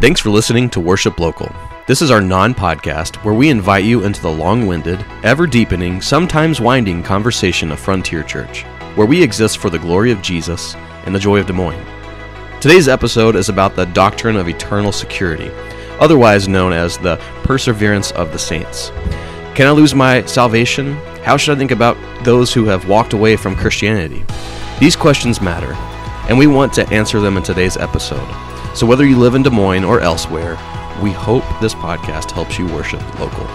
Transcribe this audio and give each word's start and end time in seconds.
Thanks 0.00 0.20
for 0.20 0.30
listening 0.30 0.70
to 0.70 0.80
Worship 0.80 1.18
Local. 1.18 1.52
This 1.88 2.02
is 2.02 2.12
our 2.12 2.20
non 2.20 2.54
podcast 2.54 3.16
where 3.24 3.34
we 3.34 3.48
invite 3.48 3.84
you 3.84 4.04
into 4.04 4.22
the 4.22 4.30
long 4.30 4.68
winded, 4.68 5.04
ever 5.24 5.44
deepening, 5.44 6.00
sometimes 6.00 6.60
winding 6.60 7.02
conversation 7.02 7.72
of 7.72 7.80
Frontier 7.80 8.22
Church, 8.22 8.62
where 8.94 9.08
we 9.08 9.20
exist 9.20 9.58
for 9.58 9.70
the 9.70 9.78
glory 9.78 10.12
of 10.12 10.22
Jesus 10.22 10.76
and 11.04 11.12
the 11.12 11.18
joy 11.18 11.40
of 11.40 11.46
Des 11.48 11.52
Moines. 11.52 11.84
Today's 12.60 12.86
episode 12.86 13.34
is 13.34 13.48
about 13.48 13.74
the 13.74 13.86
doctrine 13.86 14.36
of 14.36 14.48
eternal 14.48 14.92
security, 14.92 15.50
otherwise 15.98 16.46
known 16.46 16.72
as 16.72 16.96
the 16.96 17.16
perseverance 17.42 18.12
of 18.12 18.30
the 18.30 18.38
saints. 18.38 18.90
Can 19.56 19.66
I 19.66 19.72
lose 19.72 19.96
my 19.96 20.24
salvation? 20.26 20.94
How 21.24 21.36
should 21.36 21.56
I 21.56 21.58
think 21.58 21.72
about 21.72 21.96
those 22.24 22.52
who 22.52 22.66
have 22.66 22.88
walked 22.88 23.14
away 23.14 23.34
from 23.34 23.56
Christianity? 23.56 24.24
These 24.78 24.94
questions 24.94 25.40
matter, 25.40 25.74
and 26.28 26.38
we 26.38 26.46
want 26.46 26.72
to 26.74 26.88
answer 26.90 27.20
them 27.20 27.36
in 27.36 27.42
today's 27.42 27.76
episode. 27.76 28.28
So, 28.76 28.86
whether 28.86 29.04
you 29.06 29.18
live 29.18 29.34
in 29.34 29.42
Des 29.42 29.50
Moines 29.50 29.84
or 29.84 30.00
elsewhere, 30.00 30.56
we 31.02 31.10
hope 31.10 31.44
this 31.60 31.74
podcast 31.74 32.30
helps 32.30 32.58
you 32.58 32.66
worship 32.66 33.02
local. 33.18 33.46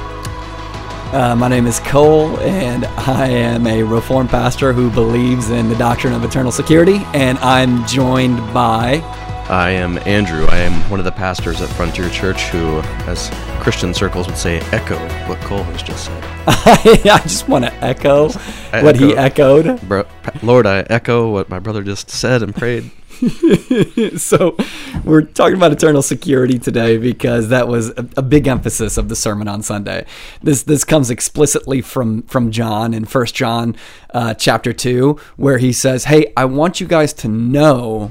Uh, 1.13 1.35
my 1.35 1.47
name 1.47 1.67
is 1.67 1.79
Cole, 1.79 2.39
and 2.39 2.85
I 2.85 3.27
am 3.27 3.67
a 3.67 3.83
Reformed 3.83 4.31
pastor 4.31 4.73
who 4.73 4.89
believes 4.89 5.51
in 5.51 5.69
the 5.69 5.75
doctrine 5.75 6.13
of 6.13 6.23
eternal 6.23 6.51
security. 6.51 7.01
And 7.13 7.37
I'm 7.39 7.85
joined 7.85 8.37
by. 8.51 9.01
I 9.47 9.69
am 9.69 9.99
Andrew. 10.07 10.47
I 10.47 10.57
am 10.57 10.89
one 10.89 10.99
of 10.99 11.05
the 11.05 11.11
pastors 11.11 11.61
at 11.61 11.69
Frontier 11.69 12.09
Church 12.09 12.45
who, 12.45 12.79
as 13.05 13.29
Christian 13.63 13.93
circles 13.93 14.27
would 14.27 14.37
say, 14.37 14.59
echo 14.73 14.97
what 15.29 15.39
Cole 15.39 15.63
has 15.63 15.81
just 15.81 16.05
said. 16.05 16.23
I 16.47 17.19
just 17.23 17.47
want 17.47 17.63
to 17.63 17.73
echo 17.75 18.27
I 18.73 18.83
what 18.83 18.97
he 18.97 19.15
echoed. 19.15 19.79
Bro, 19.87 20.05
Lord, 20.41 20.67
I 20.67 20.79
echo 20.89 21.31
what 21.31 21.47
my 21.47 21.59
brother 21.59 21.81
just 21.81 22.09
said 22.09 22.43
and 22.43 22.53
prayed. 22.53 22.91
so 24.17 24.57
we're 25.05 25.21
talking 25.21 25.55
about 25.55 25.71
eternal 25.71 26.01
security 26.01 26.59
today 26.59 26.97
because 26.97 27.47
that 27.47 27.69
was 27.69 27.91
a, 27.91 28.05
a 28.17 28.21
big 28.21 28.47
emphasis 28.47 28.97
of 28.97 29.07
the 29.07 29.15
sermon 29.15 29.47
on 29.47 29.61
Sunday. 29.61 30.05
This 30.41 30.63
this 30.63 30.83
comes 30.83 31.09
explicitly 31.09 31.79
from 31.79 32.23
from 32.23 32.51
John 32.51 32.93
in 32.93 33.05
First 33.05 33.33
John 33.33 33.77
uh, 34.13 34.33
chapter 34.33 34.73
two, 34.73 35.17
where 35.37 35.57
he 35.57 35.71
says, 35.71 36.05
"Hey, 36.05 36.33
I 36.35 36.43
want 36.43 36.81
you 36.81 36.87
guys 36.87 37.13
to 37.13 37.29
know 37.29 38.09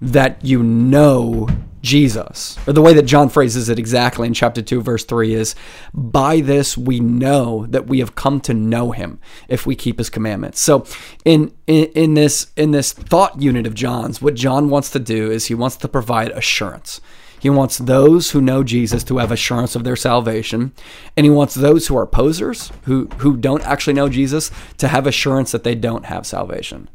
that 0.00 0.44
you 0.44 0.60
know." 0.64 1.48
Jesus, 1.82 2.56
or 2.66 2.72
the 2.72 2.80
way 2.80 2.94
that 2.94 3.02
John 3.02 3.28
phrases 3.28 3.68
it 3.68 3.78
exactly 3.78 4.28
in 4.28 4.34
chapter 4.34 4.62
2, 4.62 4.80
verse 4.80 5.04
3 5.04 5.34
is, 5.34 5.56
By 5.92 6.40
this 6.40 6.78
we 6.78 7.00
know 7.00 7.66
that 7.66 7.88
we 7.88 7.98
have 7.98 8.14
come 8.14 8.40
to 8.42 8.54
know 8.54 8.92
him 8.92 9.18
if 9.48 9.66
we 9.66 9.74
keep 9.74 9.98
his 9.98 10.08
commandments. 10.08 10.60
So, 10.60 10.86
in, 11.24 11.52
in, 11.66 11.86
in, 11.94 12.14
this, 12.14 12.52
in 12.56 12.70
this 12.70 12.92
thought 12.92 13.42
unit 13.42 13.66
of 13.66 13.74
John's, 13.74 14.22
what 14.22 14.34
John 14.34 14.70
wants 14.70 14.90
to 14.90 15.00
do 15.00 15.30
is 15.30 15.46
he 15.46 15.54
wants 15.54 15.76
to 15.78 15.88
provide 15.88 16.30
assurance. 16.30 17.00
He 17.40 17.50
wants 17.50 17.78
those 17.78 18.30
who 18.30 18.40
know 18.40 18.62
Jesus 18.62 19.02
to 19.02 19.18
have 19.18 19.32
assurance 19.32 19.74
of 19.74 19.82
their 19.82 19.96
salvation, 19.96 20.72
and 21.16 21.26
he 21.26 21.30
wants 21.30 21.56
those 21.56 21.88
who 21.88 21.96
are 21.98 22.06
posers, 22.06 22.70
who, 22.84 23.08
who 23.18 23.36
don't 23.36 23.66
actually 23.66 23.94
know 23.94 24.08
Jesus, 24.08 24.52
to 24.78 24.86
have 24.86 25.08
assurance 25.08 25.50
that 25.50 25.64
they 25.64 25.74
don't 25.74 26.04
have 26.04 26.24
salvation. 26.24 26.88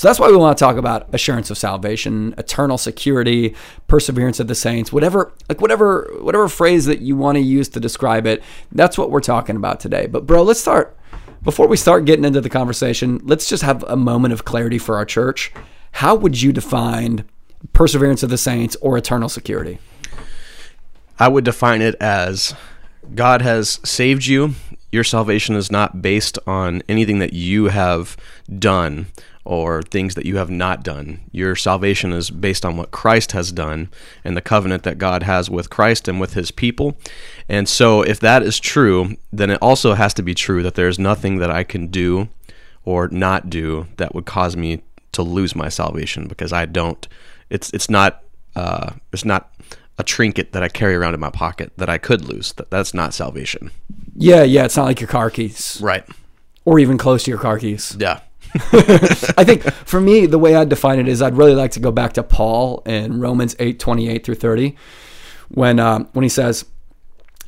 So 0.00 0.08
that's 0.08 0.18
why 0.18 0.30
we 0.30 0.36
want 0.38 0.56
to 0.56 0.64
talk 0.64 0.78
about 0.78 1.14
assurance 1.14 1.50
of 1.50 1.58
salvation, 1.58 2.34
eternal 2.38 2.78
security, 2.78 3.54
perseverance 3.86 4.40
of 4.40 4.48
the 4.48 4.54
saints, 4.54 4.90
whatever 4.90 5.30
like 5.46 5.60
whatever 5.60 6.10
whatever 6.22 6.48
phrase 6.48 6.86
that 6.86 7.00
you 7.00 7.16
want 7.16 7.36
to 7.36 7.42
use 7.42 7.68
to 7.68 7.80
describe 7.80 8.26
it. 8.26 8.42
That's 8.72 8.96
what 8.96 9.10
we're 9.10 9.20
talking 9.20 9.56
about 9.56 9.78
today. 9.78 10.06
But 10.06 10.24
bro, 10.24 10.42
let's 10.42 10.58
start 10.58 10.96
before 11.42 11.66
we 11.68 11.76
start 11.76 12.06
getting 12.06 12.24
into 12.24 12.40
the 12.40 12.48
conversation, 12.48 13.20
let's 13.24 13.46
just 13.46 13.62
have 13.62 13.82
a 13.82 13.94
moment 13.94 14.32
of 14.32 14.46
clarity 14.46 14.78
for 14.78 14.96
our 14.96 15.04
church. 15.04 15.52
How 15.92 16.14
would 16.14 16.40
you 16.40 16.50
define 16.50 17.26
perseverance 17.74 18.22
of 18.22 18.30
the 18.30 18.38
saints 18.38 18.76
or 18.80 18.96
eternal 18.96 19.28
security? 19.28 19.80
I 21.18 21.28
would 21.28 21.44
define 21.44 21.82
it 21.82 21.94
as 21.96 22.54
God 23.14 23.42
has 23.42 23.78
saved 23.84 24.24
you. 24.24 24.54
Your 24.90 25.04
salvation 25.04 25.56
is 25.56 25.70
not 25.70 26.00
based 26.00 26.38
on 26.46 26.82
anything 26.88 27.18
that 27.18 27.34
you 27.34 27.66
have 27.66 28.16
done 28.58 29.08
or 29.44 29.82
things 29.82 30.14
that 30.14 30.26
you 30.26 30.36
have 30.36 30.50
not 30.50 30.82
done. 30.82 31.20
Your 31.32 31.56
salvation 31.56 32.12
is 32.12 32.30
based 32.30 32.64
on 32.64 32.76
what 32.76 32.90
Christ 32.90 33.32
has 33.32 33.50
done 33.52 33.88
and 34.22 34.36
the 34.36 34.40
covenant 34.42 34.82
that 34.82 34.98
God 34.98 35.22
has 35.22 35.48
with 35.48 35.70
Christ 35.70 36.08
and 36.08 36.20
with 36.20 36.34
his 36.34 36.50
people. 36.50 36.96
And 37.48 37.68
so, 37.68 38.02
if 38.02 38.20
that 38.20 38.42
is 38.42 38.60
true, 38.60 39.16
then 39.32 39.50
it 39.50 39.58
also 39.62 39.94
has 39.94 40.12
to 40.14 40.22
be 40.22 40.34
true 40.34 40.62
that 40.62 40.74
there's 40.74 40.98
nothing 40.98 41.38
that 41.38 41.50
I 41.50 41.64
can 41.64 41.86
do 41.88 42.28
or 42.84 43.08
not 43.08 43.48
do 43.50 43.86
that 43.96 44.14
would 44.14 44.26
cause 44.26 44.56
me 44.56 44.82
to 45.12 45.22
lose 45.22 45.56
my 45.56 45.68
salvation 45.68 46.28
because 46.28 46.52
I 46.52 46.66
don't. 46.66 47.06
It's 47.48 47.70
it's 47.72 47.90
not 47.90 48.22
uh, 48.54 48.92
it's 49.12 49.24
not 49.24 49.52
a 49.98 50.02
trinket 50.02 50.52
that 50.52 50.62
I 50.62 50.68
carry 50.68 50.94
around 50.94 51.14
in 51.14 51.20
my 51.20 51.30
pocket 51.30 51.72
that 51.76 51.90
I 51.90 51.98
could 51.98 52.24
lose. 52.26 52.52
That 52.54 52.70
that's 52.70 52.94
not 52.94 53.12
salvation. 53.14 53.70
Yeah, 54.14 54.42
yeah, 54.42 54.64
it's 54.64 54.76
not 54.76 54.84
like 54.84 55.00
your 55.00 55.08
car 55.08 55.30
keys 55.30 55.78
Right. 55.82 56.04
or 56.64 56.78
even 56.78 56.98
close 56.98 57.24
to 57.24 57.30
your 57.30 57.40
car 57.40 57.58
keys. 57.58 57.96
Yeah. 57.98 58.20
I 59.36 59.44
think 59.44 59.62
for 59.62 60.00
me, 60.00 60.26
the 60.26 60.38
way 60.38 60.56
I'd 60.56 60.68
define 60.68 60.98
it 60.98 61.06
is 61.06 61.22
I'd 61.22 61.36
really 61.36 61.54
like 61.54 61.70
to 61.72 61.80
go 61.80 61.92
back 61.92 62.14
to 62.14 62.22
Paul 62.22 62.82
in 62.84 63.20
Romans 63.20 63.54
8 63.58 63.78
28 63.78 64.24
through 64.24 64.34
30, 64.34 64.76
when, 65.48 65.78
um, 65.78 66.08
when 66.12 66.24
he 66.24 66.28
says, 66.28 66.64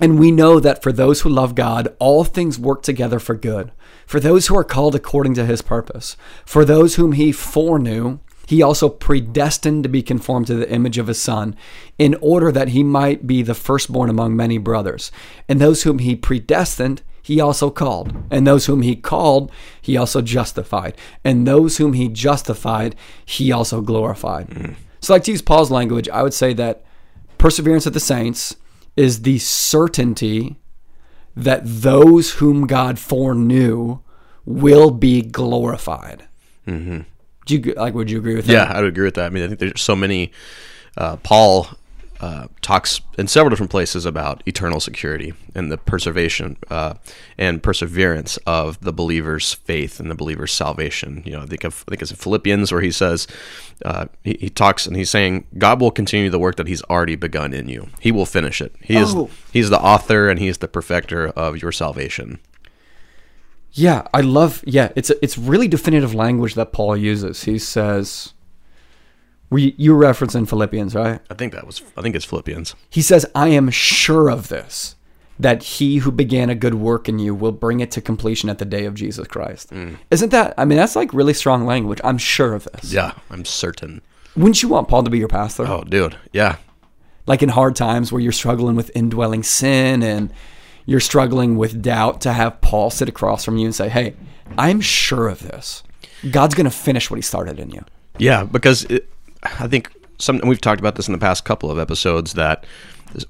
And 0.01 0.19
we 0.19 0.31
know 0.31 0.61
that 0.61 0.83
for 0.83 0.93
those 0.93 1.23
who 1.23 1.29
love 1.29 1.55
God, 1.55 1.95
all 1.99 2.23
things 2.23 2.59
work 2.59 2.83
together 2.83 3.19
for 3.19 3.35
good, 3.35 3.73
for 4.07 4.21
those 4.21 4.47
who 4.47 4.57
are 4.57 4.65
called 4.65 4.95
according 4.95 5.35
to 5.35 5.45
his 5.45 5.61
purpose. 5.61 6.17
For 6.45 6.65
those 6.65 6.95
whom 6.95 7.13
he 7.13 7.33
foreknew, 7.33 8.21
he 8.47 8.63
also 8.63 8.89
predestined 8.89 9.83
to 9.83 9.89
be 9.89 10.03
conformed 10.03 10.47
to 10.49 10.55
the 10.55 10.71
image 10.71 10.99
of 10.99 11.09
his 11.09 11.21
son, 11.21 11.57
in 11.99 12.15
order 12.21 12.53
that 12.53 12.69
he 12.69 12.85
might 12.85 13.27
be 13.27 13.43
the 13.43 13.55
firstborn 13.55 14.09
among 14.09 14.37
many 14.37 14.59
brothers. 14.59 15.11
And 15.49 15.61
those 15.61 15.83
whom 15.83 15.99
he 15.99 16.15
predestined, 16.15 17.03
he 17.23 17.41
also 17.41 17.71
called. 17.71 18.15
And 18.31 18.47
those 18.47 18.67
whom 18.67 18.83
he 18.83 18.97
called, 18.97 19.51
he 19.81 19.97
also 19.97 20.21
justified. 20.21 20.97
And 21.25 21.47
those 21.47 21.77
whom 21.77 21.93
he 21.93 22.09
justified, 22.09 22.97
he 23.25 23.53
also 23.53 23.81
glorified. 23.81 24.77
So, 25.01 25.13
like 25.15 25.25
to 25.25 25.33
use 25.33 25.43
Paul's 25.43 25.71
language, 25.71 26.09
I 26.09 26.23
would 26.23 26.35
say 26.35 26.53
that 26.55 26.85
perseverance 27.39 27.87
of 27.87 27.93
the 27.93 28.01
saints 28.01 28.57
is 28.97 29.23
the 29.23 29.39
certainty 29.39 30.57
that 31.35 31.63
those 31.65 32.35
whom 32.35 32.67
God 32.67 32.99
foreknew 32.99 34.01
will 34.45 34.91
be 34.91 35.23
glorified. 35.23 36.29
Mm-hmm. 36.67 37.01
Do 37.47 37.55
you 37.57 37.75
like? 37.75 37.95
Would 37.95 38.11
you 38.11 38.19
agree 38.19 38.37
with 38.37 38.47
that? 38.47 38.53
Yeah, 38.53 38.65
I 38.65 38.81
would 38.81 38.89
agree 38.89 39.05
with 39.05 39.15
that. 39.15 39.27
I 39.27 39.31
mean, 39.31 39.45
I 39.45 39.49
think 39.49 39.59
there's 39.59 39.81
so 39.81 39.97
many. 39.97 40.33
Uh, 40.97 41.17
Paul 41.17 41.69
uh, 42.23 42.47
talks 42.61 43.01
in 43.19 43.27
several 43.27 43.51
different 43.51 43.71
places 43.71 44.07
about 44.07 44.43
eternal 44.47 44.79
security 44.79 45.35
and 45.55 45.73
the 45.73 45.77
preservation 45.77 46.57
uh, 46.71 46.95
and 47.37 47.63
perseverance 47.63 48.37
of 48.47 48.81
the 48.81 48.93
believer's 48.93 49.53
faith 49.55 49.99
and 49.99 50.09
the 50.09 50.15
believer's 50.15 50.53
salvation. 50.53 51.23
You 51.27 51.33
know, 51.33 51.43
I 51.43 51.47
think 51.47 51.65
of 51.65 51.85
I 51.89 51.91
think 51.91 52.03
it's 52.03 52.13
in 52.13 52.17
Philippians 52.17 52.71
where 52.71 52.81
he 52.81 52.93
says 52.93 53.27
uh, 53.85 54.07
he, 54.23 54.39
he 54.41 54.49
talks 54.49 54.87
and 54.87 54.97
he's 54.97 55.11
saying 55.11 55.47
God 55.59 55.81
will 55.81 55.91
continue 55.91 56.31
the 56.31 56.39
work 56.39 56.57
that 56.57 56.69
He's 56.69 56.83
already 56.85 57.17
begun 57.17 57.53
in 57.53 57.69
you. 57.69 57.89
He 58.01 58.13
will 58.13 58.27
finish 58.27 58.61
it. 58.61 58.75
He 58.81 58.97
is 58.97 59.15
Oh. 59.15 59.29
He's 59.53 59.69
the 59.69 59.81
author 59.81 60.31
and 60.31 60.39
He 60.39 60.49
is 60.49 60.59
the 60.59 60.69
perfecter 60.69 61.29
of 61.29 61.61
your 61.61 61.73
salvation. 61.73 62.39
Yeah, 63.73 64.07
I 64.13 64.21
love. 64.21 64.63
Yeah, 64.67 64.93
it's 64.95 65.11
a, 65.11 65.23
it's 65.25 65.39
really 65.39 65.67
definitive 65.67 66.15
language 66.15 66.55
that 66.55 66.73
Paul 66.73 66.97
uses. 66.97 67.45
He 67.45 67.59
says, 67.59 68.35
"We 69.53 69.75
you 69.77 69.95
reference 69.95 70.35
in 70.35 70.47
Philippians, 70.47 70.95
right?" 70.95 71.21
I 71.31 71.35
think 71.35 71.53
that 71.53 71.67
was 71.67 71.83
I 71.97 72.03
think 72.03 72.17
it's 72.17 72.25
Philippians. 72.25 72.75
He 72.91 73.03
says, 73.03 73.25
"I 73.35 73.49
am 73.49 73.71
sure 73.71 74.29
of 74.29 74.49
this, 74.49 74.97
that 75.39 75.63
he 75.63 75.99
who 75.99 76.11
began 76.11 76.51
a 76.51 76.55
good 76.55 76.75
work 76.75 77.09
in 77.09 77.19
you 77.19 77.35
will 77.35 77.53
bring 77.53 77.81
it 77.81 77.91
to 77.93 78.01
completion 78.01 78.49
at 78.51 78.59
the 78.59 78.65
day 78.65 78.85
of 78.85 78.95
Jesus 78.95 79.27
Christ." 79.29 79.71
Mm. 79.71 79.97
Isn't 80.11 80.31
that? 80.31 80.55
I 80.59 80.65
mean, 80.65 80.79
that's 80.79 80.97
like 80.97 81.13
really 81.13 81.35
strong 81.35 81.67
language. 81.67 82.01
I'm 82.03 82.19
sure 82.19 82.55
of 82.55 82.65
this. 82.73 82.93
Yeah, 82.93 83.13
I'm 83.31 83.45
certain. 83.45 84.01
Wouldn't 84.37 84.63
you 84.63 84.69
want 84.71 84.89
Paul 84.89 85.03
to 85.05 85.11
be 85.11 85.19
your 85.19 85.29
pastor? 85.29 85.67
Oh, 85.67 85.85
dude. 85.85 86.17
Yeah. 86.33 86.57
like 87.27 87.43
in 87.43 87.51
hard 87.51 87.77
times 87.77 88.11
where 88.11 88.21
you're 88.21 88.33
struggling 88.33 88.75
with 88.75 88.91
indwelling 88.97 89.43
sin 89.45 90.03
and 90.03 90.33
you're 90.87 90.99
struggling 90.99 91.57
with 91.57 91.81
doubt 91.81 92.21
to 92.23 92.33
have 92.33 92.61
Paul 92.61 92.91
sit 92.91 93.09
across 93.09 93.45
from 93.45 93.57
you 93.59 93.67
and 93.67 93.75
say, 93.75 93.89
"Hey, 93.89 94.15
I'm 94.59 94.81
sure 94.81 95.29
of 95.29 95.41
this. 95.41 95.85
God's 96.31 96.55
going 96.57 96.65
to 96.65 96.71
finish 96.71 97.11
what 97.11 97.17
he 97.17 97.23
started 97.23 97.61
in 97.61 97.71
you." 97.71 97.85
Yeah, 98.19 98.43
because 98.43 98.85
it, 98.85 99.09
I 99.43 99.69
think 99.69 99.91
some 100.19 100.41
we've 100.45 100.61
talked 100.61 100.81
about 100.81 100.97
this 100.97 101.09
in 101.09 101.13
the 101.13 101.19
past 101.19 101.45
couple 101.45 101.71
of 101.71 101.79
episodes 101.79 102.35
that 102.35 102.65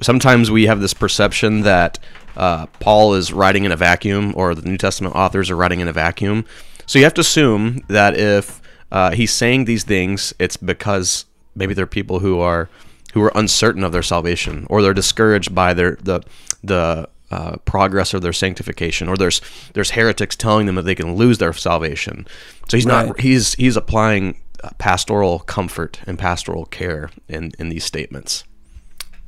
sometimes 0.01 0.51
we 0.51 0.67
have 0.67 0.81
this 0.81 0.95
perception 0.95 1.63
that 1.63 1.99
uh, 2.37 2.67
Paul 2.81 3.15
is 3.15 3.33
writing 3.33 3.65
in 3.65 3.73
a 3.73 3.77
vacuum 3.77 4.33
or 4.37 4.55
the 4.55 4.69
New 4.69 4.79
Testament 4.79 5.15
authors 5.15 5.51
are 5.51 5.57
writing 5.57 5.81
in 5.81 5.89
a 5.89 5.93
vacuum. 5.93 6.45
So 6.87 6.99
you 6.99 7.05
have 7.05 7.15
to 7.15 7.21
assume 7.21 7.83
that 7.89 8.17
if 8.17 8.61
uh, 8.91 9.13
he's 9.13 9.33
saying 9.33 9.65
these 9.65 9.85
things, 9.85 10.35
it's 10.39 10.57
because 10.57 11.25
maybe 11.55 11.75
there 11.75 11.85
are 11.85 11.87
people 11.87 12.21
who 12.21 12.41
are 12.41 12.69
who 13.15 13.23
are 13.23 13.33
uncertain 13.35 13.85
of 13.85 13.93
their 13.93 14.03
salvation 14.03 14.67
or 14.71 14.83
they're 14.83 14.95
discouraged 14.95 15.55
by 15.55 15.75
their 15.75 15.97
the 16.03 16.23
the 16.63 17.09
uh, 17.31 17.57
progress 17.65 18.13
of 18.13 18.21
their 18.21 18.33
sanctification, 18.33 19.09
or 19.09 19.17
there's 19.17 19.41
there's 19.73 19.93
heretics 19.93 20.37
telling 20.37 20.67
them 20.67 20.75
that 20.75 20.83
they 20.83 20.95
can 20.95 21.15
lose 21.17 21.39
their 21.39 21.55
salvation. 21.55 22.27
So 22.69 22.77
he's 22.77 22.85
not 22.85 23.21
he's 23.21 23.55
he's 23.55 23.77
applying 23.77 24.42
pastoral 24.79 25.41
comfort 25.41 26.01
and 26.07 26.19
pastoral 26.19 26.67
care 26.67 27.11
in 27.29 27.53
in 27.59 27.69
these 27.69 27.85
statements. 27.85 28.45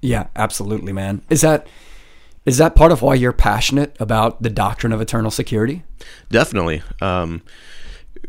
Yeah, 0.01 0.27
absolutely, 0.37 0.93
man. 0.93 1.23
Is 1.31 1.41
that 1.41 1.67
is 2.47 2.59
that 2.59 2.75
part 2.75 2.93
of 2.93 3.01
why 3.03 3.15
you're 3.15 3.33
passionate 3.33 3.97
about 3.99 4.43
the 4.43 4.51
doctrine 4.51 4.93
of 4.93 5.01
eternal 5.01 5.31
security? 5.31 5.83
Definitely. 6.31 6.83
Um, 7.01 7.43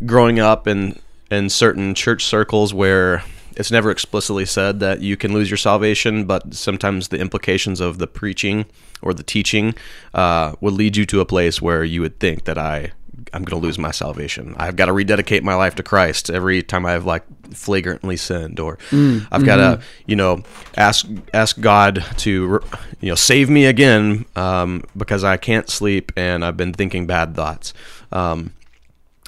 growing 0.06 0.40
up 0.40 0.68
in 0.68 1.00
in 1.30 1.50
certain 1.50 1.96
church 1.96 2.24
circles 2.24 2.74
where 2.74 3.24
it's 3.56 3.72
never 3.72 3.90
explicitly 3.90 4.46
said 4.46 4.80
that 4.82 5.02
you 5.02 5.18
can 5.18 5.34
lose 5.34 5.50
your 5.50 5.58
salvation, 5.58 6.26
but 6.26 6.54
sometimes 6.54 7.08
the 7.08 7.20
implications 7.20 7.80
of 7.80 7.98
the 7.98 8.08
preaching 8.08 8.66
or 9.02 9.14
the 9.14 9.24
teaching 9.24 9.74
uh, 10.14 10.54
would 10.62 10.74
lead 10.74 10.98
you 10.98 11.06
to 11.06 11.22
a 11.22 11.26
place 11.26 11.62
where 11.62 11.84
you 11.84 12.02
would 12.02 12.20
think 12.20 12.44
that 12.46 12.58
I 12.58 12.92
I'm 13.36 13.44
going 13.44 13.62
to 13.62 13.68
lose 13.68 13.78
my 13.78 13.92
salvation. 13.92 14.56
I've 14.58 14.78
got 14.78 14.86
to 14.86 14.94
rededicate 14.94 15.44
my 15.44 15.56
life 15.56 15.76
to 15.76 15.84
Christ 15.84 16.30
every 16.30 16.64
time 16.64 16.86
I've 16.86 17.06
like 17.06 17.24
flagrantly 17.54 18.16
sinned, 18.16 18.62
or 18.62 18.78
mm, 18.92 19.28
I've 19.30 19.46
got 19.46 19.58
to, 19.58 19.82
you 20.06 20.16
know, 20.16 20.42
ask 20.78 21.06
ask 21.34 21.60
God 21.60 22.06
to, 22.20 22.62
you 23.02 23.10
know, 23.10 23.16
save 23.16 23.50
me 23.50 23.66
again 23.66 24.26
um, 24.38 24.86
because 24.96 25.26
I 25.26 25.36
can't 25.36 25.70
sleep 25.70 26.14
and 26.16 26.46
I've 26.46 26.56
been 26.56 26.72
thinking 26.72 27.08
bad 27.08 27.36
thoughts, 27.36 27.74
um, 28.14 28.54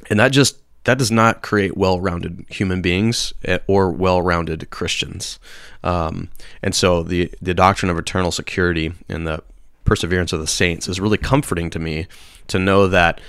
and 0.09 0.18
that 0.21 0.30
just 0.30 0.57
that 0.86 0.98
does 0.98 1.12
not 1.12 1.42
create 1.42 1.75
well-rounded 1.75 2.45
human 2.48 2.81
beings 2.81 3.33
eh, 3.44 3.59
or 3.68 3.92
well-rounded 3.92 4.69
Christians. 4.69 5.38
Um, 5.83 6.30
and 6.63 6.74
so 6.74 7.04
the 7.04 7.30
the 7.42 7.54
doctrine 7.54 7.92
of 7.92 8.00
eternal 8.00 8.31
security 8.31 8.94
and 9.09 9.27
the 9.27 9.44
perseverance 9.83 10.31
of 10.31 10.39
the 10.39 10.48
saints 10.48 10.88
is 10.88 11.01
really 11.01 11.18
comforting 11.18 11.69
to 11.71 11.80
me 11.80 12.07
to 12.48 12.57
know 12.57 12.88
that 12.88 13.19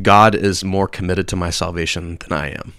God 0.00 0.34
is 0.34 0.64
more 0.64 0.88
committed 0.88 1.28
to 1.28 1.36
my 1.36 1.50
salvation 1.50 2.16
than 2.16 2.32
I 2.32 2.50
am. 2.50 2.74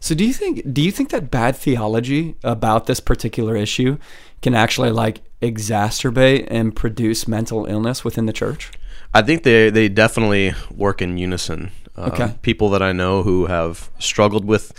So 0.00 0.14
do 0.14 0.24
you 0.24 0.32
think 0.32 0.72
do 0.72 0.80
you 0.80 0.92
think 0.92 1.10
that 1.10 1.30
bad 1.30 1.56
theology 1.56 2.36
about 2.44 2.86
this 2.86 3.00
particular 3.00 3.56
issue 3.56 3.98
can 4.42 4.54
actually 4.54 4.90
like 4.90 5.20
exacerbate 5.42 6.46
and 6.50 6.74
produce 6.74 7.26
mental 7.26 7.66
illness 7.66 8.04
within 8.04 8.26
the 8.26 8.32
church? 8.32 8.70
I 9.12 9.22
think 9.22 9.42
they 9.42 9.70
they 9.70 9.88
definitely 9.88 10.54
work 10.74 11.02
in 11.02 11.18
unison. 11.18 11.70
Um, 11.96 12.12
okay. 12.12 12.34
People 12.42 12.70
that 12.70 12.82
I 12.82 12.92
know 12.92 13.22
who 13.22 13.46
have 13.46 13.90
struggled 13.98 14.44
with 14.44 14.72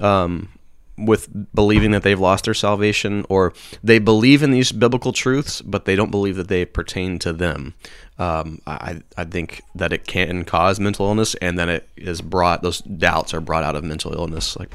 um, 0.00 0.48
with 0.98 1.54
believing 1.54 1.92
that 1.92 2.02
they've 2.02 2.18
lost 2.18 2.44
their 2.44 2.54
salvation, 2.54 3.24
or 3.28 3.52
they 3.82 3.98
believe 3.98 4.42
in 4.42 4.50
these 4.50 4.72
biblical 4.72 5.12
truths, 5.12 5.62
but 5.62 5.84
they 5.84 5.96
don't 5.96 6.10
believe 6.10 6.36
that 6.36 6.48
they 6.48 6.64
pertain 6.64 7.18
to 7.20 7.32
them. 7.32 7.74
Um, 8.18 8.60
I, 8.66 9.00
I 9.16 9.24
think 9.24 9.62
that 9.74 9.92
it 9.92 10.06
can 10.06 10.44
cause 10.44 10.80
mental 10.80 11.06
illness, 11.06 11.34
and 11.36 11.58
then 11.58 11.68
it 11.68 11.88
is 11.96 12.20
brought; 12.20 12.62
those 12.62 12.80
doubts 12.80 13.32
are 13.32 13.40
brought 13.40 13.64
out 13.64 13.76
of 13.76 13.84
mental 13.84 14.12
illness. 14.12 14.56
Like 14.58 14.74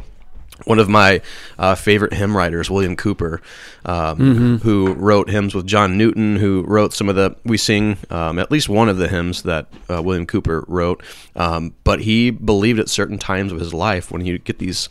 one 0.65 0.79
of 0.79 0.87
my 0.87 1.21
uh, 1.57 1.75
favorite 1.75 2.13
hymn 2.13 2.35
writers, 2.35 2.69
William 2.69 2.95
Cowper, 2.95 3.41
um, 3.85 4.17
mm-hmm. 4.17 4.55
who 4.57 4.93
wrote 4.93 5.29
hymns 5.29 5.55
with 5.55 5.67
John 5.67 5.97
Newton, 5.97 6.37
who 6.37 6.63
wrote 6.63 6.93
some 6.93 7.09
of 7.09 7.15
the 7.15 7.35
we 7.43 7.57
sing 7.57 7.97
um, 8.09 8.39
at 8.39 8.51
least 8.51 8.69
one 8.69 8.89
of 8.89 8.97
the 8.97 9.07
hymns 9.07 9.43
that 9.43 9.67
uh, 9.89 10.01
William 10.01 10.25
Cowper 10.25 10.63
wrote. 10.67 11.03
Um, 11.35 11.73
but 11.83 12.01
he 12.01 12.29
believed 12.29 12.79
at 12.79 12.89
certain 12.89 13.17
times 13.17 13.51
of 13.51 13.59
his 13.59 13.73
life 13.73 14.11
when 14.11 14.21
he 14.21 14.31
would 14.31 14.45
get 14.45 14.59
these 14.59 14.89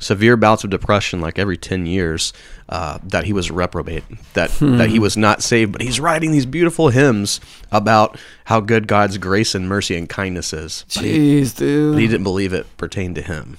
severe 0.00 0.36
bouts 0.36 0.64
of 0.64 0.70
depression, 0.70 1.20
like 1.20 1.38
every 1.38 1.56
ten 1.56 1.86
years, 1.86 2.32
uh, 2.68 2.98
that 3.04 3.24
he 3.24 3.32
was 3.32 3.50
reprobate, 3.50 4.04
that 4.34 4.50
hmm. 4.52 4.78
that 4.78 4.90
he 4.90 4.98
was 4.98 5.16
not 5.16 5.42
saved. 5.42 5.72
But 5.72 5.82
he's 5.82 6.00
writing 6.00 6.32
these 6.32 6.46
beautiful 6.46 6.88
hymns 6.88 7.40
about 7.70 8.18
how 8.46 8.60
good 8.60 8.86
God's 8.86 9.18
grace 9.18 9.54
and 9.54 9.68
mercy 9.68 9.96
and 9.96 10.08
kindness 10.08 10.52
is. 10.52 10.84
Jeez, 10.88 11.02
he, 11.02 11.58
dude, 11.58 11.98
he 11.98 12.06
didn't 12.06 12.24
believe 12.24 12.52
it 12.52 12.66
pertained 12.76 13.14
to 13.16 13.22
him. 13.22 13.56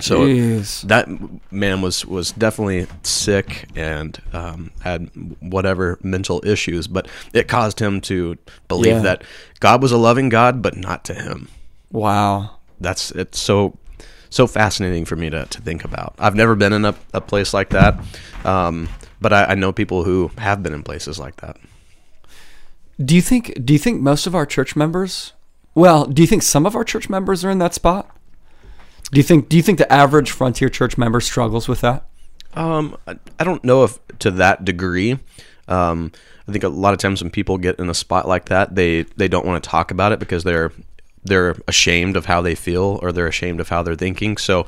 So 0.00 0.20
Jeez. 0.20 0.82
that 0.82 1.08
man 1.50 1.82
was 1.82 2.06
was 2.06 2.30
definitely 2.32 2.86
sick 3.02 3.68
and 3.74 4.20
um, 4.32 4.70
had 4.80 5.10
whatever 5.40 5.98
mental 6.02 6.40
issues, 6.46 6.86
but 6.86 7.08
it 7.32 7.48
caused 7.48 7.80
him 7.80 8.00
to 8.02 8.36
believe 8.68 8.94
yeah. 8.94 9.02
that 9.02 9.24
God 9.58 9.82
was 9.82 9.90
a 9.90 9.98
loving 9.98 10.28
God, 10.28 10.62
but 10.62 10.76
not 10.76 11.04
to 11.06 11.14
him. 11.14 11.48
Wow, 11.90 12.58
that's 12.80 13.10
it's 13.10 13.40
so 13.40 13.76
so 14.30 14.46
fascinating 14.46 15.04
for 15.04 15.16
me 15.16 15.30
to, 15.30 15.46
to 15.46 15.60
think 15.60 15.84
about. 15.84 16.14
I've 16.18 16.34
never 16.34 16.54
been 16.54 16.72
in 16.72 16.84
a, 16.84 16.94
a 17.12 17.20
place 17.20 17.54
like 17.54 17.70
that, 17.70 17.98
um, 18.44 18.88
but 19.20 19.32
I, 19.32 19.44
I 19.44 19.54
know 19.54 19.72
people 19.72 20.04
who 20.04 20.30
have 20.38 20.62
been 20.62 20.74
in 20.74 20.82
places 20.82 21.18
like 21.18 21.36
that. 21.36 21.56
Do 23.02 23.14
you 23.14 23.22
think? 23.22 23.64
Do 23.64 23.72
you 23.72 23.78
think 23.78 24.00
most 24.00 24.26
of 24.26 24.34
our 24.34 24.44
church 24.44 24.74
members? 24.74 25.32
Well, 25.74 26.06
do 26.06 26.22
you 26.22 26.26
think 26.26 26.42
some 26.42 26.66
of 26.66 26.74
our 26.74 26.84
church 26.84 27.08
members 27.08 27.44
are 27.44 27.50
in 27.50 27.58
that 27.58 27.74
spot? 27.74 28.10
Do 29.12 29.18
you 29.18 29.22
think 29.22 29.48
do 29.48 29.56
you 29.56 29.62
think 29.62 29.78
the 29.78 29.90
average 29.92 30.30
Frontier 30.30 30.68
Church 30.68 30.98
member 30.98 31.20
struggles 31.20 31.68
with 31.68 31.80
that? 31.80 32.04
Um, 32.54 32.96
I, 33.06 33.44
don't 33.44 33.62
know 33.62 33.84
if 33.84 33.98
to 34.18 34.30
that 34.32 34.64
degree. 34.64 35.18
Um, 35.68 36.12
I 36.48 36.52
think 36.52 36.64
a 36.64 36.68
lot 36.68 36.94
of 36.94 36.98
times 36.98 37.22
when 37.22 37.30
people 37.30 37.58
get 37.58 37.78
in 37.78 37.88
a 37.88 37.94
spot 37.94 38.26
like 38.26 38.46
that, 38.46 38.74
they 38.74 39.02
they 39.16 39.28
don't 39.28 39.46
want 39.46 39.62
to 39.62 39.70
talk 39.70 39.90
about 39.90 40.12
it 40.12 40.18
because 40.18 40.44
they're 40.44 40.72
they're 41.28 41.56
ashamed 41.66 42.16
of 42.16 42.26
how 42.26 42.40
they 42.40 42.54
feel 42.54 42.98
or 43.02 43.12
they're 43.12 43.26
ashamed 43.26 43.60
of 43.60 43.68
how 43.68 43.82
they're 43.82 43.94
thinking. 43.94 44.36
So, 44.36 44.66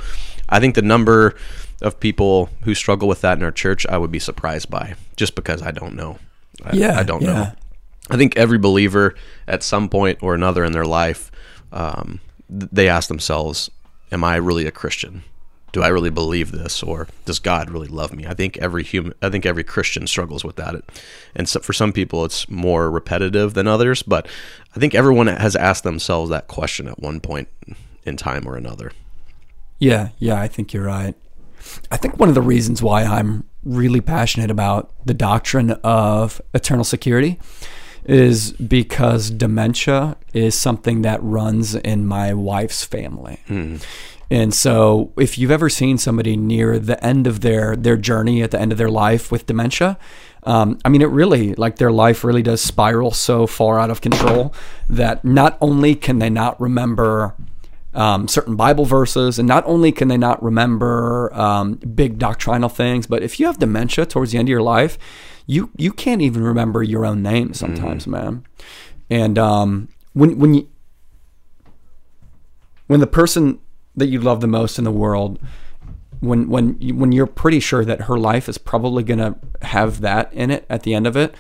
I 0.49 0.61
think 0.61 0.75
the 0.75 0.83
number 0.83 1.35
of 1.83 1.99
people 2.01 2.51
who 2.63 2.75
struggle 2.75 3.09
with 3.09 3.21
that 3.23 3.39
in 3.39 3.45
our 3.45 3.51
church, 3.51 3.87
I 3.87 3.99
would 3.99 4.11
be 4.11 4.19
surprised 4.19 4.71
by, 4.71 4.95
just 5.17 5.35
because 5.35 5.63
I 5.63 5.71
don't 5.71 5.95
know. 5.95 6.19
I, 6.65 6.77
yeah, 6.77 6.99
I 6.99 7.03
don't 7.03 7.23
yeah. 7.23 7.33
know. 7.33 7.53
I 8.11 8.17
think 8.17 8.37
every 8.37 8.59
believer 8.59 9.15
at 9.47 9.63
some 9.63 9.89
point 9.89 10.19
or 10.23 10.35
another 10.35 10.65
in 10.65 10.73
their 10.73 10.85
life, 10.85 11.31
um, 11.73 12.21
they 12.49 12.89
ask 12.89 13.09
themselves, 13.09 13.71
am 14.11 14.25
I 14.25 14.37
really 14.37 14.67
a 14.67 14.73
Christian? 14.73 15.23
Do 15.73 15.83
I 15.83 15.89
really 15.89 16.11
believe 16.11 16.53
this, 16.53 16.83
or 16.83 17.09
does 17.25 17.39
God 17.39 17.71
really 17.71 17.87
love 17.87 18.13
me? 18.13 18.27
I 18.27 18.35
think 18.35 18.57
every 18.59 18.83
human, 18.83 19.15
I 19.23 19.29
think 19.31 19.47
every 19.47 19.65
Christian 19.65 20.07
struggles 20.07 20.45
with 20.45 20.57
that, 20.57 20.75
and 21.35 21.49
so 21.49 21.61
for 21.61 21.73
some 21.73 21.93
people 21.93 22.25
it's 22.25 22.49
more 22.49 22.91
repetitive 22.91 23.55
than 23.55 23.67
others. 23.67 24.03
But 24.03 24.27
I 24.75 24.81
think 24.81 24.95
everyone 24.95 25.29
has 25.29 25.55
asked 25.57 25.85
themselves 25.85 26.31
that 26.31 26.49
question 26.49 26.89
at 26.89 26.99
one 26.99 27.21
point 27.21 27.49
in 28.05 28.17
time 28.17 28.47
or 28.47 28.57
another. 28.57 28.93
Yeah, 29.79 30.09
yeah, 30.19 30.41
I 30.41 30.49
think 30.49 30.73
you're 30.73 30.85
right. 30.85 31.15
I 31.91 31.97
think 31.97 32.19
one 32.19 32.29
of 32.29 32.35
the 32.35 32.43
reasons 32.43 32.83
why 32.83 33.05
I'm 33.05 33.45
really 33.65 34.01
passionate 34.01 34.51
about 34.51 34.93
the 35.05 35.15
doctrine 35.15 35.73
of 35.85 36.41
eternal 36.55 36.85
security 36.85 37.39
is 38.05 38.53
because 38.53 39.31
dementia 39.31 40.17
is 40.33 40.59
something 40.59 41.03
that 41.03 41.23
runs 41.23 41.75
in 41.75 42.07
my 42.07 42.33
wife's 42.33 42.85
family. 42.85 43.41
Mm. 43.49 43.85
And 44.31 44.55
so, 44.55 45.13
if 45.17 45.39
you've 45.39 45.51
ever 45.51 45.69
seen 45.69 45.99
somebody 45.99 46.37
near 46.37 46.79
the 46.79 47.05
end 47.05 47.27
of 47.27 47.41
their 47.41 47.75
their 47.75 47.97
journey 47.97 48.43
at 48.43 48.53
the 48.53 48.61
end 48.61 48.71
of 48.71 48.79
their 48.79 48.91
life 48.91 49.33
with 49.33 49.47
dementia, 49.47 49.99
um, 50.45 50.79
I 50.85 50.89
mean, 50.89 51.03
it 51.03 51.11
really 51.11 51.55
like 51.55 51.77
their 51.77 51.91
life 51.91 52.23
really 52.23 52.43
does 52.43 52.61
spiral 52.61 53.11
so 53.11 53.47
far 53.47 53.81
out 53.81 53.91
of 53.91 54.01
control 54.01 54.55
that 54.89 55.25
not 55.25 55.59
only 55.61 55.97
can 55.97 56.21
they 56.21 56.31
not 56.31 56.61
remember 56.61 57.35
um, 57.93 58.29
certain 58.29 58.55
Bible 58.55 58.85
verses, 58.85 59.39
and 59.39 59.49
not 59.49 59.65
only 59.67 59.91
can 59.91 60.07
they 60.07 60.17
not 60.17 60.41
remember 60.43 61.35
um, 61.35 61.75
big 61.75 62.19
doctrinal 62.19 62.69
things, 62.69 63.09
but 63.09 63.25
if 63.25 63.41
you 63.41 63.47
have 63.47 63.59
dementia 63.59 64.07
towards 64.07 64.31
the 64.31 64.39
end 64.39 64.47
of 64.47 64.51
your 64.51 64.63
life, 64.63 64.97
you 65.47 65.71
you 65.77 65.93
can't 65.93 66.23
even 66.23 66.45
remember 66.45 66.85
your 66.85 67.05
own 67.05 67.21
name 67.21 67.53
sometimes, 67.53 68.03
mm-hmm. 68.03 68.13
man. 68.13 68.47
And 69.11 69.39
um, 69.39 69.89
when 70.13 70.39
when 70.39 70.55
you 70.55 70.69
when 72.87 73.01
the 73.01 73.09
person 73.09 73.59
that 74.01 74.09
you 74.09 74.21
love 74.21 74.41
the 74.41 74.49
most 74.49 74.79
in 74.79 74.85
the 74.85 74.91
world, 74.91 75.39
when 76.21 76.49
when 76.49 76.75
when 76.99 77.13
you're 77.13 77.27
pretty 77.27 77.61
sure 77.61 77.85
that 77.85 78.03
her 78.03 78.19
life 78.19 78.49
is 78.49 78.59
probably 78.59 79.03
gonna 79.03 79.37
have 79.63 80.01
that 80.01 80.33
in 80.33 80.51
it 80.51 80.67
at 80.69 80.83
the 80.83 80.95
end 80.95 81.07
of 81.07 81.17
it, 81.17 81.35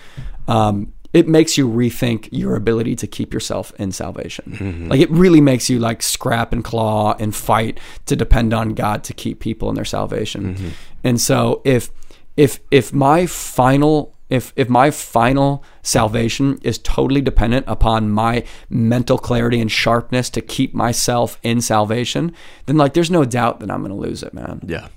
um, 0.48 0.92
it 1.12 1.26
makes 1.26 1.58
you 1.58 1.68
rethink 1.68 2.28
your 2.30 2.54
ability 2.54 2.94
to 2.96 3.06
keep 3.06 3.34
yourself 3.34 3.72
in 3.78 3.90
salvation. 3.92 4.56
Mm-hmm. 4.58 4.88
Like 4.88 5.00
it 5.00 5.10
really 5.10 5.40
makes 5.40 5.68
you 5.68 5.80
like 5.80 6.02
scrap 6.02 6.52
and 6.52 6.62
claw 6.64 7.16
and 7.18 7.34
fight 7.34 7.80
to 8.06 8.14
depend 8.14 8.54
on 8.54 8.74
God 8.74 9.02
to 9.04 9.14
keep 9.14 9.40
people 9.40 9.68
in 9.68 9.74
their 9.74 9.84
salvation. 9.84 10.54
Mm-hmm. 10.54 10.68
And 11.02 11.20
so 11.20 11.62
if 11.64 11.90
if 12.36 12.60
if 12.70 12.92
my 12.92 13.26
final 13.26 14.14
if 14.30 14.52
if 14.56 14.68
my 14.68 14.90
final 14.90 15.62
salvation 15.82 16.58
is 16.62 16.78
totally 16.78 17.20
dependent 17.20 17.66
upon 17.68 18.10
my 18.10 18.44
mental 18.68 19.18
clarity 19.18 19.60
and 19.60 19.70
sharpness 19.70 20.30
to 20.30 20.40
keep 20.40 20.72
myself 20.72 21.38
in 21.42 21.60
salvation, 21.60 22.32
then 22.66 22.76
like 22.76 22.94
there's 22.94 23.10
no 23.10 23.24
doubt 23.24 23.60
that 23.60 23.70
I'm 23.70 23.80
going 23.80 23.90
to 23.90 24.08
lose 24.08 24.22
it, 24.22 24.32
man. 24.32 24.60
Yeah. 24.66 24.88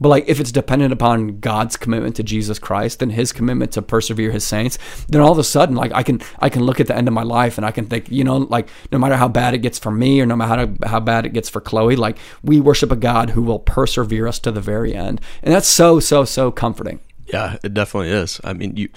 But 0.00 0.08
like 0.08 0.24
if 0.26 0.40
it's 0.40 0.50
dependent 0.50 0.92
upon 0.92 1.38
God's 1.38 1.76
commitment 1.76 2.16
to 2.16 2.22
Jesus 2.22 2.58
Christ 2.58 3.00
and 3.00 3.12
his 3.12 3.32
commitment 3.32 3.72
to 3.72 3.82
persevere 3.82 4.32
his 4.32 4.44
saints, 4.44 4.78
then 5.08 5.20
all 5.20 5.32
of 5.32 5.38
a 5.38 5.44
sudden 5.44 5.76
like 5.76 5.92
I 5.92 6.02
can 6.02 6.20
I 6.40 6.48
can 6.48 6.64
look 6.64 6.80
at 6.80 6.88
the 6.88 6.96
end 6.96 7.06
of 7.06 7.14
my 7.14 7.22
life 7.22 7.58
and 7.58 7.66
I 7.66 7.70
can 7.70 7.86
think, 7.86 8.10
you 8.10 8.24
know, 8.24 8.38
like 8.38 8.68
no 8.90 8.98
matter 8.98 9.16
how 9.16 9.28
bad 9.28 9.54
it 9.54 9.58
gets 9.58 9.78
for 9.78 9.92
me 9.92 10.20
or 10.20 10.26
no 10.26 10.36
matter 10.36 10.74
how, 10.82 10.88
how 10.88 11.00
bad 11.00 11.26
it 11.26 11.32
gets 11.32 11.48
for 11.48 11.60
Chloe, 11.60 11.96
like 11.96 12.18
we 12.42 12.60
worship 12.60 12.90
a 12.90 12.96
God 12.96 13.30
who 13.30 13.42
will 13.42 13.60
persevere 13.60 14.26
us 14.26 14.38
to 14.40 14.50
the 14.50 14.60
very 14.60 14.94
end. 14.94 15.20
And 15.42 15.54
that's 15.54 15.68
so 15.68 16.00
so 16.00 16.24
so 16.24 16.50
comforting. 16.50 17.00
Yeah, 17.34 17.56
it 17.62 17.74
definitely 17.74 18.10
is. 18.10 18.40
I 18.44 18.52
mean, 18.52 18.76
you 18.76 18.88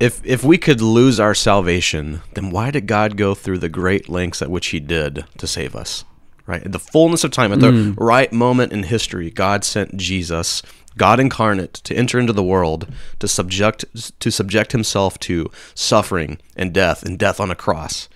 if 0.00 0.20
if 0.24 0.42
we 0.42 0.58
could 0.58 0.80
lose 0.80 1.20
our 1.20 1.34
salvation, 1.34 2.22
then 2.34 2.50
why 2.50 2.70
did 2.70 2.86
God 2.86 3.16
go 3.16 3.34
through 3.34 3.58
the 3.58 3.68
great 3.68 4.08
lengths 4.08 4.42
at 4.42 4.50
which 4.50 4.68
he 4.68 4.80
did 4.80 5.24
to 5.38 5.46
save 5.46 5.76
us? 5.76 6.04
right? 6.46 6.64
At 6.64 6.72
the 6.72 6.78
fullness 6.78 7.24
of 7.24 7.30
time, 7.30 7.52
at 7.52 7.60
the 7.60 7.70
mm. 7.70 7.94
right 7.96 8.32
moment 8.32 8.72
in 8.72 8.84
history, 8.84 9.30
God 9.30 9.64
sent 9.64 9.96
Jesus, 9.96 10.62
God 10.96 11.20
incarnate, 11.20 11.74
to 11.74 11.94
enter 11.94 12.18
into 12.18 12.32
the 12.32 12.42
world 12.42 12.92
to 13.20 13.28
subject 13.28 13.84
to 14.20 14.30
subject 14.30 14.72
himself 14.72 15.18
to 15.20 15.50
suffering 15.74 16.38
and 16.56 16.72
death 16.72 17.02
and 17.02 17.18
death 17.18 17.40
on 17.40 17.50
a 17.50 17.56
cross. 17.56 18.08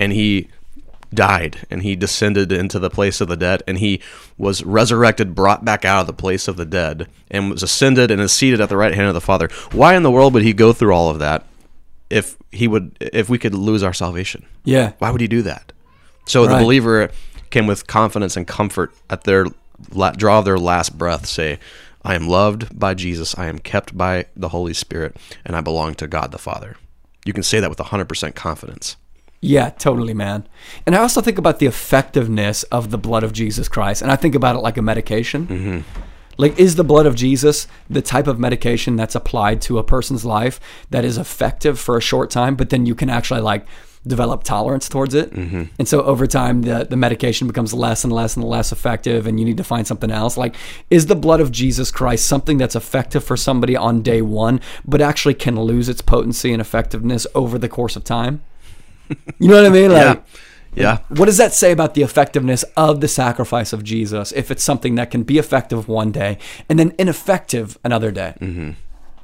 And 0.00 0.12
he 0.12 0.48
died 1.14 1.66
and 1.70 1.82
he 1.82 1.94
descended 1.96 2.50
into 2.52 2.78
the 2.78 2.90
place 2.90 3.20
of 3.20 3.28
the 3.28 3.36
dead 3.36 3.62
and 3.66 3.78
he 3.78 4.00
was 4.36 4.64
resurrected 4.64 5.34
brought 5.34 5.64
back 5.64 5.84
out 5.84 6.00
of 6.00 6.06
the 6.06 6.12
place 6.12 6.48
of 6.48 6.56
the 6.56 6.64
dead 6.66 7.08
and 7.30 7.50
was 7.50 7.62
ascended 7.62 8.10
and 8.10 8.20
is 8.20 8.32
seated 8.32 8.60
at 8.60 8.68
the 8.68 8.76
right 8.76 8.94
hand 8.94 9.08
of 9.08 9.14
the 9.14 9.20
father 9.20 9.48
why 9.72 9.94
in 9.94 10.02
the 10.02 10.10
world 10.10 10.34
would 10.34 10.42
he 10.42 10.52
go 10.52 10.72
through 10.72 10.92
all 10.92 11.08
of 11.08 11.18
that 11.18 11.44
if 12.10 12.36
he 12.50 12.66
would 12.68 12.96
if 13.00 13.28
we 13.28 13.38
could 13.38 13.54
lose 13.54 13.82
our 13.82 13.92
salvation 13.92 14.44
Yeah. 14.64 14.92
why 14.98 15.10
would 15.10 15.20
he 15.20 15.28
do 15.28 15.42
that? 15.42 15.72
So 16.26 16.44
the 16.46 16.54
believer 16.64 17.10
can, 17.50 17.66
with 17.68 17.86
confidence 17.86 18.36
and 18.36 18.46
comfort, 18.46 18.92
at 19.08 19.22
their 19.24 19.46
draw 20.16 20.40
their 20.40 20.58
last 20.58 20.98
breath, 20.98 21.26
say, 21.26 21.60
"I 22.04 22.16
am 22.16 22.26
loved 22.28 22.76
by 22.78 22.94
Jesus. 22.94 23.36
I 23.38 23.46
am 23.46 23.60
kept 23.60 23.96
by 23.96 24.26
the 24.36 24.48
Holy 24.48 24.74
Spirit, 24.74 25.16
and 25.44 25.54
I 25.54 25.60
belong 25.60 25.94
to 25.96 26.08
God 26.08 26.32
the 26.32 26.38
Father." 26.38 26.76
You 27.24 27.32
can 27.32 27.44
say 27.44 27.60
that 27.60 27.70
with 27.70 27.78
hundred 27.78 28.08
percent 28.08 28.34
confidence. 28.34 28.96
Yeah, 29.46 29.70
totally, 29.70 30.14
man. 30.14 30.46
And 30.84 30.94
I 30.94 30.98
also 30.98 31.20
think 31.20 31.38
about 31.38 31.58
the 31.58 31.66
effectiveness 31.66 32.62
of 32.64 32.90
the 32.90 32.98
blood 32.98 33.22
of 33.22 33.32
Jesus 33.32 33.68
Christ, 33.68 34.02
and 34.02 34.10
I 34.10 34.16
think 34.16 34.34
about 34.34 34.56
it 34.56 34.60
like 34.60 34.76
a 34.76 34.82
medication. 34.82 35.46
Mm-hmm. 35.46 36.00
Like, 36.38 36.58
is 36.58 36.76
the 36.76 36.84
blood 36.84 37.06
of 37.06 37.14
Jesus 37.14 37.66
the 37.88 38.02
type 38.02 38.26
of 38.26 38.38
medication 38.38 38.96
that's 38.96 39.14
applied 39.14 39.62
to 39.62 39.78
a 39.78 39.84
person's 39.84 40.24
life 40.24 40.60
that 40.90 41.04
is 41.04 41.16
effective 41.16 41.78
for 41.78 41.96
a 41.96 42.00
short 42.00 42.30
time, 42.30 42.56
but 42.56 42.70
then 42.70 42.84
you 42.84 42.94
can 42.94 43.08
actually 43.08 43.40
like 43.40 43.66
develop 44.06 44.44
tolerance 44.44 44.88
towards 44.88 45.14
it? 45.14 45.32
Mm-hmm. 45.32 45.64
And 45.78 45.88
so 45.88 46.02
over 46.02 46.26
time, 46.26 46.62
the, 46.62 46.86
the 46.88 46.96
medication 46.96 47.46
becomes 47.46 47.72
less 47.72 48.04
and 48.04 48.12
less 48.12 48.36
and 48.36 48.44
less 48.44 48.70
effective, 48.70 49.26
and 49.26 49.40
you 49.40 49.46
need 49.46 49.56
to 49.56 49.64
find 49.64 49.86
something 49.86 50.10
else. 50.10 50.36
Like, 50.36 50.56
is 50.90 51.06
the 51.06 51.16
blood 51.16 51.40
of 51.40 51.50
Jesus 51.50 51.90
Christ 51.90 52.26
something 52.26 52.58
that's 52.58 52.76
effective 52.76 53.24
for 53.24 53.36
somebody 53.36 53.76
on 53.76 54.02
day 54.02 54.22
one, 54.22 54.60
but 54.84 55.00
actually 55.00 55.34
can 55.34 55.58
lose 55.58 55.88
its 55.88 56.02
potency 56.02 56.52
and 56.52 56.60
effectiveness 56.60 57.26
over 57.34 57.58
the 57.58 57.68
course 57.68 57.96
of 57.96 58.04
time? 58.04 58.42
You 59.38 59.48
know 59.48 59.56
what 59.56 59.66
I 59.66 59.70
mean? 59.70 59.92
Like, 59.92 60.22
Yeah, 60.74 60.98
what 61.08 61.24
does 61.24 61.38
that 61.38 61.54
say 61.54 61.72
about 61.72 61.94
the 61.94 62.02
effectiveness 62.02 62.62
of 62.76 63.00
the 63.00 63.08
sacrifice 63.08 63.72
of 63.72 63.82
Jesus 63.82 64.30
if 64.32 64.50
it's 64.50 64.62
something 64.62 64.94
that 64.96 65.10
can 65.10 65.22
be 65.22 65.38
effective 65.38 65.88
one 65.88 66.12
day 66.12 66.38
and 66.68 66.78
then 66.78 66.94
ineffective 66.98 67.78
another 67.82 68.10
day? 68.10 68.34
Mm-hmm. 68.40 68.70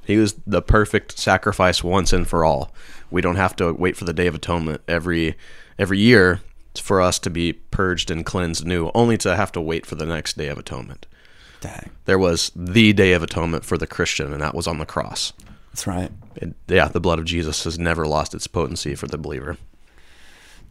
he 0.06 0.16
was 0.16 0.34
the 0.46 0.62
perfect 0.62 1.18
sacrifice 1.18 1.84
once 1.84 2.12
and 2.12 2.26
for 2.26 2.44
all. 2.44 2.72
We 3.10 3.20
don't 3.20 3.36
have 3.36 3.54
to 3.56 3.72
wait 3.74 3.96
for 3.96 4.06
the 4.06 4.14
Day 4.14 4.26
of 4.26 4.34
Atonement 4.34 4.80
every 4.88 5.36
every 5.78 5.98
year 5.98 6.40
for 6.80 7.02
us 7.02 7.18
to 7.18 7.30
be 7.30 7.52
purged 7.52 8.10
and 8.10 8.24
cleansed 8.24 8.64
new, 8.66 8.90
only 8.94 9.18
to 9.18 9.36
have 9.36 9.52
to 9.52 9.60
wait 9.60 9.84
for 9.84 9.94
the 9.94 10.06
next 10.06 10.38
Day 10.38 10.48
of 10.48 10.58
Atonement. 10.58 11.06
Dang. 11.60 11.90
There 12.06 12.18
was 12.18 12.50
the 12.56 12.92
Day 12.94 13.12
of 13.12 13.22
Atonement 13.22 13.64
for 13.64 13.76
the 13.76 13.86
Christian, 13.86 14.32
and 14.32 14.40
that 14.42 14.54
was 14.54 14.66
on 14.66 14.78
the 14.78 14.86
cross. 14.86 15.32
That's 15.70 15.86
right. 15.86 16.10
it, 16.36 16.54
yeah, 16.66 16.88
the 16.88 17.00
blood 17.00 17.18
of 17.18 17.24
Jesus 17.24 17.64
has 17.64 17.78
never 17.78 18.06
lost 18.06 18.34
its 18.34 18.46
potency 18.46 18.94
for 18.94 19.06
the 19.06 19.18
believer. 19.18 19.56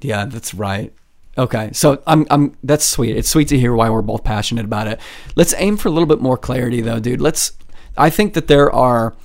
Yeah, 0.01 0.25
that's 0.25 0.53
right. 0.53 0.93
Okay, 1.38 1.70
so 1.74 2.01
I'm, 2.05 2.27
I'm 2.29 2.58
that's 2.62 2.86
sweet. 2.86 3.15
It's 3.15 3.29
sweet 3.29 3.48
to 3.50 3.58
hear 3.58 3.74
why 3.74 3.89
we're 3.89 4.01
both 4.01 4.24
passionate 4.24 4.65
about 4.65 4.88
it. 4.88 5.00
Let's 5.36 5.53
aim 5.58 5.77
for 5.77 5.88
a 5.88 5.91
little 5.91 6.08
bit 6.08 6.20
more 6.20 6.38
clarity, 6.38 6.81
though, 6.81 7.00
dude. 7.00 7.22
Let's. 7.22 7.53
I 7.98 8.10
think 8.10 8.34
that 8.34 8.48
there 8.48 8.72
are. 8.72 9.15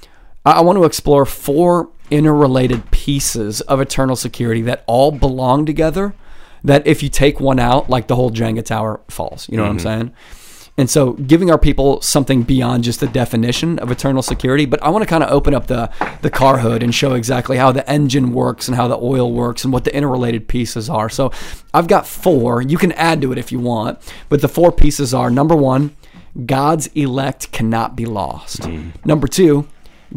I 0.44 0.52
I 0.52 0.60
want 0.60 0.78
to 0.78 0.84
explore 0.84 1.26
four 1.26 1.90
interrelated 2.10 2.90
pieces 2.92 3.60
of 3.62 3.80
eternal 3.80 4.14
security 4.14 4.62
that 4.62 4.84
all 4.86 5.10
belong 5.10 5.66
together. 5.66 6.14
That 6.62 6.86
if 6.86 7.02
you 7.02 7.08
take 7.08 7.40
one 7.40 7.58
out, 7.58 7.90
like 7.90 8.06
the 8.06 8.16
whole 8.16 8.30
Jenga 8.30 8.64
tower 8.64 9.00
falls. 9.08 9.48
You 9.48 9.56
know 9.56 9.64
what 9.64 9.70
I'm 9.70 9.78
mm-hmm. 9.78 9.84
saying? 9.84 10.12
And 10.78 10.90
so, 10.90 11.14
giving 11.14 11.50
our 11.50 11.58
people 11.58 12.02
something 12.02 12.42
beyond 12.42 12.84
just 12.84 13.00
the 13.00 13.06
definition 13.06 13.78
of 13.78 13.90
eternal 13.90 14.20
security, 14.20 14.66
but 14.66 14.82
I 14.82 14.90
want 14.90 15.02
to 15.02 15.08
kind 15.08 15.24
of 15.24 15.30
open 15.30 15.54
up 15.54 15.68
the 15.68 15.90
the 16.20 16.30
car 16.30 16.58
hood 16.58 16.82
and 16.82 16.94
show 16.94 17.14
exactly 17.14 17.56
how 17.56 17.72
the 17.72 17.88
engine 17.90 18.32
works 18.32 18.68
and 18.68 18.76
how 18.76 18.86
the 18.86 18.98
oil 18.98 19.32
works 19.32 19.64
and 19.64 19.72
what 19.72 19.84
the 19.84 19.94
interrelated 19.94 20.48
pieces 20.48 20.90
are. 20.90 21.08
So, 21.08 21.32
I've 21.72 21.88
got 21.88 22.06
four. 22.06 22.60
You 22.60 22.76
can 22.76 22.92
add 22.92 23.22
to 23.22 23.32
it 23.32 23.38
if 23.38 23.50
you 23.50 23.58
want, 23.58 23.98
but 24.28 24.42
the 24.42 24.48
four 24.48 24.70
pieces 24.70 25.14
are 25.14 25.30
number 25.30 25.56
one, 25.56 25.96
God's 26.44 26.88
elect 26.88 27.52
cannot 27.52 27.96
be 27.96 28.04
lost. 28.04 28.62
Mm-hmm. 28.62 28.90
Number 29.08 29.26
two, 29.26 29.66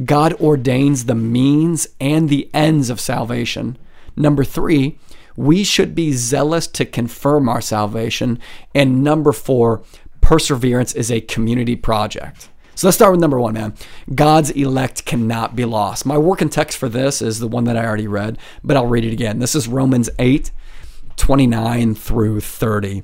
God 0.04 0.34
ordains 0.34 1.06
the 1.06 1.16
means 1.16 1.88
and 2.00 2.28
the 2.28 2.50
ends 2.54 2.90
of 2.90 3.00
salvation. 3.00 3.78
Number 4.16 4.44
three, 4.44 4.98
we 5.36 5.64
should 5.64 5.96
be 5.96 6.12
zealous 6.12 6.68
to 6.68 6.86
confirm 6.86 7.48
our 7.48 7.62
salvation. 7.62 8.40
And 8.76 9.04
number 9.04 9.32
four, 9.32 9.82
perseverance 10.30 10.94
is 10.94 11.10
a 11.12 11.22
community 11.22 11.76
project. 11.76 12.50
So 12.76 12.86
let's 12.86 12.96
start 12.96 13.14
with 13.14 13.20
number 13.20 13.40
one, 13.40 13.56
man. 13.56 13.74
God's 14.14 14.52
elect 14.52 15.04
cannot 15.04 15.56
be 15.56 15.66
lost. 15.66 16.06
My 16.06 16.20
working 16.20 16.50
text 16.50 16.78
for 16.78 16.88
this 16.88 17.20
is 17.20 17.40
the 17.40 17.48
one 17.48 17.64
that 17.64 17.76
I 17.76 17.84
already 17.84 18.06
read, 18.06 18.38
but 18.64 18.78
I'll 18.78 18.86
read 18.86 19.06
it 19.06 19.12
again. 19.12 19.40
This 19.40 19.56
is 19.56 19.68
Romans 19.68 20.08
8, 20.20 20.52
29 21.16 21.96
through 21.96 22.42
30. 22.42 23.02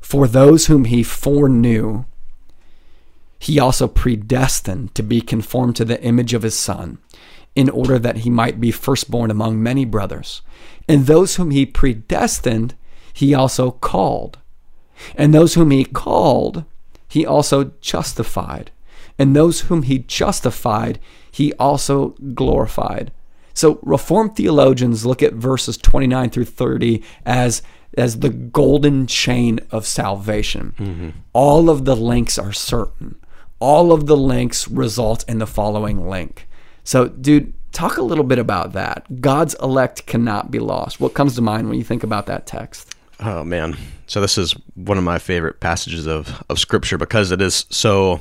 For 0.00 0.26
those 0.26 0.66
whom 0.66 0.86
he 0.86 1.04
foreknew, 1.04 2.06
he 3.38 3.60
also 3.60 3.86
predestined 3.86 4.96
to 4.96 5.04
be 5.04 5.20
conformed 5.20 5.76
to 5.76 5.84
the 5.84 6.02
image 6.02 6.34
of 6.34 6.42
his 6.42 6.58
son, 6.58 6.98
in 7.54 7.70
order 7.70 8.00
that 8.00 8.16
he 8.16 8.30
might 8.30 8.60
be 8.60 8.72
firstborn 8.72 9.30
among 9.30 9.62
many 9.62 9.84
brothers. 9.84 10.42
And 10.88 11.06
those 11.06 11.36
whom 11.36 11.52
he 11.52 11.66
predestined, 11.66 12.74
he 13.12 13.32
also 13.32 13.70
called. 13.70 14.38
And 15.16 15.32
those 15.32 15.54
whom 15.54 15.70
he 15.70 15.84
called, 15.84 16.64
he 17.08 17.24
also 17.24 17.72
justified. 17.80 18.70
And 19.18 19.34
those 19.34 19.62
whom 19.62 19.82
he 19.82 19.98
justified, 20.00 20.98
he 21.30 21.52
also 21.54 22.10
glorified. 22.34 23.12
So 23.52 23.78
Reformed 23.82 24.36
theologians 24.36 25.06
look 25.06 25.22
at 25.22 25.34
verses 25.34 25.76
29 25.76 26.30
through 26.30 26.46
30 26.46 27.02
as 27.24 27.62
as 27.96 28.18
the 28.18 28.30
golden 28.30 29.06
chain 29.06 29.60
of 29.70 29.86
salvation. 29.86 30.74
Mm-hmm. 30.78 31.10
All 31.32 31.70
of 31.70 31.84
the 31.84 31.94
links 31.94 32.38
are 32.38 32.52
certain. 32.52 33.16
All 33.60 33.92
of 33.92 34.06
the 34.06 34.16
links 34.16 34.68
result 34.68 35.24
in 35.28 35.38
the 35.38 35.46
following 35.46 36.08
link. 36.08 36.48
So, 36.82 37.08
dude, 37.08 37.52
talk 37.72 37.96
a 37.96 38.02
little 38.02 38.24
bit 38.24 38.38
about 38.38 38.72
that. 38.72 39.20
God's 39.20 39.54
elect 39.62 40.06
cannot 40.06 40.50
be 40.50 40.58
lost. 40.58 41.00
What 41.00 41.14
comes 41.14 41.36
to 41.36 41.42
mind 41.42 41.68
when 41.68 41.78
you 41.78 41.84
think 41.84 42.02
about 42.02 42.26
that 42.26 42.46
text? 42.46 42.94
Oh 43.20 43.44
man! 43.44 43.76
So 44.06 44.20
this 44.20 44.38
is 44.38 44.52
one 44.74 44.98
of 44.98 45.04
my 45.04 45.18
favorite 45.18 45.60
passages 45.60 46.06
of 46.06 46.42
of 46.48 46.58
Scripture 46.58 46.98
because 46.98 47.30
it 47.30 47.40
is 47.40 47.66
so 47.70 48.20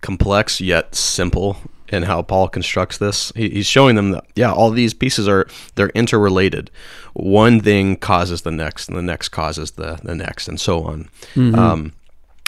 complex 0.00 0.60
yet 0.60 0.94
simple 0.94 1.56
in 1.88 2.02
how 2.02 2.22
Paul 2.22 2.48
constructs 2.48 2.98
this. 2.98 3.32
He, 3.36 3.48
he's 3.50 3.66
showing 3.66 3.96
them 3.96 4.10
that 4.10 4.24
yeah, 4.34 4.52
all 4.52 4.70
these 4.70 4.94
pieces 4.94 5.28
are 5.28 5.46
they're 5.74 5.90
interrelated. 5.90 6.70
One 7.14 7.60
thing 7.60 7.96
causes 7.96 8.42
the 8.42 8.50
next, 8.50 8.88
and 8.88 8.96
the 8.96 9.02
next 9.02 9.30
causes 9.30 9.72
the 9.72 9.98
the 10.02 10.14
next, 10.14 10.48
and 10.48 10.60
so 10.60 10.84
on. 10.84 11.08
Um, 11.54 11.92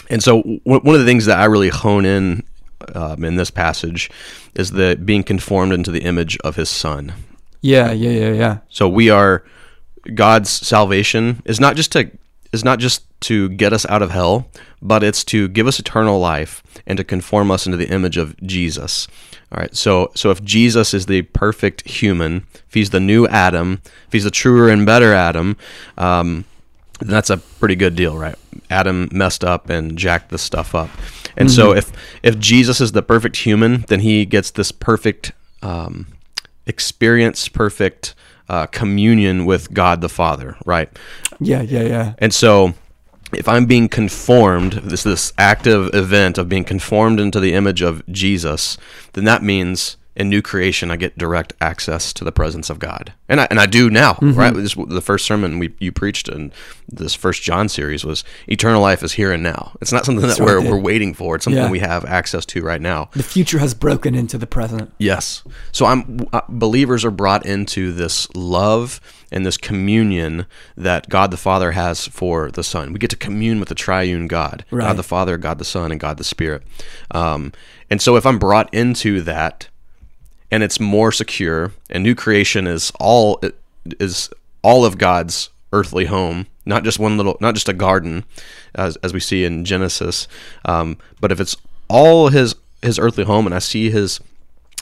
and 0.09 0.23
so 0.23 0.41
w- 0.41 0.59
one 0.63 0.95
of 0.95 0.99
the 0.99 1.05
things 1.05 1.25
that 1.25 1.39
I 1.39 1.45
really 1.45 1.69
hone 1.69 2.05
in 2.05 2.43
um, 2.95 3.23
in 3.23 3.35
this 3.35 3.51
passage 3.51 4.09
is 4.55 4.71
the 4.71 4.95
being 5.03 5.23
conformed 5.23 5.73
into 5.73 5.91
the 5.91 6.03
image 6.03 6.37
of 6.43 6.55
His 6.55 6.69
Son. 6.69 7.13
Yeah, 7.61 7.91
yeah, 7.91 8.11
yeah, 8.11 8.33
yeah. 8.33 8.57
So 8.69 8.87
we 8.87 9.09
are 9.09 9.43
God's 10.13 10.49
salvation 10.49 11.41
is 11.45 11.59
not 11.59 11.75
just 11.75 11.91
to 11.93 12.09
is 12.51 12.63
not 12.63 12.79
just 12.79 13.05
to 13.21 13.49
get 13.49 13.73
us 13.73 13.85
out 13.87 14.01
of 14.01 14.11
hell, 14.11 14.47
but 14.81 15.03
it's 15.03 15.23
to 15.25 15.47
give 15.47 15.67
us 15.67 15.79
eternal 15.79 16.19
life 16.19 16.63
and 16.87 16.97
to 16.97 17.03
conform 17.03 17.51
us 17.51 17.65
into 17.65 17.77
the 17.77 17.89
image 17.89 18.17
of 18.17 18.39
Jesus. 18.41 19.07
All 19.51 19.59
right. 19.59 19.75
So 19.75 20.11
so 20.15 20.29
if 20.31 20.43
Jesus 20.43 20.93
is 20.93 21.07
the 21.07 21.23
perfect 21.23 21.87
human, 21.87 22.45
if 22.67 22.73
he's 22.73 22.91
the 22.91 22.99
new 22.99 23.27
Adam, 23.27 23.81
if 24.07 24.13
he's 24.13 24.23
the 24.23 24.31
truer 24.31 24.69
and 24.69 24.85
better 24.85 25.13
Adam, 25.13 25.57
um, 25.97 26.45
then 26.99 27.09
that's 27.09 27.29
a 27.29 27.37
pretty 27.37 27.75
good 27.75 27.95
deal, 27.95 28.17
right? 28.17 28.35
Adam 28.69 29.09
messed 29.11 29.43
up 29.43 29.69
and 29.69 29.97
jacked 29.97 30.29
this 30.29 30.41
stuff 30.41 30.75
up. 30.75 30.89
And 31.37 31.49
so 31.49 31.73
if 31.73 31.91
if 32.21 32.37
Jesus 32.37 32.81
is 32.81 32.91
the 32.91 33.01
perfect 33.01 33.37
human, 33.37 33.85
then 33.87 34.01
he 34.01 34.25
gets 34.25 34.51
this 34.51 34.71
perfect 34.71 35.31
um, 35.61 36.07
experience, 36.65 37.47
perfect 37.47 38.13
uh, 38.49 38.65
communion 38.67 39.45
with 39.45 39.73
God 39.73 40.01
the 40.01 40.09
Father, 40.09 40.57
right? 40.65 40.89
Yeah, 41.39 41.61
yeah, 41.61 41.83
yeah. 41.83 42.13
And 42.17 42.33
so 42.33 42.73
if 43.31 43.47
I'm 43.47 43.65
being 43.65 43.87
conformed, 43.87 44.73
this 44.73 45.03
this 45.03 45.31
active 45.37 45.93
event 45.93 46.37
of 46.37 46.49
being 46.49 46.63
conformed 46.63 47.19
into 47.19 47.39
the 47.39 47.53
image 47.53 47.81
of 47.81 48.05
Jesus, 48.07 48.77
then 49.13 49.23
that 49.25 49.43
means 49.43 49.97
in 50.19 50.29
new 50.29 50.41
creation, 50.41 50.91
I 50.91 50.97
get 50.97 51.17
direct 51.17 51.53
access 51.61 52.11
to 52.13 52.25
the 52.25 52.31
presence 52.31 52.69
of 52.69 52.77
God, 52.77 53.13
and 53.29 53.39
I 53.39 53.47
and 53.49 53.59
I 53.59 53.65
do 53.65 53.89
now. 53.89 54.13
Mm-hmm. 54.15 54.37
Right, 54.37 54.53
this, 54.53 54.75
the 54.75 55.01
first 55.01 55.25
sermon 55.25 55.57
we 55.59 55.73
you 55.79 55.91
preached 55.93 56.27
in 56.27 56.51
this 56.89 57.15
first 57.15 57.41
John 57.41 57.69
series 57.69 58.03
was 58.03 58.25
eternal 58.47 58.81
life 58.81 59.01
is 59.01 59.13
here 59.13 59.31
and 59.31 59.41
now. 59.41 59.71
It's 59.81 59.93
not 59.93 60.05
something 60.05 60.27
that 60.27 60.39
we're 60.39 60.59
we're 60.61 60.77
waiting 60.79 61.13
for. 61.13 61.35
It's 61.35 61.45
something 61.45 61.63
Yeah. 61.63 61.71
we 61.71 61.79
have 61.79 62.03
access 62.03 62.45
to 62.47 62.61
right 62.61 62.81
now. 62.81 63.09
The 63.13 63.23
future 63.23 63.59
has 63.59 63.73
broken 63.73 64.13
into 64.13 64.37
the 64.37 64.45
present. 64.47 64.91
Yes. 64.97 65.43
So 65.71 65.85
I'm 65.85 66.27
uh, 66.33 66.41
believers 66.49 67.05
are 67.05 67.11
brought 67.11 67.45
into 67.45 67.93
this 67.93 68.27
love 68.35 68.99
and 69.31 69.45
this 69.45 69.57
communion 69.57 70.47
that 70.75 71.07
God 71.07 71.31
the 71.31 71.37
Father 71.37 71.71
has 71.71 72.07
for 72.07 72.51
the 72.51 72.63
Son. 72.63 72.91
We 72.91 72.99
get 72.99 73.11
to 73.11 73.15
commune 73.15 73.59
with 73.59 73.69
the 73.69 73.75
triune 73.75 74.27
God, 74.27 74.65
Right. 74.69 74.87
God 74.87 74.97
the 74.97 75.03
Father, 75.03 75.37
God 75.37 75.59
the 75.59 75.65
Son, 75.65 75.91
and 75.91 75.99
God 75.99 76.17
the 76.17 76.23
Spirit. 76.23 76.63
Um, 77.11 77.53
and 77.89 78.01
so 78.01 78.15
if 78.17 78.25
I'm 78.25 78.39
brought 78.39 78.73
into 78.73 79.21
that, 79.21 79.69
and 80.51 80.63
it's 80.63 80.79
more 80.79 81.11
secure, 81.11 81.73
and 81.89 82.03
new 82.03 82.15
creation 82.15 82.67
is 82.67 82.91
all 82.99 83.41
is 83.99 84.29
all 84.61 84.85
of 84.85 84.97
God's 84.97 85.49
earthly 85.71 86.05
home, 86.05 86.47
not 86.65 86.83
just 86.83 86.99
one 86.99 87.17
little, 87.17 87.37
not 87.39 87.53
just 87.53 87.69
a 87.69 87.73
garden, 87.73 88.25
as 88.75 88.95
as 88.97 89.13
we 89.13 89.19
see 89.19 89.45
in 89.45 89.65
Genesis, 89.65 90.27
um, 90.65 90.97
but 91.21 91.31
if 91.31 91.39
it's 91.39 91.55
all 91.87 92.29
his 92.29 92.55
his 92.81 92.99
earthly 92.99 93.23
home, 93.23 93.45
and 93.45 93.53
I 93.53 93.59
see 93.59 93.89
his 93.89 94.19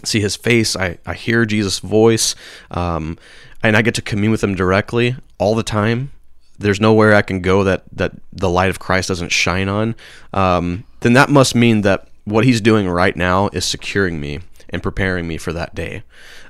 see 0.04 0.22
his 0.22 0.36
face, 0.36 0.76
I 0.76 0.98
I 1.06 1.14
hear 1.14 1.46
Jesus' 1.46 1.80
voice, 1.80 2.36
um, 2.72 3.18
and 3.62 3.76
I 3.76 3.82
get 3.82 3.96
to 3.96 4.02
commune 4.02 4.32
with 4.32 4.44
him 4.44 4.56
directly 4.56 5.16
all 5.38 5.56
the 5.56 5.64
time. 5.64 6.12
There's 6.60 6.82
nowhere 6.82 7.14
I 7.14 7.22
can 7.22 7.42
go 7.42 7.64
that 7.64 7.84
that 7.92 8.14
the 8.32 8.50
light 8.50 8.70
of 8.70 8.80
Christ 8.80 9.10
doesn't 9.10 9.32
shine 9.32 9.70
on. 9.70 9.96
Um, 10.34 10.86
then 11.02 11.14
that 11.14 11.30
must 11.30 11.56
mean 11.56 11.82
that 11.82 12.08
what 12.24 12.46
he's 12.46 12.62
doing 12.62 12.90
right 12.90 13.16
now 13.16 13.50
is 13.54 13.64
securing 13.64 14.20
me 14.20 14.40
and 14.70 14.84
preparing 14.84 15.28
me 15.28 15.38
for 15.38 15.54
that 15.54 15.74
day. 15.76 16.04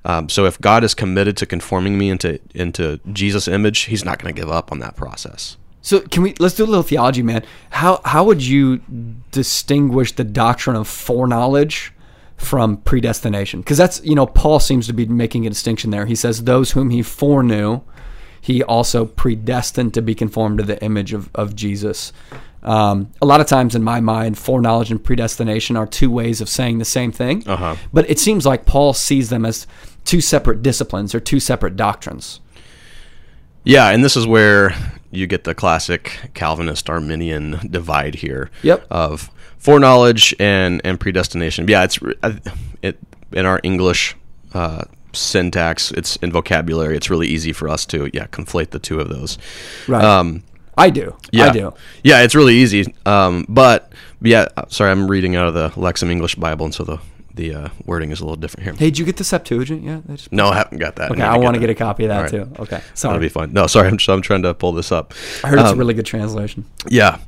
Um, 0.06 0.30
so 0.30 0.46
if 0.46 0.60
God 0.60 0.84
is 0.84 0.94
committed 0.94 1.38
to 1.38 1.46
conforming 1.46 1.98
me 1.98 2.10
into 2.10 2.40
into 2.54 3.00
Jesus' 3.12 3.48
image, 3.48 3.82
He's 3.82 4.06
not 4.06 4.22
going 4.22 4.34
to 4.34 4.40
give 4.40 4.50
up 4.50 4.72
on 4.72 4.80
that 4.80 4.96
process. 4.96 5.58
So 5.82 6.02
can 6.02 6.22
we 6.24 6.34
let's 6.40 6.56
do 6.56 6.66
a 6.66 6.68
little 6.68 6.84
theology, 6.84 7.24
man. 7.24 7.44
How 7.70 8.02
how 8.04 8.26
would 8.26 8.42
you 8.42 8.82
distinguish 9.32 10.12
the 10.12 10.24
doctrine 10.26 10.76
of 10.76 10.88
foreknowledge 10.88 11.94
from 12.36 12.78
predestination? 12.78 13.62
Because 13.62 13.78
that's 13.78 14.04
you 14.04 14.14
know 14.14 14.26
Paul 14.26 14.60
seems 14.60 14.88
to 14.88 14.94
be 14.94 15.06
making 15.06 15.46
a 15.46 15.50
distinction 15.50 15.92
there. 15.92 16.06
He 16.06 16.16
says 16.16 16.44
those 16.44 16.72
whom 16.72 16.90
he 16.90 17.02
foreknew, 17.02 17.82
he 18.42 18.64
also 18.64 19.06
predestined 19.06 19.94
to 19.94 20.02
be 20.02 20.14
conformed 20.14 20.58
to 20.58 20.66
the 20.66 20.84
image 20.84 21.14
of 21.14 21.30
of 21.36 21.56
Jesus. 21.56 22.12
Um, 22.64 23.12
a 23.22 23.26
lot 23.26 23.40
of 23.40 23.48
times 23.48 23.76
in 23.76 23.84
my 23.84 24.00
mind, 24.00 24.38
foreknowledge 24.38 24.92
and 24.92 25.04
predestination 25.04 25.78
are 25.78 25.88
two 25.88 26.12
ways 26.12 26.42
of 26.42 26.50
saying 26.50 26.80
the 26.80 26.86
same 26.86 27.12
thing. 27.12 27.48
Uh-huh. 27.48 27.76
But 27.94 28.10
it 28.10 28.20
seems 28.20 28.46
like 28.46 28.66
Paul 28.66 28.94
sees 28.94 29.30
them 29.30 29.46
as 29.46 29.68
two 30.06 30.22
separate 30.22 30.62
disciplines 30.62 31.14
or 31.14 31.20
two 31.20 31.40
separate 31.40 31.76
doctrines. 31.76 32.40
Yeah, 33.64 33.90
and 33.90 34.04
this 34.04 34.16
is 34.16 34.26
where 34.26 34.74
you 35.12 35.28
get 35.28 35.44
the 35.44 35.54
classic 35.54 36.32
Calvinist 36.34 36.90
Arminian 36.90 37.60
divide 37.70 38.16
here. 38.16 38.50
Yep. 38.64 38.88
Of 38.90 39.30
foreknowledge 39.58 40.34
and 40.40 40.82
and 40.84 41.00
predestination. 41.00 41.68
Yeah, 41.68 41.84
it's 41.84 42.00
it 42.82 42.98
in 43.34 43.46
our 43.46 43.60
English 43.64 44.16
uh, 44.54 44.86
syntax, 45.14 45.92
it's 45.92 46.16
in 46.18 46.32
vocabulary. 46.32 46.96
It's 46.96 47.10
really 47.10 47.28
easy 47.28 47.52
for 47.52 47.68
us 47.68 47.86
to 47.88 48.10
yeah 48.14 48.28
conflate 48.28 48.70
the 48.70 48.80
two 48.80 49.00
of 49.00 49.10
those. 49.10 49.38
Right. 49.88 50.04
Um, 50.04 50.44
I 50.78 50.90
do. 50.90 51.16
yeah, 51.32 51.46
I 51.46 51.50
do. 51.52 51.74
Yeah, 52.04 52.22
it's 52.22 52.36
really 52.36 52.56
easy. 52.56 52.94
Um, 53.06 53.46
but 53.50 53.92
yeah, 54.22 54.48
uh, 54.56 54.66
sorry, 54.70 54.92
I'm 54.92 55.08
reading 55.10 55.36
out 55.36 55.48
of 55.48 55.54
the 55.54 55.70
Lexham 55.70 56.10
English 56.10 56.36
Bible, 56.36 56.66
and 56.66 56.74
so 56.74 56.84
the 56.84 57.00
the 57.34 57.54
uh, 57.54 57.70
wording 57.86 58.12
is 58.12 58.20
a 58.20 58.24
little 58.24 58.36
different 58.36 58.64
here. 58.64 58.74
Hey, 58.74 58.86
did 58.90 58.98
you 58.98 59.06
get 59.06 59.18
the 59.18 59.24
Septuagint 59.24 59.84
yet? 59.84 60.08
They 60.08 60.16
just- 60.16 60.32
No, 60.32 60.48
I 60.48 60.56
haven't 60.56 60.80
got 60.80 60.96
that. 60.96 61.12
Okay, 61.12 61.20
need 61.22 61.26
I 61.28 61.38
want 61.38 61.54
to 61.54 61.60
get 61.60 61.70
a 61.70 61.76
copy 61.76 62.04
of 62.06 62.10
that 62.10 62.22
right. 62.22 62.32
too. 62.32 62.50
Okay, 62.60 62.82
That'll 63.00 63.20
be 63.20 63.30
fun. 63.30 63.54
No, 63.54 63.68
sorry, 63.68 63.88
I'm, 63.90 64.00
I'm 64.08 64.22
trying 64.24 64.42
to 64.42 64.56
pull 64.56 64.72
this 64.72 64.92
up. 64.92 65.14
I 65.44 65.50
heard 65.50 65.60
it's 65.60 65.70
a 65.70 65.74
Um, 65.74 65.78
really 65.78 65.94
good 65.94 66.08
translation. 66.08 66.66
Yeah. 66.88 67.20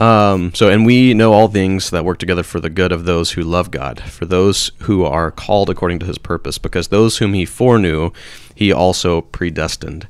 Um, 0.00 0.52
so, 0.54 0.68
and 0.68 0.84
we 0.84 1.14
know 1.14 1.32
all 1.32 1.48
things 1.48 1.88
that 1.90 2.04
work 2.04 2.18
together 2.18 2.42
for 2.42 2.60
the 2.60 2.68
good 2.68 2.92
of 2.92 3.06
those 3.06 3.30
who 3.32 3.42
love 3.42 3.70
God, 3.70 4.00
for 4.02 4.26
those 4.26 4.70
who 4.80 5.04
are 5.04 5.30
called 5.30 5.70
according 5.70 6.00
to 6.00 6.06
his 6.06 6.18
purpose, 6.18 6.58
because 6.58 6.88
those 6.88 7.18
whom 7.18 7.32
he 7.32 7.46
foreknew, 7.46 8.10
he 8.54 8.70
also 8.72 9.22
predestined. 9.22 10.06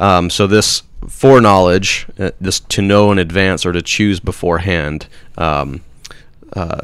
Um, 0.00 0.30
so, 0.30 0.46
this 0.48 0.82
foreknowledge, 1.08 2.06
uh, 2.18 2.30
this 2.40 2.60
to 2.60 2.82
know 2.82 3.12
in 3.12 3.18
advance 3.18 3.64
or 3.64 3.72
to 3.72 3.82
choose 3.82 4.20
beforehand, 4.20 5.08
um, 5.38 5.82
uh, 6.52 6.82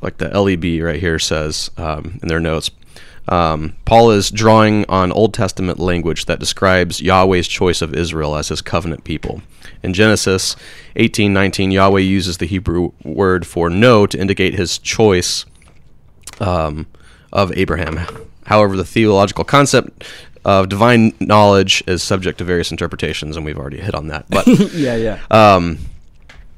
like 0.00 0.18
the 0.18 0.28
LEB 0.28 0.82
right 0.84 1.00
here 1.00 1.18
says 1.18 1.70
um, 1.76 2.18
in 2.22 2.28
their 2.28 2.40
notes. 2.40 2.70
Um, 3.28 3.76
Paul 3.84 4.10
is 4.10 4.30
drawing 4.30 4.84
on 4.88 5.12
Old 5.12 5.32
Testament 5.32 5.78
language 5.78 6.26
that 6.26 6.40
describes 6.40 7.00
Yahweh's 7.00 7.46
choice 7.46 7.80
of 7.80 7.94
Israel 7.94 8.34
as 8.34 8.48
his 8.48 8.60
covenant 8.60 9.04
people. 9.04 9.42
In 9.82 9.94
Genesis 9.94 10.56
18:19, 10.96 11.72
Yahweh 11.72 12.00
uses 12.00 12.38
the 12.38 12.46
Hebrew 12.46 12.92
word 13.04 13.46
for 13.46 13.70
know 13.70 14.06
to 14.06 14.18
indicate 14.18 14.54
his 14.54 14.78
choice 14.78 15.44
um, 16.40 16.86
of 17.32 17.56
Abraham. 17.56 18.00
However, 18.46 18.76
the 18.76 18.84
theological 18.84 19.44
concept 19.44 20.04
of 20.44 20.68
divine 20.68 21.12
knowledge 21.20 21.82
is 21.86 22.02
subject 22.02 22.38
to 22.38 22.44
various 22.44 22.70
interpretations, 22.70 23.36
and 23.36 23.44
we've 23.46 23.58
already 23.58 23.80
hit 23.80 23.94
on 23.94 24.08
that. 24.08 24.26
But 24.28 24.46
yeah, 24.74 24.96
yeah. 24.96 25.18
um, 25.30 25.78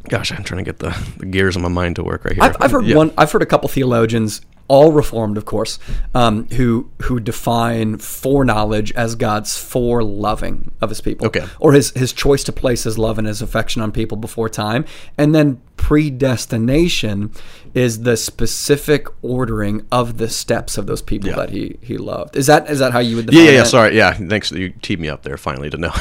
gosh, 0.08 0.32
I'm 0.32 0.42
trying 0.44 0.64
to 0.64 0.70
get 0.70 0.78
the, 0.78 0.96
the 1.18 1.26
gears 1.26 1.56
of 1.56 1.62
my 1.62 1.68
mind 1.68 1.96
to 1.96 2.04
work 2.04 2.24
right 2.24 2.34
here. 2.34 2.42
I've, 2.42 2.56
I've 2.60 2.70
heard 2.70 2.86
Yeah. 2.86 2.96
one. 2.96 3.12
I've 3.18 3.30
heard 3.32 3.42
a 3.42 3.46
couple 3.46 3.68
theologians, 3.68 4.40
all 4.68 4.92
reformed, 4.92 5.36
of 5.36 5.44
course, 5.44 5.78
um, 6.14 6.46
who 6.48 6.88
who 7.02 7.20
define 7.20 7.98
foreknowledge 7.98 8.90
as 8.92 9.14
God's 9.14 9.52
foreloving 9.52 10.70
of 10.80 10.88
His 10.88 11.00
people, 11.02 11.26
Okay. 11.26 11.44
or 11.60 11.72
His 11.74 11.90
His 11.90 12.12
choice 12.14 12.42
to 12.44 12.52
place 12.52 12.84
His 12.84 12.96
love 12.98 13.18
and 13.18 13.26
His 13.26 13.42
affection 13.42 13.82
on 13.82 13.92
people 13.92 14.16
before 14.16 14.48
time, 14.48 14.86
and 15.18 15.34
then 15.34 15.60
predestination 15.76 17.30
is 17.74 18.02
the 18.02 18.16
specific 18.16 19.06
ordering 19.22 19.84
of 19.90 20.16
the 20.18 20.28
steps 20.28 20.78
of 20.78 20.86
those 20.86 21.02
people 21.02 21.30
Yeah. 21.30 21.36
that 21.36 21.50
He 21.50 21.76
He 21.82 21.96
loved. 21.98 22.36
Is 22.36 22.46
that 22.46 22.70
is 22.70 22.78
that 22.78 22.92
how 22.92 23.00
you 23.00 23.16
would 23.16 23.26
Yeah, 23.26 23.30
define 23.32 23.44
yeah, 23.46 23.50
yeah. 23.52 23.58
that? 23.62 23.68
Sorry. 23.68 23.96
Yeah. 23.96 24.12
Thanks. 24.14 24.52
You 24.52 24.70
teed 24.82 25.00
me 25.00 25.08
up 25.08 25.22
there 25.22 25.36
finally 25.36 25.70
to 25.70 25.76
know. 25.76 25.92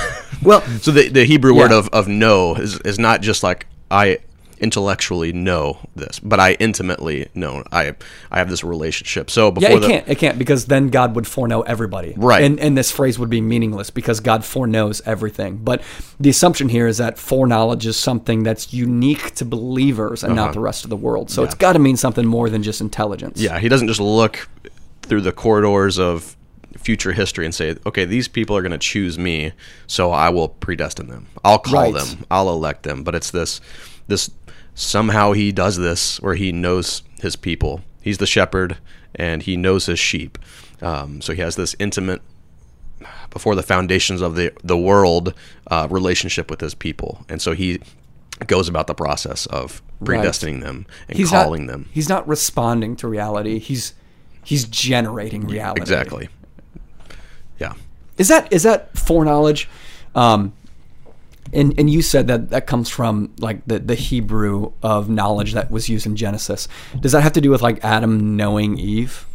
Well, 0.43 0.61
so 0.81 0.91
the, 0.91 1.09
the 1.09 1.25
Hebrew 1.25 1.55
word 1.55 1.71
of, 1.71 1.89
of 1.89 2.07
know 2.07 2.55
is, 2.55 2.79
is 2.81 2.99
not 2.99 3.21
just 3.21 3.41
like 3.43 3.65
I 3.89 4.19
intellectually 4.63 5.33
know 5.33 5.77
this, 5.95 6.19
but 6.19 6.39
I 6.39 6.53
intimately 6.53 7.27
know. 7.35 7.63
I 7.71 7.93
I 8.31 8.37
have 8.39 8.49
this 8.49 8.63
relationship. 8.63 9.29
So 9.29 9.51
before 9.51 9.69
Yeah, 9.69 9.75
it 9.75 9.79
the, 9.81 9.87
can't. 9.87 10.07
It 10.07 10.17
can't 10.17 10.37
because 10.39 10.65
then 10.65 10.87
God 10.87 11.13
would 11.15 11.27
foreknow 11.27 11.61
everybody, 11.61 12.13
Right. 12.17 12.43
And 12.43 12.59
and 12.59 12.77
this 12.77 12.89
phrase 12.89 13.19
would 13.19 13.29
be 13.29 13.41
meaningless 13.41 13.89
because 13.89 14.21
God 14.21 14.45
foreknows 14.45 15.01
everything. 15.05 15.57
But 15.57 15.81
the 16.19 16.29
assumption 16.29 16.69
here 16.69 16.87
is 16.87 16.97
that 16.97 17.17
foreknowledge 17.19 17.85
is 17.85 17.97
something 17.97 18.43
that's 18.43 18.73
unique 18.73 19.35
to 19.35 19.45
believers 19.45 20.23
and 20.23 20.33
Uh-huh. 20.33 20.45
not 20.45 20.53
the 20.53 20.61
rest 20.61 20.83
of 20.85 20.89
the 20.89 20.97
world. 20.97 21.29
So 21.29 21.43
it's 21.43 21.55
got 21.55 21.73
to 21.73 21.79
mean 21.79 21.97
something 21.97 22.25
more 22.25 22.49
than 22.49 22.63
just 22.63 22.79
intelligence. 22.81 23.39
Yeah, 23.41 23.59
he 23.59 23.67
doesn't 23.69 23.87
just 23.89 23.99
look 23.99 24.47
through 25.01 25.21
the 25.21 25.33
corridors 25.33 25.99
of 25.99 26.35
future 26.77 27.11
history 27.11 27.45
and 27.45 27.53
say, 27.53 27.75
okay, 27.85 28.05
these 28.05 28.27
people 28.27 28.55
are 28.57 28.61
going 28.61 28.71
to 28.71 28.77
choose 28.77 29.17
me, 29.19 29.51
so 29.87 30.11
I 30.11 30.29
will 30.29 30.49
predestine 30.49 31.07
them. 31.07 31.27
I'll 31.43 31.59
call 31.59 31.73
Right. 31.73 31.93
them. 31.93 32.25
I'll 32.31 32.49
elect 32.49 32.83
them. 32.83 33.03
But 33.03 33.15
it's 33.15 33.31
this, 33.31 33.61
this 34.07 34.29
somehow 34.75 35.33
he 35.33 35.51
does 35.51 35.77
this 35.77 36.19
where 36.21 36.35
he 36.35 36.51
knows 36.51 37.03
his 37.21 37.35
people. 37.35 37.81
He's 38.01 38.17
the 38.17 38.27
shepherd 38.27 38.77
and 39.15 39.41
he 39.43 39.55
knows 39.57 39.85
his 39.85 39.99
sheep. 39.99 40.37
Um, 40.81 41.21
so 41.21 41.33
he 41.33 41.41
has 41.41 41.55
this 41.55 41.75
intimate, 41.79 42.21
before 43.29 43.55
the 43.55 43.63
foundations 43.63 44.21
of 44.21 44.35
the 44.35 44.51
the 44.63 44.77
world, 44.77 45.33
uh, 45.67 45.87
relationship 45.89 46.49
with 46.49 46.61
his 46.61 46.73
people, 46.75 47.25
and 47.29 47.41
so 47.41 47.53
he 47.53 47.79
goes 48.47 48.67
about 48.69 48.87
the 48.87 48.93
process 48.93 49.45
of 49.47 49.81
Right. 49.99 50.19
predestining 50.19 50.59
them 50.61 50.85
and 51.07 51.17
he's 51.17 51.29
calling 51.29 51.65
not, 51.65 51.71
them. 51.71 51.89
He's 51.93 52.09
not 52.09 52.27
responding 52.27 52.97
to 52.97 53.07
reality. 53.07 53.57
He's 53.59 53.93
he's 54.43 54.65
generating 54.65 55.47
reality. 55.47 55.81
Exactly. 55.81 56.27
Yeah. 57.59 57.73
Is 58.17 58.27
that 58.27 58.51
is 58.51 58.63
that 58.63 58.97
foreknowledge? 58.97 59.69
Um, 60.13 60.51
and 61.53 61.73
and 61.79 61.89
you 61.89 62.01
said 62.01 62.27
that 62.27 62.49
that 62.49 62.67
comes 62.67 62.89
from 62.89 63.33
like 63.39 63.65
the 63.65 63.79
the 63.79 63.95
Hebrew 63.95 64.71
of 64.81 65.09
knowledge 65.09 65.53
that 65.53 65.71
was 65.71 65.89
used 65.89 66.05
in 66.05 66.15
Genesis. 66.15 66.67
Does 66.99 67.11
that 67.13 67.21
have 67.21 67.33
to 67.33 67.41
do 67.41 67.49
with 67.51 67.61
like 67.61 67.83
Adam 67.83 68.35
knowing 68.37 68.77
Eve? 68.79 69.25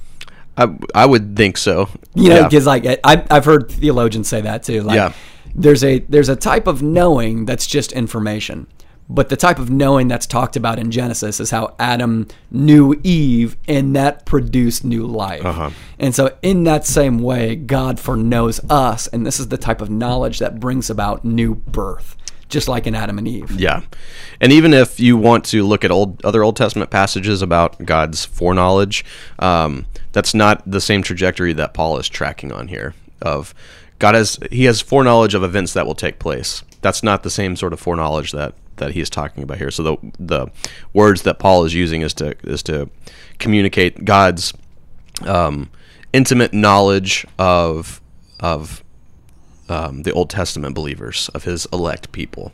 I, 0.57 0.77
I 0.95 1.07
would 1.07 1.37
think 1.37 1.57
so. 1.57 1.89
You 2.15 2.31
know, 2.31 2.37
Yeah. 2.37 2.43
because 2.49 2.67
like 2.67 2.85
I, 3.05 3.25
I've 3.31 3.45
heard 3.45 3.71
theologians 3.71 4.29
say 4.29 4.41
that 4.41 4.65
too. 4.65 4.83
Like, 4.83 4.97
Yeah. 4.97 5.13
there's 5.55 5.85
a 5.85 6.01
there's 6.01 6.29
a 6.29 6.35
type 6.37 6.67
of 6.67 6.83
knowing 6.83 7.45
that's 7.47 7.67
just 7.67 7.93
information, 7.93 8.67
but 9.11 9.31
the 9.31 9.37
type 9.37 9.59
of 9.59 9.71
knowing 9.71 10.09
that's 10.09 10.27
talked 10.27 10.55
about 10.57 10.79
in 10.79 10.91
Genesis 10.91 11.41
is 11.41 11.51
how 11.51 11.75
Adam 11.79 12.29
knew 12.51 13.01
Eve, 13.03 13.57
and 13.67 13.97
that 13.97 14.27
produced 14.27 14.85
new 14.85 15.07
life. 15.07 15.45
Uh-huh. 15.45 15.71
And 15.99 16.15
so, 16.15 16.37
in 16.43 16.65
that 16.65 16.87
same 16.87 17.19
way, 17.19 17.57
God 17.57 17.99
foreknows 17.99 18.61
us, 18.69 19.07
and 19.07 19.27
this 19.27 19.41
is 19.41 19.49
the 19.49 19.57
type 19.57 19.81
of 19.81 19.89
knowledge 19.89 20.39
that 20.41 20.61
brings 20.61 20.91
about 20.91 21.25
new 21.25 21.55
birth. 21.55 22.17
just 22.49 22.67
like 22.67 22.87
in 22.87 22.95
Adam 22.95 23.19
and 23.19 23.29
Eve. 23.29 23.51
Yeah, 23.61 23.83
and 24.41 24.53
even 24.53 24.73
if 24.73 24.99
you 24.99 25.17
want 25.19 25.45
to 25.47 25.63
look 25.65 25.85
at 25.85 25.91
old 25.91 26.25
other 26.25 26.43
Old 26.43 26.57
Testament 26.57 26.91
passages 26.91 27.43
about 27.43 27.85
God's 27.85 28.25
foreknowledge, 28.25 29.05
um, 29.39 29.87
that's 30.13 30.35
not 30.35 30.63
the 30.71 30.81
same 30.81 31.03
trajectory 31.03 31.53
that 31.55 31.75
Paul 31.75 31.99
is 31.99 32.09
tracking 32.09 32.53
on 32.53 32.69
here. 32.69 32.95
Of 33.21 33.55
God 33.99 34.15
has 34.15 34.39
he 34.51 34.65
has 34.65 34.81
foreknowledge 34.81 35.35
of 35.35 35.43
events 35.43 35.73
that 35.75 35.87
will 35.87 35.95
take 35.95 36.19
place. 36.19 36.63
That's 36.81 37.03
not 37.03 37.23
the 37.23 37.31
same 37.31 37.57
sort 37.57 37.73
of 37.73 37.81
foreknowledge 37.81 38.33
that 38.33 38.55
that 38.79 38.93
he's 38.93 39.11
talking 39.11 39.43
about 39.43 39.59
here. 39.59 39.71
So 39.71 39.83
the 39.83 39.97
the 40.19 40.47
words 40.93 41.23
that 41.23 41.39
Paul 41.39 41.65
is 41.65 41.75
using 41.75 42.03
is 42.03 42.15
to 42.15 42.37
is 42.45 42.63
to 42.65 42.91
communicate 43.39 44.05
God's 44.05 44.53
um, 45.23 45.71
intimate 46.13 46.53
knowledge 46.53 47.27
of 47.39 48.01
of 48.41 48.83
um, 49.69 50.03
the 50.03 50.13
Old 50.13 50.31
Testament 50.31 50.75
believers 50.75 51.29
of 51.35 51.45
His 51.45 51.67
elect 51.73 52.13
people. 52.13 52.53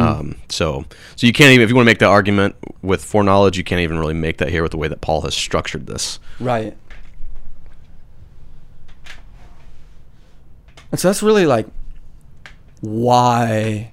Um, 0.00 0.36
so 0.48 0.84
so 1.16 1.26
you 1.26 1.32
can't 1.32 1.52
even 1.52 1.62
if 1.62 1.68
you 1.68 1.76
want 1.76 1.86
to 1.86 1.90
make 1.90 1.98
that 1.98 2.08
argument 2.08 2.56
with 2.82 3.04
foreknowledge, 3.04 3.58
you 3.58 3.64
can't 3.64 3.80
even 3.80 3.98
really 3.98 4.14
make 4.14 4.38
that 4.38 4.48
here 4.48 4.62
with 4.62 4.72
the 4.72 4.78
way 4.78 4.88
that 4.88 5.00
Paul 5.00 5.22
has 5.22 5.34
structured 5.34 5.86
this. 5.86 6.18
Right. 6.40 6.76
And 10.90 11.00
so 11.00 11.08
that's 11.08 11.22
really 11.24 11.44
like 11.44 11.66
why 12.80 13.92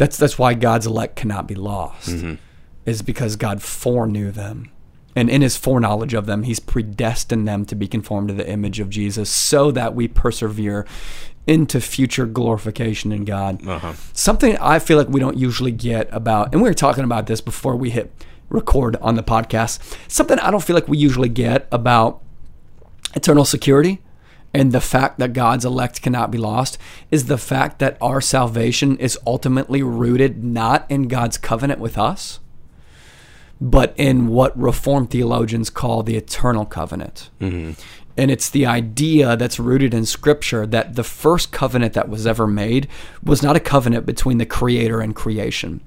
that's 0.00 0.16
that's 0.16 0.38
why 0.38 0.54
God's 0.54 0.86
elect 0.86 1.14
cannot 1.14 1.46
be 1.46 1.54
lost. 1.54 2.08
Is 2.86 3.02
because 3.02 3.36
God 3.36 3.60
foreknew 3.60 4.30
them. 4.30 4.70
And 5.14 5.28
in 5.28 5.42
his 5.42 5.58
foreknowledge 5.58 6.14
of 6.14 6.24
them, 6.24 6.44
he's 6.44 6.58
predestined 6.58 7.46
them 7.46 7.66
to 7.66 7.74
be 7.74 7.86
conformed 7.86 8.28
to 8.28 8.34
the 8.34 8.48
image 8.48 8.80
of 8.80 8.88
Jesus 8.88 9.28
so 9.28 9.70
that 9.72 9.94
we 9.94 10.08
persevere 10.08 10.86
into 11.46 11.82
future 11.82 12.24
glorification 12.24 13.12
in 13.12 13.26
God. 13.26 13.66
Uh-huh. 13.66 13.92
Something 14.14 14.56
I 14.56 14.78
feel 14.78 14.96
like 14.96 15.08
we 15.08 15.20
don't 15.20 15.36
usually 15.36 15.72
get 15.72 16.08
about, 16.12 16.54
and 16.54 16.62
we 16.62 16.70
were 16.70 16.74
talking 16.74 17.04
about 17.04 17.26
this 17.26 17.42
before 17.42 17.76
we 17.76 17.90
hit 17.90 18.10
record 18.48 18.96
on 19.02 19.16
the 19.16 19.22
podcast. 19.22 19.80
Something 20.10 20.38
I 20.38 20.50
don't 20.50 20.64
feel 20.64 20.74
like 20.74 20.88
we 20.88 20.96
usually 20.96 21.28
get 21.28 21.68
about 21.70 22.22
eternal 23.14 23.44
security 23.44 24.00
and 24.52 24.72
the 24.72 24.80
fact 24.80 25.18
that 25.18 25.32
God's 25.32 25.64
elect 25.64 26.02
cannot 26.02 26.30
be 26.30 26.38
lost 26.38 26.76
is 27.10 27.26
the 27.26 27.38
fact 27.38 27.78
that 27.78 27.96
our 28.00 28.20
salvation 28.20 28.96
is 28.98 29.18
ultimately 29.26 29.82
rooted 29.82 30.42
not 30.42 30.86
in 30.88 31.08
God's 31.08 31.38
covenant 31.38 31.80
with 31.80 31.96
us, 31.96 32.40
but 33.60 33.94
in 33.96 34.26
what 34.26 34.58
Reformed 34.58 35.10
theologians 35.10 35.70
call 35.70 36.02
the 36.02 36.16
eternal 36.16 36.64
covenant. 36.64 37.30
Mm-hmm. 37.40 37.80
And 38.16 38.30
it's 38.30 38.50
the 38.50 38.66
idea 38.66 39.36
that's 39.36 39.60
rooted 39.60 39.94
in 39.94 40.04
Scripture 40.04 40.66
that 40.66 40.96
the 40.96 41.04
first 41.04 41.52
covenant 41.52 41.92
that 41.92 42.08
was 42.08 42.26
ever 42.26 42.46
made 42.46 42.88
was 43.22 43.42
not 43.42 43.56
a 43.56 43.60
covenant 43.60 44.04
between 44.04 44.38
the 44.38 44.46
Creator 44.46 45.00
and 45.00 45.14
creation. 45.14 45.80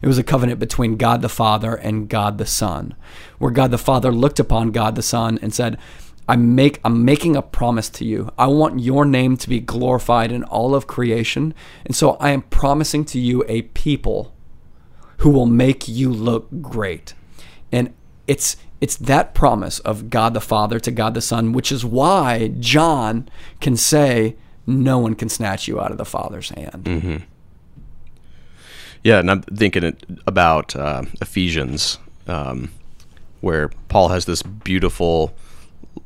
It 0.00 0.06
was 0.06 0.18
a 0.18 0.22
covenant 0.22 0.60
between 0.60 0.96
God 0.96 1.20
the 1.20 1.28
Father 1.28 1.74
and 1.74 2.08
God 2.08 2.38
the 2.38 2.46
Son, 2.46 2.94
where 3.38 3.50
God 3.50 3.70
the 3.70 3.78
Father 3.78 4.12
looked 4.12 4.38
upon 4.38 4.70
God 4.70 4.94
the 4.94 5.02
Son 5.02 5.38
and 5.42 5.52
said, 5.52 5.78
I 6.28 6.36
make 6.36 6.80
I'm 6.84 7.04
making 7.04 7.36
a 7.36 7.42
promise 7.42 7.88
to 7.90 8.04
you. 8.04 8.30
I 8.38 8.46
want 8.46 8.80
your 8.80 9.04
name 9.04 9.36
to 9.38 9.48
be 9.48 9.60
glorified 9.60 10.32
in 10.32 10.44
all 10.44 10.74
of 10.74 10.86
creation. 10.86 11.54
And 11.84 11.94
so 11.94 12.12
I 12.12 12.30
am 12.30 12.42
promising 12.42 13.04
to 13.06 13.18
you 13.18 13.44
a 13.46 13.62
people 13.62 14.34
who 15.18 15.30
will 15.30 15.46
make 15.46 15.86
you 15.86 16.10
look 16.10 16.48
great. 16.60 17.14
And 17.70 17.92
it's 18.26 18.56
it's 18.80 18.96
that 18.96 19.34
promise 19.34 19.78
of 19.80 20.10
God 20.10 20.34
the 20.34 20.40
Father 20.40 20.78
to 20.80 20.90
God 20.90 21.14
the 21.14 21.20
Son, 21.20 21.52
which 21.52 21.72
is 21.72 21.84
why 21.84 22.48
John 22.60 23.28
can 23.60 23.76
say, 23.76 24.36
No 24.66 24.98
one 24.98 25.14
can 25.14 25.28
snatch 25.28 25.68
you 25.68 25.80
out 25.80 25.90
of 25.90 25.98
the 25.98 26.04
Father's 26.04 26.50
hand. 26.50 26.84
Mm-hmm. 26.84 27.16
Yeah, 29.02 29.20
and 29.20 29.30
I'm 29.30 29.42
thinking 29.42 29.96
about 30.26 30.74
uh, 30.74 31.02
Ephesians, 31.20 31.98
um, 32.26 32.72
where 33.40 33.68
Paul 33.88 34.08
has 34.08 34.24
this 34.24 34.42
beautiful, 34.42 35.34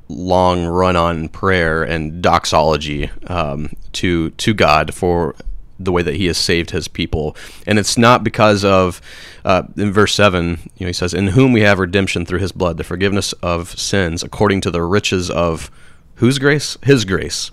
long 0.08 0.66
run-on 0.66 1.28
prayer 1.28 1.82
and 1.82 2.22
doxology 2.22 3.10
um, 3.26 3.70
to 3.92 4.30
to 4.30 4.54
God 4.54 4.94
for 4.94 5.34
the 5.78 5.92
way 5.92 6.02
that 6.02 6.16
He 6.16 6.26
has 6.26 6.38
saved 6.38 6.70
His 6.70 6.88
people, 6.88 7.36
and 7.66 7.78
it's 7.78 7.96
not 7.96 8.24
because 8.24 8.64
of 8.64 9.00
uh, 9.44 9.62
in 9.76 9.92
verse 9.92 10.14
seven, 10.14 10.58
you 10.76 10.84
know, 10.84 10.88
he 10.88 10.92
says, 10.92 11.14
"In 11.14 11.28
whom 11.28 11.52
we 11.52 11.60
have 11.60 11.78
redemption 11.78 12.26
through 12.26 12.40
His 12.40 12.52
blood, 12.52 12.76
the 12.76 12.84
forgiveness 12.84 13.32
of 13.34 13.78
sins, 13.78 14.22
according 14.22 14.60
to 14.62 14.70
the 14.70 14.82
riches 14.82 15.30
of 15.30 15.70
whose 16.16 16.38
grace? 16.38 16.76
His 16.82 17.04
grace." 17.04 17.50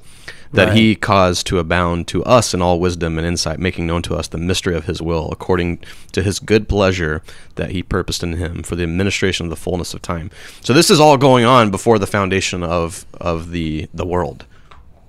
That 0.55 0.69
Right. 0.69 0.77
he 0.77 0.95
caused 0.95 1.47
to 1.47 1.59
abound 1.59 2.07
to 2.09 2.23
us 2.23 2.53
in 2.53 2.61
all 2.61 2.79
wisdom 2.79 3.17
and 3.17 3.27
insight, 3.27 3.59
making 3.59 3.85
known 3.87 4.01
to 4.03 4.15
us 4.15 4.27
the 4.27 4.37
mystery 4.37 4.75
of 4.75 4.85
his 4.85 5.01
will, 5.01 5.29
according 5.31 5.79
to 6.13 6.21
his 6.23 6.39
good 6.39 6.67
pleasure 6.67 7.21
that 7.55 7.71
he 7.71 7.83
purposed 7.83 8.23
in 8.23 8.33
him 8.33 8.63
for 8.63 8.75
the 8.75 8.83
administration 8.83 9.45
of 9.45 9.49
the 9.49 9.55
fullness 9.55 9.93
of 9.93 10.01
time. 10.01 10.31
So 10.61 10.73
this 10.73 10.89
is 10.89 10.99
all 10.99 11.17
going 11.17 11.45
on 11.45 11.71
before 11.71 11.99
the 11.99 12.07
foundation 12.07 12.63
of 12.63 13.05
of 13.19 13.51
the 13.51 13.87
the 13.93 14.05
world. 14.05 14.45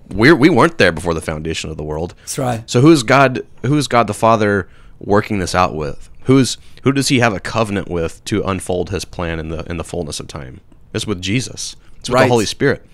We're, 0.09 0.37
we 0.37 0.49
weren't 0.51 0.79
there 0.79 0.93
before 0.93 1.15
the 1.15 1.21
foundation 1.21 1.69
of 1.69 1.77
the 1.77 1.83
world. 1.83 2.15
That's 2.19 2.39
right. 2.39 2.71
So 2.71 2.81
who's 2.81 3.03
God? 3.03 3.45
Who's 3.63 3.89
God 3.89 4.07
the 4.07 4.15
Father 4.15 4.69
working 5.01 5.39
this 5.41 5.55
out 5.55 5.75
with? 5.75 6.09
Who's 6.25 6.59
who 6.85 6.93
does 6.93 7.09
He 7.09 7.19
have 7.19 7.35
a 7.35 7.41
covenant 7.41 7.89
with 7.89 8.25
to 8.27 8.43
unfold 8.45 8.91
His 8.91 9.05
plan 9.05 9.41
in 9.41 9.49
the 9.49 9.65
in 9.71 9.77
the 9.79 9.85
fullness 9.85 10.21
of 10.21 10.29
time? 10.29 10.61
It's 10.95 11.07
with 11.07 11.21
Jesus. 11.21 11.75
It's 11.99 12.09
with 12.09 12.15
Right. 12.15 12.25
the 12.25 12.29
Holy 12.33 12.47
Spirit. 12.47 12.87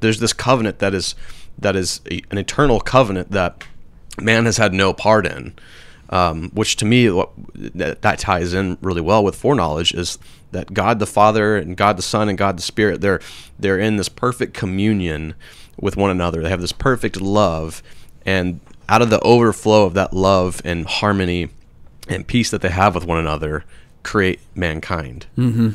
There's 0.00 0.20
this 0.20 0.32
covenant 0.32 0.78
that 0.78 0.94
is 0.94 1.14
that 1.60 1.76
is 1.76 2.00
a, 2.10 2.22
an 2.30 2.38
eternal 2.38 2.80
covenant 2.80 3.30
that 3.30 3.64
man 4.20 4.44
has 4.46 4.56
had 4.56 4.72
no 4.72 4.92
part 4.92 5.26
in. 5.26 5.54
Um, 6.10 6.50
which 6.50 6.74
to 6.76 6.84
me, 6.84 7.08
what, 7.08 7.30
that, 7.54 8.02
that 8.02 8.18
ties 8.18 8.52
in 8.52 8.78
really 8.82 9.00
well 9.00 9.22
with 9.22 9.36
foreknowledge 9.36 9.94
is 9.94 10.18
that 10.50 10.74
God 10.74 10.98
the 10.98 11.06
Father 11.06 11.56
and 11.56 11.76
God 11.76 11.96
the 11.96 12.02
Son 12.02 12.28
and 12.28 12.36
God 12.36 12.58
the 12.58 12.62
Spirit 12.62 13.00
they're 13.00 13.20
they're 13.60 13.78
in 13.78 13.96
this 13.96 14.08
perfect 14.08 14.52
communion 14.52 15.34
with 15.80 15.96
one 15.96 16.10
another. 16.10 16.42
They 16.42 16.50
have 16.50 16.60
this 16.60 16.72
perfect 16.72 17.20
love, 17.20 17.80
and 18.26 18.58
out 18.88 19.02
of 19.02 19.10
the 19.10 19.20
overflow 19.20 19.84
of 19.84 19.94
that 19.94 20.12
love 20.12 20.60
and 20.64 20.84
harmony 20.84 21.48
and 22.08 22.26
peace 22.26 22.50
that 22.50 22.60
they 22.60 22.70
have 22.70 22.96
with 22.96 23.06
one 23.06 23.18
another, 23.18 23.64
create 24.02 24.40
mankind. 24.56 25.26
Mm-hmm. 25.38 25.70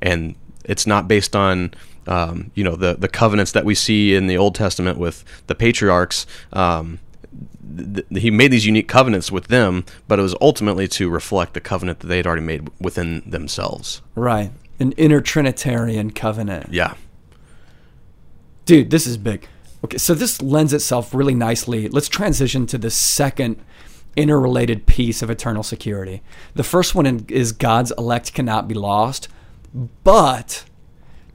And 0.00 0.36
it's 0.64 0.86
not 0.86 1.08
based 1.08 1.34
on 1.34 1.74
um, 2.10 2.50
you 2.54 2.64
know 2.64 2.76
the 2.76 2.96
the 2.96 3.08
covenants 3.08 3.52
that 3.52 3.64
we 3.64 3.74
see 3.74 4.14
in 4.14 4.26
the 4.26 4.36
Old 4.36 4.54
Testament 4.54 4.98
with 4.98 5.24
the 5.46 5.54
patriarchs. 5.54 6.26
Um, 6.52 6.98
th- 7.94 8.06
he 8.10 8.30
made 8.30 8.50
these 8.50 8.66
unique 8.66 8.88
covenants 8.88 9.30
with 9.30 9.46
them, 9.46 9.84
but 10.08 10.18
it 10.18 10.22
was 10.22 10.34
ultimately 10.40 10.88
to 10.88 11.08
reflect 11.08 11.54
the 11.54 11.60
covenant 11.60 12.00
that 12.00 12.08
they 12.08 12.18
had 12.18 12.26
already 12.26 12.42
made 12.42 12.68
within 12.80 13.22
themselves. 13.24 14.02
Right. 14.14 14.50
An 14.78 14.92
inner 14.92 15.20
Trinitarian 15.20 16.10
covenant. 16.10 16.72
Yeah. 16.72 16.94
Dude, 18.64 18.90
this 18.90 19.06
is 19.06 19.16
big. 19.16 19.46
Okay, 19.84 19.98
so 19.98 20.14
this 20.14 20.42
lends 20.42 20.72
itself 20.72 21.14
really 21.14 21.34
nicely. 21.34 21.88
Let's 21.88 22.08
transition 22.08 22.66
to 22.66 22.78
the 22.78 22.90
second 22.90 23.56
interrelated 24.16 24.86
piece 24.86 25.22
of 25.22 25.30
eternal 25.30 25.62
security. 25.62 26.22
The 26.54 26.64
first 26.64 26.94
one 26.94 27.24
is 27.28 27.52
God's 27.52 27.92
elect 27.96 28.34
cannot 28.34 28.68
be 28.68 28.74
lost, 28.74 29.28
but 30.04 30.64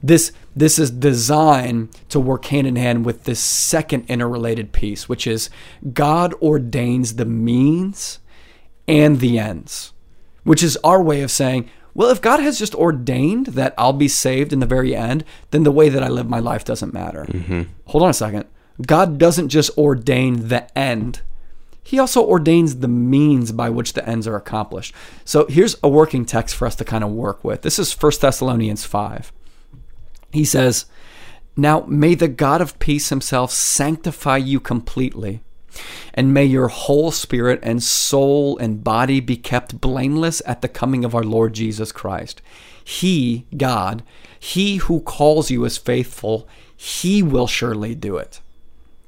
this 0.02 0.32
this 0.56 0.78
is 0.78 0.90
designed 0.90 1.90
to 2.08 2.18
work 2.18 2.46
hand 2.46 2.66
in 2.66 2.76
hand 2.76 3.04
with 3.04 3.24
this 3.24 3.38
second 3.38 4.06
interrelated 4.08 4.72
piece, 4.72 5.06
which 5.08 5.26
is 5.26 5.50
God 5.92 6.32
ordains 6.40 7.16
the 7.16 7.26
means 7.26 8.18
and 8.88 9.20
the 9.20 9.38
ends, 9.38 9.92
which 10.44 10.62
is 10.62 10.78
our 10.82 11.02
way 11.02 11.20
of 11.20 11.30
saying, 11.30 11.68
well, 11.92 12.10
if 12.10 12.22
God 12.22 12.40
has 12.40 12.58
just 12.58 12.74
ordained 12.74 13.46
that 13.48 13.74
I'll 13.76 13.92
be 13.92 14.08
saved 14.08 14.52
in 14.52 14.60
the 14.60 14.66
very 14.66 14.96
end, 14.96 15.24
then 15.50 15.62
the 15.62 15.70
way 15.70 15.88
that 15.88 16.02
I 16.02 16.08
live 16.08 16.28
my 16.28 16.40
life 16.40 16.64
doesn't 16.64 16.92
matter. 16.94 17.24
Mm-hmm. 17.24 17.62
Hold 17.86 18.04
on 18.04 18.10
a 18.10 18.14
second. 18.14 18.46
God 18.86 19.18
doesn't 19.18 19.48
just 19.48 19.76
ordain 19.78 20.48
the 20.48 20.78
end, 20.78 21.22
He 21.86 22.00
also 22.00 22.20
ordains 22.24 22.78
the 22.80 22.88
means 22.88 23.52
by 23.52 23.70
which 23.70 23.92
the 23.92 24.06
ends 24.08 24.26
are 24.26 24.34
accomplished. 24.34 24.92
So 25.24 25.46
here's 25.46 25.76
a 25.84 25.88
working 25.88 26.26
text 26.26 26.56
for 26.56 26.66
us 26.66 26.74
to 26.76 26.84
kind 26.84 27.04
of 27.04 27.10
work 27.10 27.44
with. 27.44 27.62
This 27.62 27.78
is 27.78 27.92
1 27.92 28.12
Thessalonians 28.20 28.84
5. 28.84 29.32
He 30.36 30.44
says, 30.44 30.84
Now 31.56 31.80
may 31.88 32.14
the 32.14 32.28
God 32.28 32.60
of 32.60 32.78
peace 32.78 33.08
himself 33.08 33.50
sanctify 33.50 34.36
you 34.36 34.60
completely, 34.60 35.40
and 36.12 36.34
may 36.34 36.44
your 36.44 36.68
whole 36.68 37.10
spirit 37.10 37.58
and 37.62 37.82
soul 37.82 38.58
and 38.58 38.84
body 38.84 39.20
be 39.20 39.36
kept 39.36 39.80
blameless 39.80 40.42
at 40.44 40.60
the 40.60 40.68
coming 40.68 41.04
of 41.04 41.14
our 41.14 41.24
Lord 41.24 41.54
Jesus 41.54 41.90
Christ. 41.90 42.42
He, 42.84 43.46
God, 43.56 44.02
he 44.38 44.76
who 44.76 45.00
calls 45.00 45.50
you 45.50 45.64
is 45.64 45.78
faithful, 45.78 46.46
he 46.76 47.22
will 47.22 47.46
surely 47.46 47.94
do 47.94 48.18
it. 48.18 48.40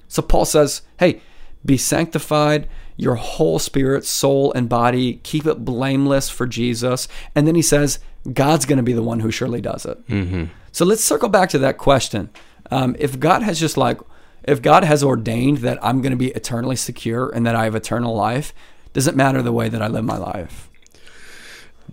So 0.08 0.22
Paul 0.22 0.46
says, 0.46 0.82
Hey, 0.98 1.20
be 1.64 1.76
sanctified, 1.76 2.68
your 2.96 3.16
whole 3.16 3.58
spirit, 3.58 4.06
soul, 4.06 4.52
and 4.54 4.68
body, 4.68 5.20
keep 5.22 5.46
it 5.46 5.64
blameless 5.64 6.30
for 6.30 6.46
Jesus. 6.46 7.06
And 7.34 7.46
then 7.46 7.54
he 7.54 7.62
says, 7.62 7.98
God's 8.32 8.64
going 8.64 8.78
to 8.78 8.82
be 8.82 8.94
the 8.94 9.02
one 9.02 9.20
who 9.20 9.30
surely 9.30 9.60
does 9.60 9.84
it. 9.84 10.06
Mm-hmm. 10.08 10.44
So 10.72 10.84
let's 10.84 11.02
circle 11.02 11.28
back 11.28 11.48
to 11.50 11.58
that 11.58 11.78
question. 11.78 12.30
Um, 12.70 12.96
if 12.98 13.18
God 13.18 13.42
has 13.42 13.58
just 13.58 13.76
like, 13.76 13.98
if 14.44 14.62
God 14.62 14.84
has 14.84 15.02
ordained 15.02 15.58
that 15.58 15.82
I'm 15.84 16.00
going 16.00 16.12
to 16.12 16.16
be 16.16 16.28
eternally 16.28 16.76
secure 16.76 17.28
and 17.30 17.46
that 17.46 17.54
I 17.54 17.64
have 17.64 17.74
eternal 17.74 18.14
life, 18.14 18.54
doesn't 18.92 19.16
matter 19.16 19.42
the 19.42 19.52
way 19.52 19.68
that 19.68 19.82
I 19.82 19.88
live 19.88 20.04
my 20.04 20.16
life. 20.16 20.70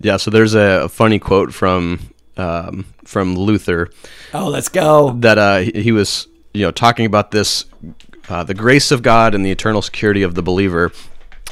Yeah, 0.00 0.16
so 0.16 0.30
there's 0.30 0.54
a 0.54 0.88
funny 0.88 1.18
quote 1.18 1.54
from 1.54 2.10
um, 2.36 2.84
from 3.04 3.34
Luther. 3.34 3.90
Oh, 4.34 4.48
let's 4.48 4.68
go. 4.68 5.12
That 5.20 5.38
uh, 5.38 5.58
he 5.58 5.92
was, 5.92 6.28
you 6.52 6.62
know, 6.62 6.70
talking 6.70 7.06
about 7.06 7.30
this, 7.30 7.64
uh, 8.28 8.44
the 8.44 8.54
grace 8.54 8.90
of 8.90 9.02
God 9.02 9.34
and 9.34 9.44
the 9.44 9.50
eternal 9.50 9.80
security 9.80 10.22
of 10.22 10.34
the 10.34 10.42
believer, 10.42 10.92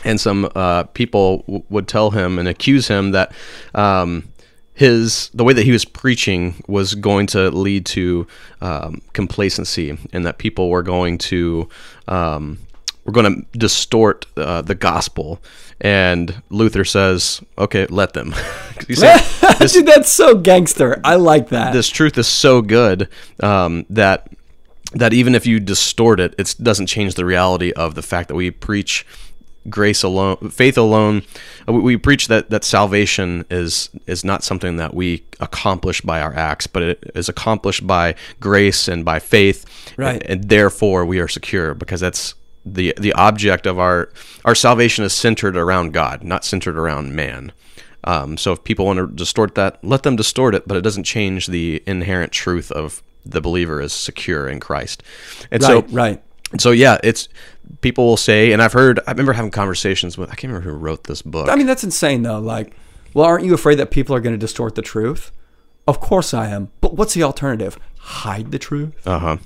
and 0.04 0.20
some 0.20 0.50
uh, 0.54 0.84
people 0.84 1.38
w- 1.38 1.64
would 1.70 1.88
tell 1.88 2.10
him 2.10 2.38
and 2.38 2.46
accuse 2.46 2.88
him 2.88 3.12
that 3.12 3.32
um, 3.74 4.28
his 4.74 5.30
the 5.32 5.44
way 5.44 5.52
that 5.52 5.64
he 5.64 5.70
was 5.70 5.84
preaching 5.84 6.56
was 6.66 6.94
going 6.94 7.26
to 7.28 7.50
lead 7.50 7.86
to 7.86 8.26
um, 8.60 9.00
complacency, 9.12 9.96
and 10.12 10.26
that 10.26 10.38
people 10.38 10.68
were 10.68 10.82
going 10.82 11.16
to 11.18 11.68
um, 12.08 12.58
were 13.04 13.12
going 13.12 13.46
to 13.52 13.58
distort 13.58 14.26
uh, 14.36 14.62
the 14.62 14.74
gospel. 14.74 15.40
And 15.80 16.42
Luther 16.50 16.84
says, 16.84 17.40
"Okay, 17.56 17.86
let 17.86 18.14
them." 18.14 18.34
said, 18.94 19.22
Dude, 19.68 19.86
that's 19.86 20.10
so 20.10 20.36
gangster. 20.36 21.00
I 21.04 21.16
like 21.16 21.50
that. 21.50 21.72
This 21.72 21.88
truth 21.88 22.18
is 22.18 22.26
so 22.26 22.60
good 22.60 23.08
um, 23.40 23.86
that 23.90 24.28
that 24.92 25.12
even 25.12 25.34
if 25.34 25.46
you 25.46 25.60
distort 25.60 26.20
it, 26.20 26.34
it 26.38 26.54
doesn't 26.62 26.86
change 26.86 27.14
the 27.14 27.24
reality 27.24 27.72
of 27.72 27.94
the 27.94 28.02
fact 28.02 28.28
that 28.28 28.34
we 28.34 28.50
preach 28.50 29.06
grace 29.68 30.02
alone, 30.02 30.36
faith 30.50 30.76
alone. 30.76 31.22
Uh, 31.68 31.72
we, 31.72 31.80
we, 31.80 31.96
preach 31.96 32.28
that 32.28 32.50
that 32.50 32.64
salvation 32.64 33.44
is 33.50 33.90
is 34.06 34.24
not 34.24 34.44
something 34.44 34.76
that 34.76 34.94
we 34.94 35.24
accomplish 35.40 36.00
by 36.00 36.20
our 36.20 36.34
acts, 36.34 36.66
but 36.66 36.82
it 36.82 37.12
is 37.14 37.28
accomplished 37.28 37.86
by 37.86 38.14
grace 38.40 38.88
and 38.88 39.04
by 39.04 39.18
faith. 39.18 39.64
Right. 39.96 40.22
And, 40.22 40.30
and 40.30 40.48
therefore, 40.48 41.04
we 41.04 41.18
are 41.18 41.28
secure 41.28 41.74
because 41.74 42.00
that's 42.00 42.34
the 42.64 42.94
the 42.98 43.12
object 43.14 43.66
of 43.66 43.78
our 43.78 44.10
our 44.44 44.54
salvation 44.54 45.04
is 45.04 45.12
centered 45.12 45.56
around 45.56 45.92
God, 45.92 46.22
not 46.22 46.44
centered 46.44 46.78
around 46.78 47.14
man. 47.14 47.52
Um, 48.04 48.36
so 48.36 48.52
if 48.52 48.64
people 48.64 48.84
want 48.84 48.98
to 48.98 49.06
distort 49.06 49.54
that, 49.54 49.82
let 49.82 50.02
them 50.02 50.16
distort 50.16 50.54
it, 50.54 50.68
but 50.68 50.76
it 50.76 50.82
doesn't 50.82 51.04
change 51.04 51.46
the 51.46 51.82
inherent 51.86 52.32
truth 52.32 52.70
of 52.70 53.02
the 53.24 53.40
believer 53.40 53.80
is 53.80 53.92
secure 53.92 54.48
in 54.48 54.60
Christ. 54.60 55.02
And 55.50 55.62
right, 55.62 55.68
so 55.88 55.94
right. 55.94 56.22
So 56.58 56.70
yeah, 56.70 56.98
it's 57.02 57.28
people 57.80 58.06
will 58.06 58.16
say, 58.16 58.52
and 58.52 58.62
I've 58.62 58.72
heard, 58.72 59.00
I 59.06 59.10
remember 59.10 59.32
having 59.32 59.50
conversations 59.50 60.16
with, 60.16 60.30
I 60.30 60.34
can't 60.34 60.52
remember 60.52 60.70
who 60.70 60.76
wrote 60.76 61.04
this 61.04 61.22
book. 61.22 61.48
I 61.48 61.56
mean, 61.56 61.66
that's 61.66 61.84
insane 61.84 62.22
though. 62.22 62.38
Like, 62.38 62.74
well, 63.12 63.26
aren't 63.26 63.44
you 63.44 63.54
afraid 63.54 63.76
that 63.76 63.90
people 63.90 64.14
are 64.14 64.20
going 64.20 64.34
to 64.34 64.38
distort 64.38 64.74
the 64.74 64.82
truth? 64.82 65.30
Of 65.86 66.00
course 66.00 66.32
I 66.32 66.48
am. 66.48 66.70
But 66.80 66.94
what's 66.94 67.14
the 67.14 67.22
alternative? 67.22 67.78
Hide 67.98 68.50
the 68.50 68.58
truth? 68.58 68.94
Uh 69.06 69.18
huh. 69.18 69.36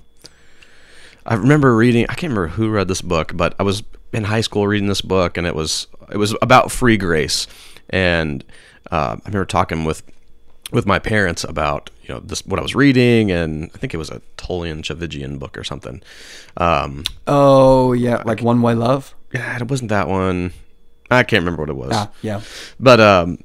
I 1.27 1.35
remember 1.35 1.77
reading, 1.77 2.05
I 2.09 2.15
can't 2.15 2.33
remember 2.33 2.49
who 2.49 2.71
read 2.71 2.89
this 2.89 3.03
book, 3.03 3.33
but 3.35 3.55
I 3.59 3.63
was 3.63 3.83
in 4.13 4.25
high 4.25 4.41
school 4.41 4.67
reading 4.67 4.89
this 4.89 5.03
book 5.03 5.37
and 5.37 5.47
it 5.47 5.55
was, 5.55 5.87
it 6.11 6.17
was 6.17 6.35
about 6.41 6.71
free 6.71 6.97
grace. 6.97 7.47
And 7.91 8.45
uh, 8.91 9.17
I 9.23 9.29
remember 9.29 9.45
talking 9.45 9.85
with 9.85 10.03
with 10.73 10.87
my 10.87 10.99
parents 10.99 11.45
about 11.45 11.91
you 12.03 12.15
know 12.15 12.21
this 12.21 12.45
what 12.47 12.59
I 12.59 12.63
was 12.63 12.75
reading, 12.75 13.31
and 13.31 13.71
I 13.75 13.79
think 13.79 13.95
it 13.95 13.99
was 13.99 14.11
a 14.11 14.21
Tullian 14.37 14.83
Tchividjian 14.83 15.39
book 15.39 15.57
or 15.57 15.65
something. 15.65 16.03
Um, 16.57 17.05
oh 17.27 17.93
yeah, 17.93 18.23
like 18.25 18.43
One 18.43 18.63
Way 18.63 18.75
Love. 18.75 19.15
Yeah, 19.33 19.57
it 19.57 19.69
wasn't 19.69 19.91
that 19.91 20.09
one. 20.09 20.53
I 21.11 21.23
can't 21.23 21.43
remember 21.43 21.63
what 21.63 21.71
it 21.71 21.77
was. 21.77 21.91
Ah, 21.93 22.11
yeah, 22.23 22.41
but 22.79 23.01
um, 23.01 23.39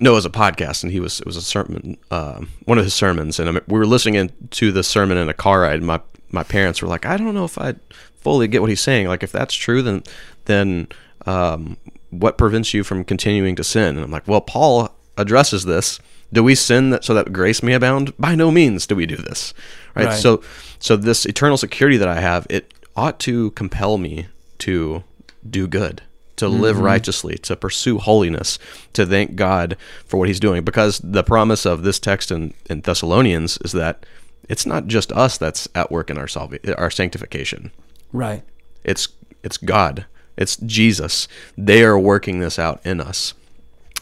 no, 0.00 0.12
it 0.12 0.14
was 0.16 0.26
a 0.26 0.30
podcast, 0.30 0.82
and 0.82 0.92
he 0.92 1.00
was 1.00 1.20
it 1.20 1.26
was 1.26 1.36
a 1.36 1.42
sermon, 1.42 1.96
uh, 2.10 2.40
one 2.64 2.78
of 2.78 2.84
his 2.84 2.94
sermons, 2.94 3.38
and 3.38 3.60
we 3.66 3.78
were 3.78 3.86
listening 3.86 4.30
to 4.50 4.72
the 4.72 4.82
sermon 4.82 5.18
in 5.18 5.28
a 5.28 5.34
car 5.34 5.62
ride. 5.62 5.76
And 5.76 5.86
my 5.86 6.00
my 6.30 6.42
parents 6.42 6.82
were 6.82 6.88
like, 6.88 7.06
I 7.06 7.16
don't 7.16 7.34
know 7.34 7.44
if 7.44 7.58
I 7.58 7.74
fully 8.16 8.48
get 8.48 8.60
what 8.60 8.70
he's 8.70 8.80
saying. 8.80 9.06
Like, 9.06 9.22
if 9.22 9.32
that's 9.32 9.54
true, 9.54 9.82
then 9.82 10.02
then 10.46 10.88
um, 11.26 11.76
what 12.10 12.38
prevents 12.38 12.74
you 12.74 12.84
from 12.84 13.04
continuing 13.04 13.56
to 13.56 13.64
sin? 13.64 13.96
And 13.96 14.04
I'm 14.04 14.10
like, 14.10 14.26
well, 14.28 14.40
Paul 14.40 14.90
addresses 15.16 15.64
this 15.64 15.98
do 16.32 16.42
we 16.42 16.54
sin 16.54 16.90
that 16.90 17.04
so 17.04 17.14
that 17.14 17.32
grace 17.32 17.62
may 17.62 17.74
abound? 17.74 18.16
By 18.18 18.34
no 18.34 18.50
means 18.50 18.86
do 18.86 18.96
we 18.96 19.06
do 19.06 19.16
this. 19.16 19.54
Right? 19.94 20.06
right? 20.06 20.18
So 20.18 20.42
so 20.78 20.96
this 20.96 21.24
eternal 21.24 21.56
security 21.56 21.96
that 21.96 22.08
I 22.08 22.20
have, 22.20 22.46
it 22.50 22.72
ought 22.94 23.18
to 23.20 23.50
compel 23.52 23.98
me 23.98 24.26
to 24.58 25.04
do 25.48 25.66
good, 25.66 26.02
to 26.36 26.46
mm-hmm. 26.46 26.60
live 26.60 26.78
righteously, 26.78 27.36
to 27.38 27.56
pursue 27.56 27.98
holiness, 27.98 28.58
to 28.94 29.06
thank 29.06 29.36
God 29.36 29.76
for 30.04 30.16
what 30.16 30.28
he's 30.28 30.40
doing. 30.40 30.64
Because 30.64 30.98
the 30.98 31.24
promise 31.24 31.64
of 31.64 31.82
this 31.82 31.98
text 31.98 32.30
in, 32.30 32.54
in 32.68 32.80
Thessalonians 32.80 33.58
is 33.64 33.72
that 33.72 34.04
it's 34.48 34.66
not 34.66 34.86
just 34.86 35.12
us 35.12 35.38
that's 35.38 35.68
at 35.74 35.90
work 35.90 36.10
in 36.10 36.18
our 36.18 36.28
salva- 36.28 36.76
our 36.76 36.90
sanctification. 36.90 37.70
Right. 38.12 38.42
It's 38.84 39.08
it's 39.42 39.56
God. 39.56 40.06
It's 40.36 40.56
Jesus. 40.56 41.28
They 41.56 41.82
are 41.82 41.98
working 41.98 42.40
this 42.40 42.58
out 42.58 42.80
in 42.84 43.00
us. 43.00 43.34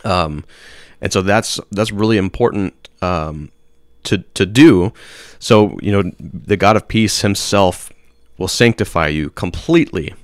Um, 0.05 0.45
and 1.05 1.13
so 1.13 1.21
that's 1.21 1.61
that's 1.71 1.93
really 1.93 2.17
important 2.17 2.89
um, 3.03 3.53
to 4.05 4.19
to 4.33 4.47
do. 4.47 4.91
So 5.39 5.79
you 5.83 5.93
know, 5.93 6.11
the 6.19 6.57
God 6.57 6.77
of 6.77 6.89
peace 6.89 7.21
Himself 7.21 7.93
will 8.39 8.49
sanctify 8.49 9.09
you 9.09 9.29
completely, 9.29 10.15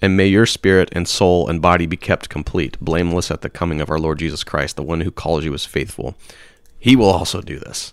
and 0.00 0.16
may 0.16 0.26
your 0.26 0.46
spirit 0.46 0.88
and 0.92 1.06
soul 1.06 1.46
and 1.46 1.60
body 1.60 1.84
be 1.84 1.98
kept 1.98 2.30
complete, 2.30 2.80
blameless 2.80 3.30
at 3.30 3.42
the 3.42 3.50
coming 3.50 3.82
of 3.82 3.90
our 3.90 3.98
Lord 3.98 4.18
Jesus 4.18 4.42
Christ, 4.42 4.76
the 4.76 4.82
one 4.82 5.02
who 5.02 5.10
calls 5.10 5.44
you 5.44 5.52
is 5.52 5.66
faithful. 5.66 6.14
He 6.78 6.96
will 6.96 7.10
also 7.10 7.42
do 7.42 7.58
this. 7.58 7.92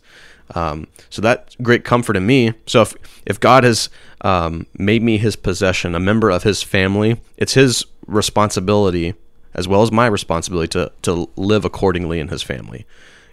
Um, 0.56 0.88
so 1.10 1.22
that's 1.22 1.54
great 1.58 1.84
comfort 1.84 2.16
in 2.16 2.26
me. 2.26 2.54
So 2.66 2.84
if 2.84 2.96
if 3.26 3.42
God 3.42 3.66
has 3.66 3.90
um, 4.22 4.68
made 4.74 5.04
me 5.04 5.18
His 5.18 5.36
possession, 5.36 5.96
a 5.96 6.00
member 6.00 6.30
of 6.30 6.44
His 6.44 6.64
family, 6.64 7.20
it's 7.36 7.56
His 7.56 7.86
responsibility 8.06 9.16
as 9.58 9.68
well 9.68 9.82
as 9.82 9.92
my 9.92 10.06
responsibility 10.06 10.68
to, 10.70 10.92
to 11.02 11.30
live 11.36 11.66
accordingly 11.66 12.20
in 12.20 12.28
his 12.28 12.44
family. 12.44 12.86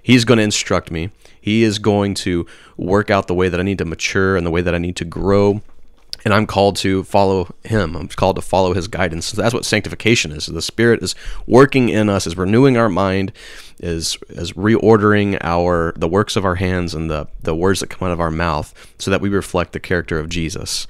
He's 0.03 0.25
going 0.25 0.39
to 0.39 0.45
instruct 0.45 0.91
me. 0.91 1.11
He 1.41 1.63
is 1.63 1.79
going 1.79 2.15
to 2.15 2.47
work 2.77 3.11
out 3.11 3.27
the 3.27 3.35
way 3.35 3.49
that 3.49 3.61
I 3.61 3.63
need 3.63 3.79
to 3.79 3.85
mature 3.85 4.37
and 4.37 4.47
the 4.47 4.51
way 4.51 4.63
that 4.63 4.75
I 4.75 4.79
need 4.79 4.97
to 4.97 5.05
grow. 5.05 5.61
And 6.25 6.33
I'm 6.33 6.47
called 6.47 6.77
to 6.77 7.05
follow 7.05 7.55
him. 7.65 7.95
I'm 7.95 8.09
called 8.09 8.37
to 8.37 8.43
follow 8.43 8.73
his 8.73 8.89
guidance. 8.89 9.27
So 9.27 9.37
that's 9.37 9.53
what 9.53 9.67
sanctification 9.67 10.33
is. 10.33 10.47
The 10.47 10.63
Spirit 10.63 11.03
is 11.03 11.15
working 11.47 11.91
in 11.91 12.09
us, 12.09 12.27
is 12.27 12.37
renewing 12.37 12.79
our 12.79 12.89
mind, 12.89 13.33
is 13.79 14.17
is 14.31 14.53
reordering 14.53 15.37
our 15.43 15.93
the 15.97 16.09
works 16.09 16.37
of 16.37 16.47
our 16.47 16.55
hands 16.55 16.95
and 16.95 17.11
the 17.11 17.29
the 17.43 17.55
words 17.55 17.81
that 17.81 17.91
come 17.91 18.09
out 18.09 18.13
of 18.13 18.21
our 18.21 18.31
mouth, 18.31 18.73
so 18.99 19.11
that 19.11 19.21
we 19.21 19.29
reflect 19.29 19.73
the 19.73 19.81
character 19.81 20.19
of 20.19 20.31
Jesus. 20.31 20.87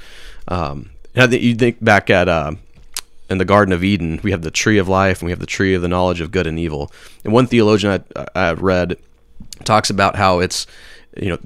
Um, 0.46 0.90
I 1.16 1.26
think 1.26 1.42
you 1.42 1.56
think 1.56 1.82
back 1.82 2.10
at 2.10 2.28
uh, 2.28 2.52
in 3.30 3.38
the 3.38 3.44
Garden 3.44 3.72
of 3.72 3.82
Eden, 3.82 4.20
we 4.22 4.30
have 4.30 4.42
the 4.42 4.50
tree 4.50 4.78
of 4.78 4.88
life 4.88 5.20
and 5.20 5.26
we 5.26 5.32
have 5.32 5.40
the 5.40 5.46
tree 5.46 5.74
of 5.74 5.82
the 5.82 5.88
knowledge 5.88 6.20
of 6.20 6.30
good 6.30 6.46
and 6.46 6.58
evil. 6.58 6.92
And 7.24 7.32
one 7.32 7.46
theologian 7.46 8.04
I, 8.16 8.26
I've 8.34 8.62
read 8.62 8.96
talks 9.64 9.90
about 9.90 10.16
how 10.16 10.40
it's, 10.40 10.66
you 11.16 11.30
know, 11.30 11.38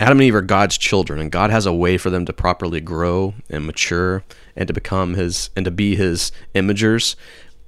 Adam 0.00 0.18
and 0.18 0.24
Eve 0.24 0.34
are 0.34 0.40
God's 0.40 0.78
children, 0.78 1.20
and 1.20 1.30
God 1.30 1.50
has 1.50 1.66
a 1.66 1.74
way 1.74 1.98
for 1.98 2.08
them 2.08 2.24
to 2.24 2.32
properly 2.32 2.80
grow 2.80 3.34
and 3.50 3.66
mature 3.66 4.24
and 4.56 4.66
to 4.66 4.72
become 4.72 5.12
His 5.12 5.50
and 5.54 5.66
to 5.66 5.70
be 5.70 5.94
His 5.94 6.32
imagers. 6.54 7.16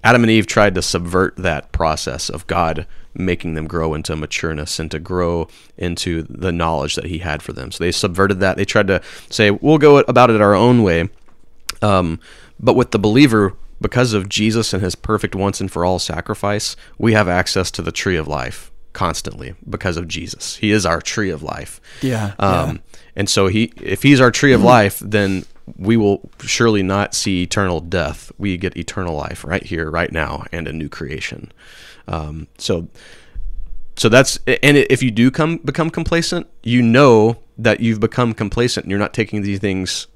Adam 0.03 0.23
and 0.23 0.31
Eve 0.31 0.47
tried 0.47 0.75
to 0.75 0.83
subvert 0.83 1.37
that 1.37 1.73
process 1.73 2.31
of 2.31 2.47
God 2.47 2.87
making 3.15 3.53
them 3.53 3.67
grow 3.67 3.93
into 3.93 4.15
matureness 4.15 4.81
and 4.81 4.91
to 4.91 4.99
grow 4.99 5.47
into 5.77 6.23
the 6.23 6.51
knowledge 6.51 6.95
that 6.95 7.05
He 7.05 7.19
had 7.19 7.43
for 7.43 7.53
them. 7.53 7.71
So 7.71 7.85
they 7.85 7.93
subverted 7.93 8.41
that. 8.41 8.57
They 8.57 8.65
tried 8.65 8.87
to 8.87 9.03
say, 9.29 9.51
"We'll 9.51 9.77
go 9.77 9.99
about 9.99 10.31
it 10.31 10.41
our 10.41 10.55
own 10.55 10.83
way." 10.83 11.11
Um, 11.83 12.19
but 12.63 12.75
with 12.75 12.93
the 12.93 12.99
believer, 12.99 13.55
because 13.81 14.13
of 14.13 14.29
Jesus 14.29 14.73
and 14.73 14.83
his 14.83 14.95
perfect 14.95 15.35
once 15.35 15.61
and 15.61 15.71
for 15.71 15.85
all 15.85 15.99
sacrifice, 15.99 16.77
we 16.99 17.13
have 17.13 17.29
access 17.29 17.71
to 17.73 17.83
the 17.83 17.93
tree 17.93 18.17
of 18.17 18.29
life 18.29 18.71
constantly 18.93 19.55
because 19.69 19.97
of 19.97 20.07
Jesus. 20.07 20.57
He 20.57 20.71
is 20.71 20.87
our 20.87 21.01
tree 21.01 21.31
of 21.31 21.43
life. 21.43 21.81
Yeah. 22.01 22.35
Um, 22.39 22.77
yeah. 22.77 23.01
And 23.17 23.29
so 23.29 23.49
he, 23.49 23.73
if 23.83 24.03
he's 24.03 24.21
our 24.21 24.31
tree 24.31 24.53
of 24.53 24.63
life, 24.63 24.99
then 25.01 25.45
we 25.77 25.97
will 25.97 26.31
surely 26.41 26.83
not 26.83 27.15
see 27.15 27.43
eternal 27.43 27.81
death. 27.81 28.33
We 28.39 28.57
get 28.57 28.77
eternal 28.77 29.15
life 29.15 29.45
right 29.45 29.63
here, 29.63 29.91
right 29.91 30.13
now, 30.13 30.45
and 30.53 30.69
a 30.69 30.73
new 30.73 30.89
creation. 30.89 31.53
Um, 32.09 32.49
so, 32.59 32.89
so 33.97 34.09
that's 34.09 34.39
and 34.47 34.77
if 34.77 35.03
you 35.03 35.11
do 35.11 35.31
come 35.31 35.59
become 35.59 35.91
complacent, 35.91 36.47
you 36.63 36.83
know 36.83 37.39
that 37.59 37.81
you've 37.81 38.01
become 38.01 38.33
complacent 38.33 38.85
and 38.85 38.91
you're 38.91 38.99
not 38.99 39.13
taking 39.13 39.43
these 39.43 39.59
things 39.59 40.07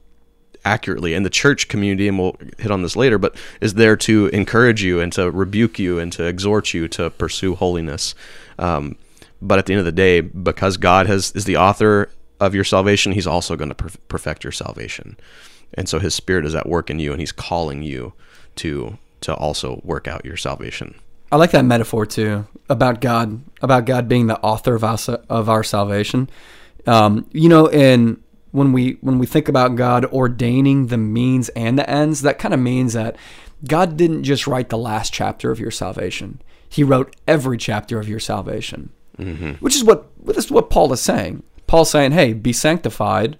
accurately. 0.67 1.15
And 1.15 1.25
the 1.25 1.31
church 1.31 1.69
community, 1.69 2.09
and 2.09 2.19
we'll 2.19 2.37
hit 2.59 2.71
on 2.71 2.83
this 2.83 2.97
later, 2.97 3.17
but 3.17 3.37
is 3.61 3.75
there 3.75 3.97
to 3.99 4.27
encourage 4.29 4.83
you 4.83 5.01
and 5.01 5.13
to 5.13 5.31
rebuke 5.31 5.79
you 5.79 5.99
and 5.99 6.13
to 6.13 6.25
exhort 6.25 6.75
you 6.75 6.89
to 6.89 7.09
pursue 7.11 7.55
holiness. 7.55 8.15
Um, 8.59 8.97
but 9.41 9.59
at 9.59 9.67
the 9.67 9.75
end 9.75 9.81
of 9.81 9.87
the 9.87 9.93
day, 9.93 10.21
because 10.21 10.77
God 10.77 11.07
has 11.07 11.33
is 11.33 11.45
the 11.45 11.57
author 11.57 12.11
of 12.41 12.55
your 12.55 12.65
salvation, 12.65 13.13
He's 13.13 13.27
also 13.27 13.57
going 13.57 13.69
to 13.69 13.75
per- 13.75 13.91
perfect 14.09 14.45
your 14.45 14.53
salvation. 14.53 15.17
And 15.75 15.89
so 15.89 15.99
His 15.99 16.15
Spirit 16.15 16.45
is 16.45 16.55
at 16.55 16.69
work 16.69 16.91
in 16.91 16.99
you, 16.99 17.13
and 17.13 17.21
He's 17.21 17.33
calling 17.33 17.83
you 17.83 18.13
to 18.57 18.99
to 19.23 19.35
also 19.35 19.81
work 19.85 20.09
out 20.09 20.25
your 20.25 20.37
salvation. 20.37 20.95
I 21.33 21.37
like 21.37 21.51
that 21.51 21.65
metaphor 21.65 22.07
too 22.07 22.47
about 22.69 23.01
God, 23.01 23.43
about 23.61 23.85
God 23.85 24.09
being 24.09 24.27
the 24.27 24.39
author 24.41 24.75
of 24.75 24.85
our, 24.85 24.99
of 25.29 25.49
our 25.49 25.65
salvation. 25.65 26.31
Um, 26.87 27.27
you 27.33 27.49
know, 27.49 27.67
in 27.67 28.23
when 28.57 28.73
we 28.73 28.97
when 29.03 29.19
we 29.19 29.27
think 29.27 29.49
about 29.49 29.77
God 29.77 30.07
ordaining 30.07 30.87
the 30.87 30.97
means 30.97 31.51
and 31.51 31.79
the 31.79 31.89
ends, 31.89 32.23
that 32.23 32.39
kind 32.39 32.55
of 32.55 32.61
means 32.61 32.95
that 32.95 33.17
God 33.69 33.99
didn't 33.99 34.25
just 34.25 34.47
write 34.47 34.71
the 34.71 34.79
last 34.79 35.13
chapter 35.13 35.51
of 35.51 35.61
your 35.61 35.71
salvation. 35.71 36.41
He 36.67 36.83
wrote 36.83 37.15
every 37.29 37.59
chapter 37.59 38.01
of 38.01 38.09
your 38.09 38.19
salvation. 38.19 38.91
Mm-hmm. 39.19 39.53
Which 39.65 39.77
is 39.77 39.85
what 39.85 40.07
this 40.25 40.47
is 40.47 40.51
what 40.51 40.71
Paul 40.71 40.91
is 40.95 41.03
saying. 41.03 41.43
Paul's 41.67 41.91
saying, 41.91 42.13
"Hey, 42.13 42.33
be 42.33 42.55
sanctified, 42.55 43.39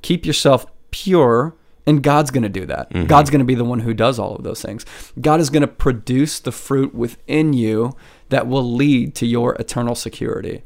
keep 0.00 0.24
yourself 0.24 0.64
pure, 0.90 1.54
and 1.86 2.02
God's 2.02 2.30
going 2.30 2.42
to 2.42 2.48
do 2.48 2.64
that. 2.64 2.90
Mm-hmm. 2.90 3.06
God's 3.06 3.28
going 3.28 3.40
to 3.40 3.44
be 3.44 3.54
the 3.54 3.64
one 3.64 3.80
who 3.80 3.92
does 3.92 4.18
all 4.18 4.34
of 4.34 4.44
those 4.44 4.62
things. 4.62 4.86
God 5.20 5.40
is 5.40 5.50
going 5.50 5.60
to 5.60 5.68
produce 5.68 6.40
the 6.40 6.52
fruit 6.52 6.94
within 6.94 7.52
you 7.52 7.96
that 8.30 8.46
will 8.46 8.64
lead 8.64 9.14
to 9.16 9.26
your 9.26 9.56
eternal 9.56 9.94
security." 9.94 10.62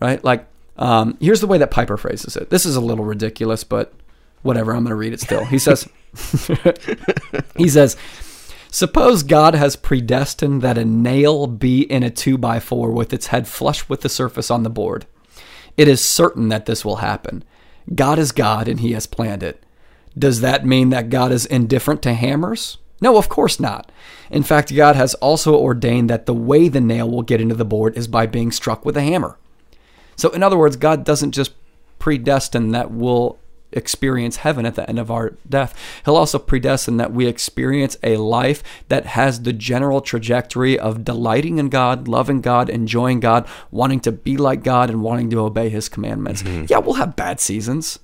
Right? 0.00 0.22
Like 0.22 0.46
um, 0.76 1.16
here's 1.20 1.40
the 1.40 1.46
way 1.46 1.58
that 1.58 1.70
Piper 1.70 1.96
phrases 1.96 2.36
it. 2.36 2.50
This 2.50 2.66
is 2.66 2.76
a 2.76 2.80
little 2.80 3.04
ridiculous, 3.04 3.64
but 3.64 3.92
whatever. 4.42 4.72
I'm 4.72 4.84
going 4.84 4.90
to 4.90 4.96
read 4.96 5.12
it 5.12 5.20
still. 5.20 5.44
He 5.44 5.58
says, 5.58 5.88
he 7.56 7.68
says, 7.68 7.96
Suppose 8.70 9.22
God 9.22 9.54
has 9.54 9.76
predestined 9.76 10.62
that 10.62 10.78
a 10.78 10.84
nail 10.84 11.46
be 11.46 11.82
in 11.82 12.02
a 12.02 12.10
2 12.10 12.38
by 12.38 12.58
4 12.58 12.90
with 12.90 13.12
its 13.12 13.26
head 13.26 13.46
flush 13.46 13.86
with 13.88 14.00
the 14.00 14.08
surface 14.08 14.50
on 14.50 14.62
the 14.62 14.70
board. 14.70 15.04
It 15.76 15.88
is 15.88 16.02
certain 16.02 16.48
that 16.48 16.64
this 16.66 16.84
will 16.84 16.96
happen. 16.96 17.44
God 17.94 18.18
is 18.18 18.32
God 18.32 18.68
and 18.68 18.80
he 18.80 18.92
has 18.92 19.06
planned 19.06 19.42
it. 19.42 19.62
Does 20.18 20.40
that 20.40 20.64
mean 20.66 20.90
that 20.90 21.10
God 21.10 21.32
is 21.32 21.46
indifferent 21.46 22.02
to 22.02 22.14
hammers? 22.14 22.78
No, 23.00 23.16
of 23.18 23.28
course 23.28 23.58
not. 23.58 23.90
In 24.30 24.42
fact, 24.42 24.74
God 24.74 24.96
has 24.96 25.14
also 25.14 25.54
ordained 25.54 26.08
that 26.08 26.26
the 26.26 26.34
way 26.34 26.68
the 26.68 26.80
nail 26.80 27.10
will 27.10 27.22
get 27.22 27.40
into 27.40 27.54
the 27.54 27.64
board 27.64 27.96
is 27.96 28.08
by 28.08 28.26
being 28.26 28.52
struck 28.52 28.84
with 28.84 28.96
a 28.96 29.02
hammer. 29.02 29.38
So, 30.16 30.30
in 30.30 30.42
other 30.42 30.58
words, 30.58 30.76
God 30.76 31.04
doesn't 31.04 31.32
just 31.32 31.52
predestine 31.98 32.72
that 32.72 32.90
we'll 32.90 33.38
experience 33.72 34.36
heaven 34.36 34.66
at 34.66 34.74
the 34.74 34.88
end 34.88 34.98
of 34.98 35.10
our 35.10 35.34
death. 35.48 35.74
He'll 36.04 36.16
also 36.16 36.38
predestine 36.38 36.98
that 36.98 37.12
we 37.12 37.26
experience 37.26 37.96
a 38.02 38.16
life 38.18 38.62
that 38.88 39.06
has 39.06 39.42
the 39.42 39.52
general 39.52 40.00
trajectory 40.00 40.78
of 40.78 41.04
delighting 41.04 41.58
in 41.58 41.68
God, 41.68 42.08
loving 42.08 42.40
God, 42.40 42.68
enjoying 42.68 43.20
God, 43.20 43.46
wanting 43.70 44.00
to 44.00 44.12
be 44.12 44.36
like 44.36 44.62
God, 44.62 44.90
and 44.90 45.02
wanting 45.02 45.30
to 45.30 45.40
obey 45.40 45.68
His 45.68 45.88
commandments. 45.88 46.42
Yeah, 46.42 46.78
we'll 46.78 46.94
have 46.94 47.16
bad 47.16 47.40
seasons, 47.40 47.98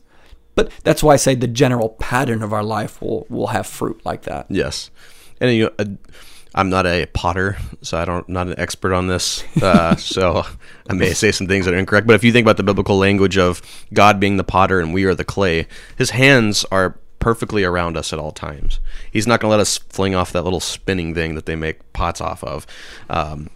but 0.55 0.71
that's 0.85 1.03
why 1.03 1.15
I 1.15 1.17
say 1.17 1.35
the 1.35 1.47
general 1.47 1.91
pattern 1.91 2.43
of 2.43 2.53
our 2.53 2.65
life 2.65 3.01
will 3.03 3.27
will 3.29 3.49
have 3.49 3.67
fruit 3.67 4.01
like 4.05 4.23
that. 4.23 4.47
Yes, 4.49 4.91
and 5.41 5.53
you 5.53 5.65
know, 5.65 5.73
uh, 5.79 5.85
I'm 6.59 6.71
not 6.71 6.87
a 6.87 7.07
potter, 7.07 7.57
so 7.83 7.97
I 7.99 8.05
don't 8.05 8.29
not 8.29 8.49
an 8.49 8.59
expert 8.59 8.93
on 8.93 9.07
this. 9.07 9.45
Uh, 9.63 9.95
so 9.97 10.43
I 10.91 10.93
may 10.93 11.15
say 11.15 11.31
some 11.31 11.47
things 11.47 11.67
that 11.67 11.75
are 11.75 11.79
incorrect. 11.79 12.09
But 12.09 12.17
if 12.17 12.25
you 12.25 12.33
think 12.33 12.45
about 12.45 12.57
the 12.57 12.65
biblical 12.65 12.99
language 12.99 13.39
of 13.39 13.63
God 13.95 14.19
being 14.19 14.39
the 14.39 14.45
potter 14.45 14.81
and 14.81 14.93
we 14.93 15.05
are 15.05 15.15
the 15.15 15.25
clay, 15.25 15.69
His 15.97 16.11
hands 16.11 16.65
are 16.73 16.99
perfectly 17.21 17.63
around 17.63 17.97
us 17.97 18.13
at 18.13 18.19
all 18.19 18.33
times. 18.33 18.81
He's 19.09 19.25
not 19.25 19.39
going 19.39 19.51
to 19.51 19.53
let 19.53 19.61
us 19.61 19.79
fling 19.79 20.17
off 20.17 20.33
that 20.33 20.43
little 20.43 20.59
spinning 20.59 21.15
thing 21.15 21.37
that 21.37 21.47
they 21.47 21.55
make 21.55 21.93
pots 21.93 22.21
off 22.21 22.43
of. 22.43 22.67
Um, 23.09 23.51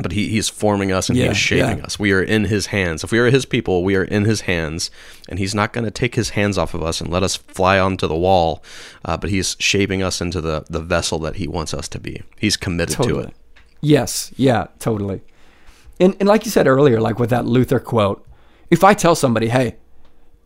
but 0.00 0.12
he, 0.12 0.28
he's 0.28 0.48
forming 0.48 0.92
us 0.92 1.08
and 1.08 1.18
he 1.18 1.24
Yeah, 1.24 1.30
is 1.32 1.36
shaping 1.36 1.78
yeah. 1.78 1.84
us. 1.84 1.98
We 1.98 2.12
are 2.12 2.22
in 2.22 2.44
his 2.44 2.66
hands. 2.66 3.04
If 3.04 3.12
we 3.12 3.18
are 3.18 3.30
his 3.30 3.44
people, 3.44 3.82
we 3.84 3.96
are 3.96 4.04
in 4.04 4.24
his 4.24 4.42
hands, 4.42 4.90
and 5.28 5.38
he's 5.38 5.54
not 5.54 5.72
going 5.72 5.84
to 5.84 5.90
take 5.90 6.14
his 6.14 6.30
hands 6.30 6.56
off 6.58 6.74
of 6.74 6.82
us 6.82 7.00
and 7.00 7.10
let 7.10 7.22
us 7.22 7.36
fly 7.36 7.78
onto 7.78 8.06
the 8.06 8.16
wall. 8.16 8.62
Uh, 9.04 9.16
but 9.16 9.30
he's 9.30 9.56
shaping 9.58 10.02
us 10.02 10.20
into 10.20 10.40
the 10.40 10.64
the 10.70 10.80
vessel 10.80 11.18
that 11.20 11.36
he 11.36 11.46
wants 11.48 11.74
us 11.74 11.88
to 11.88 11.98
be. 12.00 12.22
He's 12.38 12.56
committed 12.56 12.96
to 13.02 13.18
it. 13.20 13.34
Yes, 13.80 14.32
yeah, 14.36 14.66
totally. 14.78 15.20
And 16.00 16.16
and 16.20 16.28
like 16.28 16.44
you 16.44 16.50
said 16.50 16.66
earlier, 16.66 17.00
like 17.00 17.18
with 17.18 17.30
that 17.30 17.44
Luther 17.46 17.80
quote, 17.80 18.24
if 18.70 18.82
I 18.84 18.94
tell 18.94 19.14
somebody, 19.14 19.48
hey, 19.48 19.76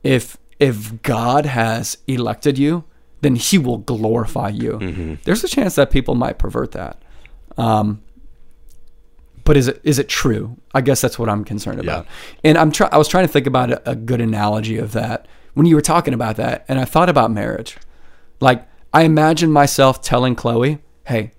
if 0.02 0.36
if 0.58 1.02
God 1.02 1.46
has 1.46 1.98
elected 2.06 2.56
you, 2.58 2.84
then 3.20 3.36
He 3.36 3.58
will 3.58 3.78
glorify 3.78 4.48
you. 4.48 5.18
There's 5.24 5.44
a 5.44 5.48
chance 5.48 5.74
that 5.74 5.90
people 5.90 6.14
might 6.14 6.38
pervert 6.38 6.72
that. 6.72 7.02
Um, 7.58 8.02
but 9.44 9.56
is 9.56 9.68
it 9.68 9.80
is 9.82 9.98
it 9.98 10.08
true? 10.08 10.56
I 10.74 10.80
guess 10.80 11.00
that's 11.00 11.18
what 11.18 11.28
I'm 11.28 11.44
concerned 11.44 11.80
about. 11.80 12.06
And 12.44 12.56
I'm 12.58 12.70
try- 12.72 12.88
I 12.92 12.98
was 12.98 13.08
trying 13.08 13.26
to 13.26 13.32
think 13.32 13.46
about 13.46 13.70
a, 13.70 13.90
a 13.90 13.94
good 13.96 14.20
analogy 14.20 14.78
of 14.78 14.92
that 14.92 15.26
when 15.54 15.66
you 15.66 15.74
were 15.74 15.82
talking 15.82 16.14
about 16.14 16.36
that, 16.36 16.64
and 16.68 16.78
I 16.78 16.84
thought 16.84 17.08
about 17.08 17.30
marriage. 17.30 17.76
Like 18.40 18.66
I 18.92 19.02
imagine 19.02 19.50
myself 19.50 20.02
telling 20.02 20.34
Chloe, 20.34 20.78
"Hey, 21.06 21.32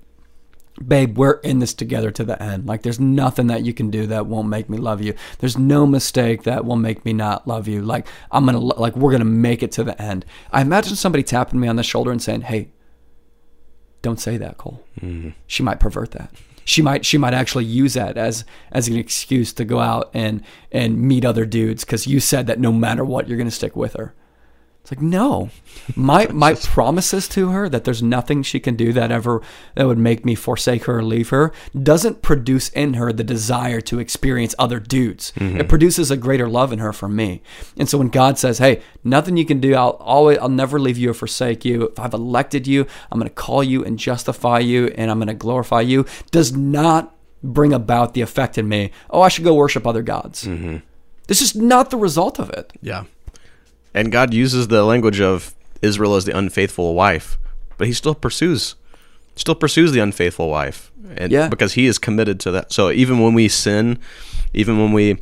babe, 0.86 1.18
we're 1.18 1.34
in 1.40 1.60
this 1.60 1.74
together 1.74 2.12
to 2.12 2.24
the 2.24 2.42
end. 2.42 2.66
Like, 2.66 2.82
there's 2.82 3.00
nothing 3.00 3.48
that 3.48 3.64
you 3.64 3.74
can 3.74 3.90
do 3.90 4.08
that 4.08 4.26
won't 4.26 4.48
make 4.48 4.70
me 4.70 4.78
love 4.78 5.02
you. 5.02 5.14
There's 5.40 5.58
no 5.58 5.86
mistake 5.86 6.44
that 6.44 6.66
will 6.66 6.76
make 6.76 7.06
me 7.06 7.14
not 7.14 7.48
love 7.48 7.68
you. 7.68 7.82
Like, 7.82 8.08
I'm 8.32 8.46
gonna, 8.46 8.60
like, 8.60 8.96
we're 8.96 9.12
gonna 9.12 9.26
make 9.26 9.62
it 9.62 9.72
to 9.74 9.84
the 9.84 10.00
end. 10.02 10.26
I 10.52 10.62
imagine 10.62 10.96
somebody 10.96 11.24
tapping 11.24 11.60
me 11.60 11.68
on 11.68 11.76
the 11.76 11.84
shoulder 11.84 12.12
and 12.12 12.22
saying, 12.22 12.42
"Hey, 12.42 12.70
don't 14.02 14.20
say 14.20 14.38
that, 14.38 14.58
Cole. 14.58 14.84
Mm-hmm. 15.00 15.30
She 15.48 15.64
might 15.64 15.80
pervert 15.80 16.12
that. 16.12 16.32
She 16.66 16.82
might, 16.82 17.06
she 17.06 17.18
might 17.18 17.34
actually 17.34 17.66
use 17.66 17.94
that 17.94 18.18
as 18.18 18.46
as 18.72 18.88
an 18.88 18.98
excuse 18.98 19.54
to 19.54 19.66
go 19.66 19.80
out 19.80 20.10
and 20.14 20.42
and 20.72 21.00
meet 21.00 21.26
other 21.26 21.46
dudes 21.46 21.84
because 21.84 22.08
you 22.08 22.20
said 22.20 22.48
that 22.48 22.60
no 22.60 22.72
matter 22.72 23.04
what, 23.04 23.28
you're 23.28 23.38
gonna 23.38 23.52
stick 23.52 23.76
with 23.76 23.94
her." 23.94 24.14
It's 24.84 24.92
like 24.92 25.02
no, 25.02 25.50
my 25.96 26.28
my 26.34 26.56
promises 26.56 27.30
to 27.30 27.52
her 27.52 27.70
that 27.70 27.86
there's 27.86 28.04
nothing 28.04 28.44
she 28.44 28.60
can 28.60 28.76
do 28.76 28.92
that 28.92 29.12
ever 29.12 29.42
that 29.76 29.88
would 29.88 29.98
make 29.98 30.26
me 30.26 30.36
forsake 30.36 30.84
her 30.86 30.98
or 30.98 31.04
leave 31.04 31.30
her 31.30 31.54
doesn't 31.82 32.22
produce 32.22 32.68
in 32.70 32.96
her 32.96 33.14
the 33.14 33.24
desire 33.24 33.80
to 33.80 34.00
experience 34.00 34.54
other 34.60 34.82
dudes. 34.82 35.32
Mm-hmm. 35.38 35.62
It 35.62 35.70
produces 35.70 36.12
a 36.12 36.18
greater 36.18 36.50
love 36.50 36.74
in 36.74 36.80
her 36.80 36.92
for 36.92 37.08
me. 37.08 37.42
And 37.78 37.88
so 37.88 37.98
when 37.98 38.10
God 38.10 38.38
says, 38.38 38.58
"Hey, 38.58 38.82
nothing 39.06 39.38
you 39.38 39.46
can 39.46 39.62
do, 39.62 39.74
I'll 39.74 39.92
always 40.02 40.38
I'll 40.40 40.50
never 40.50 40.78
leave 40.78 40.98
you 40.98 41.12
or 41.12 41.14
forsake 41.14 41.64
you. 41.64 41.84
If 41.84 41.98
I've 41.98 42.14
elected 42.14 42.68
you, 42.68 42.86
I'm 43.10 43.20
going 43.20 43.30
to 43.30 43.34
call 43.34 43.64
you 43.64 43.86
and 43.86 43.98
justify 43.98 44.60
you, 44.60 44.88
and 44.98 45.10
I'm 45.10 45.18
going 45.18 45.28
to 45.30 45.34
glorify 45.34 45.80
you," 45.80 46.06
does 46.32 46.52
not 46.52 47.16
bring 47.42 47.72
about 47.72 48.16
the 48.16 48.22
effect 48.22 48.58
in 48.58 48.68
me. 48.68 48.92
Oh, 49.10 49.22
I 49.22 49.30
should 49.30 49.46
go 49.46 49.54
worship 49.54 49.88
other 49.88 50.02
gods. 50.02 50.44
Mm-hmm. 50.44 50.78
This 51.28 51.42
is 51.42 51.56
not 51.56 51.90
the 51.90 51.98
result 51.98 52.38
of 52.38 52.50
it. 52.50 52.74
Yeah. 52.82 53.06
And 53.94 54.12
God 54.12 54.34
uses 54.34 54.68
the 54.68 54.84
language 54.84 55.22
of 55.22 55.54
Israel 55.82 56.16
as 56.16 56.26
the 56.26 56.38
unfaithful 56.38 56.94
wife, 56.96 57.38
but 57.78 57.88
he 57.88 57.94
still 57.94 58.16
pursues 58.16 58.76
still 59.36 59.56
pursues 59.56 59.92
the 59.92 60.00
unfaithful 60.00 60.50
wife. 60.50 60.92
And 61.18 61.32
Yeah. 61.32 61.48
because 61.48 61.74
he 61.74 61.86
is 61.88 61.98
committed 61.98 62.40
to 62.42 62.52
that. 62.52 62.72
So 62.72 62.92
even 62.92 63.20
when 63.20 63.34
we 63.34 63.48
sin, 63.48 63.98
even 64.54 64.80
when 64.80 64.92
we 64.94 65.18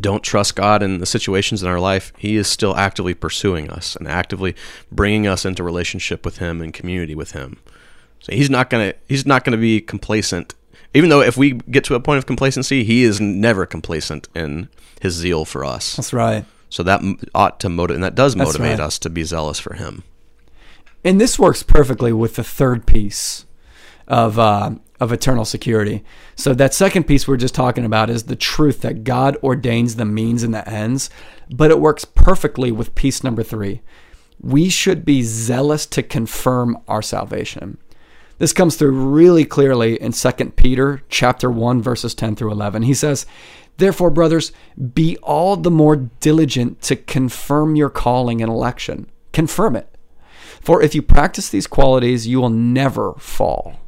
don't 0.00 0.22
trust 0.22 0.54
God 0.56 0.82
in 0.82 0.98
the 0.98 1.06
situations 1.06 1.62
in 1.62 1.68
our 1.68 1.80
life, 1.80 2.12
he 2.18 2.36
is 2.36 2.46
still 2.46 2.76
actively 2.76 3.14
pursuing 3.14 3.70
us 3.70 3.96
and 3.96 4.06
actively 4.06 4.54
bringing 4.92 5.26
us 5.26 5.44
into 5.44 5.62
relationship 5.62 6.24
with 6.24 6.38
him 6.38 6.60
and 6.60 6.74
community 6.74 7.14
with 7.14 7.32
him. 7.32 7.58
So 8.20 8.32
he's 8.32 8.50
not 8.50 8.70
going 8.70 8.92
to 8.92 8.98
he's 9.08 9.24
not 9.26 9.44
going 9.44 9.52
to 9.56 9.60
be 9.60 9.80
complacent. 9.80 10.54
Even 10.94 11.10
though 11.10 11.20
if 11.20 11.36
we 11.36 11.52
get 11.70 11.84
to 11.84 11.94
a 11.94 12.00
point 12.00 12.18
of 12.18 12.26
complacency, 12.26 12.82
he 12.82 13.02
is 13.02 13.20
never 13.20 13.66
complacent 13.66 14.28
in 14.34 14.68
his 15.00 15.14
zeal 15.14 15.44
for 15.44 15.64
us. 15.64 15.96
That's 15.96 16.12
right. 16.12 16.44
So 16.68 16.82
that 16.82 17.02
ought 17.34 17.60
to 17.60 17.68
motivate, 17.68 17.96
and 17.96 18.04
that 18.04 18.14
does 18.14 18.36
motivate 18.36 18.78
right. 18.78 18.80
us 18.80 18.98
to 19.00 19.10
be 19.10 19.22
zealous 19.22 19.58
for 19.58 19.74
Him. 19.74 20.02
And 21.04 21.20
this 21.20 21.38
works 21.38 21.62
perfectly 21.62 22.12
with 22.12 22.36
the 22.36 22.44
third 22.44 22.86
piece 22.86 23.46
of 24.06 24.38
uh, 24.38 24.72
of 25.00 25.12
eternal 25.12 25.44
security. 25.44 26.02
So 26.34 26.54
that 26.54 26.74
second 26.74 27.04
piece 27.04 27.28
we're 27.28 27.36
just 27.36 27.54
talking 27.54 27.84
about 27.84 28.10
is 28.10 28.24
the 28.24 28.36
truth 28.36 28.80
that 28.80 29.04
God 29.04 29.36
ordains 29.42 29.96
the 29.96 30.04
means 30.04 30.42
and 30.42 30.52
the 30.52 30.68
ends, 30.68 31.08
but 31.50 31.70
it 31.70 31.80
works 31.80 32.04
perfectly 32.04 32.72
with 32.72 32.94
piece 32.94 33.22
number 33.22 33.42
three. 33.42 33.80
We 34.40 34.68
should 34.68 35.04
be 35.04 35.22
zealous 35.22 35.86
to 35.86 36.02
confirm 36.02 36.78
our 36.88 37.02
salvation. 37.02 37.78
This 38.38 38.52
comes 38.52 38.76
through 38.76 38.92
really 38.92 39.44
clearly 39.44 40.00
in 40.00 40.12
2 40.12 40.30
Peter 40.56 41.02
chapter 41.08 41.50
1 41.50 41.82
verses 41.82 42.14
10 42.14 42.36
through 42.36 42.52
11. 42.52 42.82
He 42.82 42.94
says, 42.94 43.26
"Therefore, 43.78 44.10
brothers, 44.10 44.52
be 44.94 45.16
all 45.18 45.56
the 45.56 45.70
more 45.70 45.96
diligent 45.96 46.82
to 46.82 46.96
confirm 46.96 47.74
your 47.74 47.90
calling 47.90 48.42
and 48.42 48.50
election. 48.50 49.10
Confirm 49.32 49.74
it. 49.74 49.88
For 50.60 50.82
if 50.82 50.94
you 50.94 51.02
practice 51.02 51.48
these 51.48 51.66
qualities, 51.66 52.26
you 52.26 52.40
will 52.40 52.50
never 52.50 53.14
fall." 53.14 53.80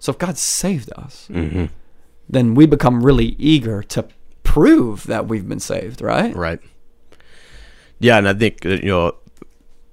So 0.00 0.12
if 0.12 0.18
God 0.18 0.38
saved 0.38 0.90
us, 0.96 1.28
mm-hmm. 1.30 1.66
then 2.28 2.54
we 2.54 2.66
become 2.66 3.04
really 3.04 3.36
eager 3.38 3.82
to 3.82 4.08
prove 4.42 5.04
that 5.04 5.28
we've 5.28 5.48
been 5.48 5.60
saved, 5.60 6.00
right? 6.00 6.34
Right. 6.34 6.60
Yeah, 8.00 8.16
and 8.16 8.26
I 8.26 8.34
think 8.34 8.64
uh, 8.64 8.70
you 8.70 8.88
know, 8.88 9.16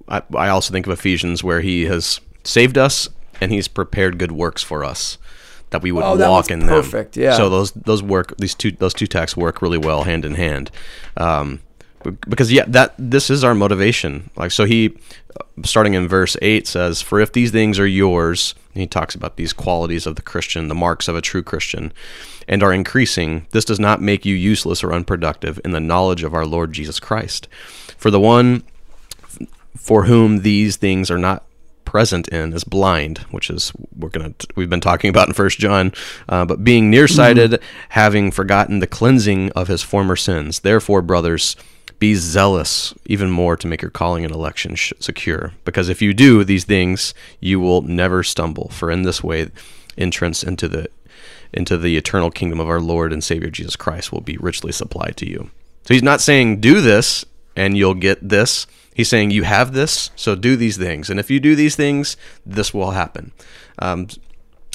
I, 0.08 0.23
I 0.34 0.49
also 0.49 0.71
think 0.71 0.88
of 0.88 0.93
Ephesians 0.93 1.43
where 1.43 1.62
He 1.62 1.86
has 1.86 2.21
saved 2.43 2.77
us 2.77 3.10
and 3.41 3.51
He's 3.51 3.67
prepared 3.67 4.17
good 4.17 4.32
works 4.32 4.63
for 4.63 4.86
us 4.86 5.17
that 5.71 5.82
we 5.82 5.91
would 5.91 6.03
Oh, 6.03 6.15
walk 6.17 6.49
in 6.51 6.62
perfect, 6.62 7.13
them. 7.13 7.23
yeah. 7.23 7.36
So 7.38 7.49
those 7.49 7.71
those 7.71 8.01
work 8.03 8.36
these 8.38 8.56
two 8.56 8.71
those 8.71 8.93
two 8.93 9.08
texts 9.08 9.36
work 9.38 9.62
really 9.62 9.77
well 9.77 10.03
hand 10.03 10.25
in 10.25 10.36
hand. 10.36 10.71
Um, 11.17 11.60
because 12.30 12.51
yeah, 12.51 12.63
that 12.67 12.93
this 12.97 13.30
is 13.30 13.43
our 13.43 13.53
motivation. 13.56 14.30
Like 14.38 14.51
so, 14.51 14.63
he 14.65 14.95
uh, 15.38 15.43
starting 15.65 15.93
in 15.93 16.07
verse 16.07 16.38
eight 16.41 16.68
says, 16.68 17.01
"For 17.01 17.20
if 17.20 17.34
these 17.34 17.51
things 17.51 17.80
are 17.80 17.88
yours," 17.88 18.55
he 18.74 18.88
talks 18.88 19.13
about 19.15 19.36
these 19.36 19.51
qualities 19.51 20.05
of 20.05 20.15
the 20.15 20.22
Christian, 20.22 20.68
the 20.70 20.76
marks 20.76 21.07
of 21.09 21.15
a 21.15 21.22
true 21.22 21.43
Christian, 21.43 21.91
and 22.47 22.63
are 22.63 22.72
increasing. 22.72 23.45
This 23.51 23.65
does 23.65 23.80
not 23.80 24.01
make 24.01 24.26
you 24.26 24.36
useless 24.36 24.84
or 24.86 24.93
unproductive 24.93 25.59
in 25.65 25.72
the 25.72 25.82
knowledge 25.82 26.24
of 26.24 26.34
our 26.34 26.45
Lord 26.45 26.72
Jesus 26.72 26.99
Christ. 26.99 27.47
For 27.97 28.09
the 28.11 28.20
one 28.22 28.63
for 29.76 30.05
whom 30.05 30.43
these 30.43 30.78
things 30.78 31.09
are 31.11 31.18
not 31.18 31.43
present 31.88 32.28
in 32.28 32.52
is 32.52 32.66
blind, 32.66 33.20
which 33.32 33.50
is 33.50 33.72
we're 33.96 34.10
gonna 34.10 34.34
we've 34.56 34.70
been 34.70 34.82
talking 34.82 35.10
about 35.10 35.30
in 35.30 35.34
First 35.34 35.58
John. 35.58 35.94
Uh, 36.28 36.44
but 36.44 36.64
being 36.64 36.92
nearsighted, 36.92 37.52
mm-hmm. 37.52 37.66
having 37.90 38.30
forgotten 38.30 38.80
the 38.80 38.88
cleansing 38.88 39.52
of 39.54 39.70
his 39.70 39.82
former 39.82 40.18
sins. 40.18 40.60
Therefore, 40.60 41.02
brothers, 41.02 41.56
be 41.98 42.14
zealous 42.14 42.94
even 43.06 43.32
more 43.32 43.56
to 43.56 43.68
make 43.68 43.82
your 43.82 43.90
calling 43.90 44.26
and 44.26 44.34
election 44.34 44.76
sh- 44.76 44.92
secure. 45.00 45.54
Because 45.64 45.88
if 45.88 46.02
you 46.02 46.14
do 46.14 46.44
these 46.44 46.66
things, 46.66 47.14
you 47.40 47.62
will 47.62 47.82
never 47.82 48.22
stumble. 48.22 48.68
For 48.68 48.92
in 48.92 49.04
this 49.04 49.24
way, 49.24 49.50
entrance 49.98 50.44
into 50.44 50.68
the 50.68 50.90
into 51.54 51.78
the 51.78 51.96
eternal 51.96 52.30
kingdom 52.30 52.60
of 52.60 52.68
our 52.68 52.82
Lord 52.82 53.14
and 53.14 53.24
Savior 53.24 53.50
Jesus 53.50 53.78
Christ 53.78 54.12
will 54.12 54.20
be 54.20 54.36
richly 54.38 54.74
supplied 54.74 55.16
to 55.18 55.30
you. 55.30 55.50
So 55.86 55.94
he's 55.94 56.04
not 56.04 56.20
saying 56.20 56.60
do 56.60 56.82
this 56.82 57.26
and 57.56 57.78
you'll 57.78 57.94
get 57.94 58.28
this. 58.28 58.68
He's 58.98 59.10
saying 59.10 59.30
you 59.30 59.43
have 59.43 59.74
this, 59.74 60.10
so 60.16 60.34
do 60.34 60.56
these 60.56 60.76
things. 60.76 61.12
And 61.12 61.20
if 61.20 61.30
you 61.30 61.39
do 61.39 61.56
these 61.56 61.76
things, 61.76 62.18
this 62.43 62.74
will 62.74 62.91
happen. 62.91 63.32
Um, 63.78 64.08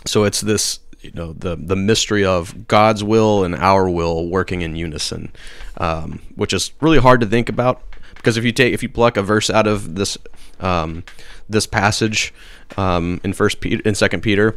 so 0.06 0.22
it's 0.22 0.40
this, 0.40 0.78
you 1.00 1.10
know, 1.10 1.32
the 1.32 1.56
the 1.56 1.74
mystery 1.74 2.24
of 2.24 2.68
God's 2.68 3.02
will 3.02 3.42
and 3.42 3.56
our 3.56 3.90
will 3.90 4.28
working 4.28 4.62
in 4.62 4.76
unison, 4.76 5.32
um, 5.76 6.20
which 6.36 6.52
is 6.52 6.70
really 6.80 6.98
hard 6.98 7.20
to 7.22 7.26
think 7.26 7.48
about 7.48 7.82
because 8.14 8.36
if 8.36 8.44
you 8.44 8.52
take 8.52 8.72
if 8.72 8.80
you 8.80 8.88
pluck 8.88 9.16
a 9.16 9.22
verse 9.24 9.50
out 9.50 9.66
of 9.66 9.96
this 9.96 10.16
um, 10.60 11.02
this 11.48 11.66
passage 11.66 12.32
um, 12.76 13.20
in 13.24 13.32
First 13.32 13.58
Peter 13.60 13.82
in 13.84 13.96
Second 13.96 14.20
Peter, 14.20 14.56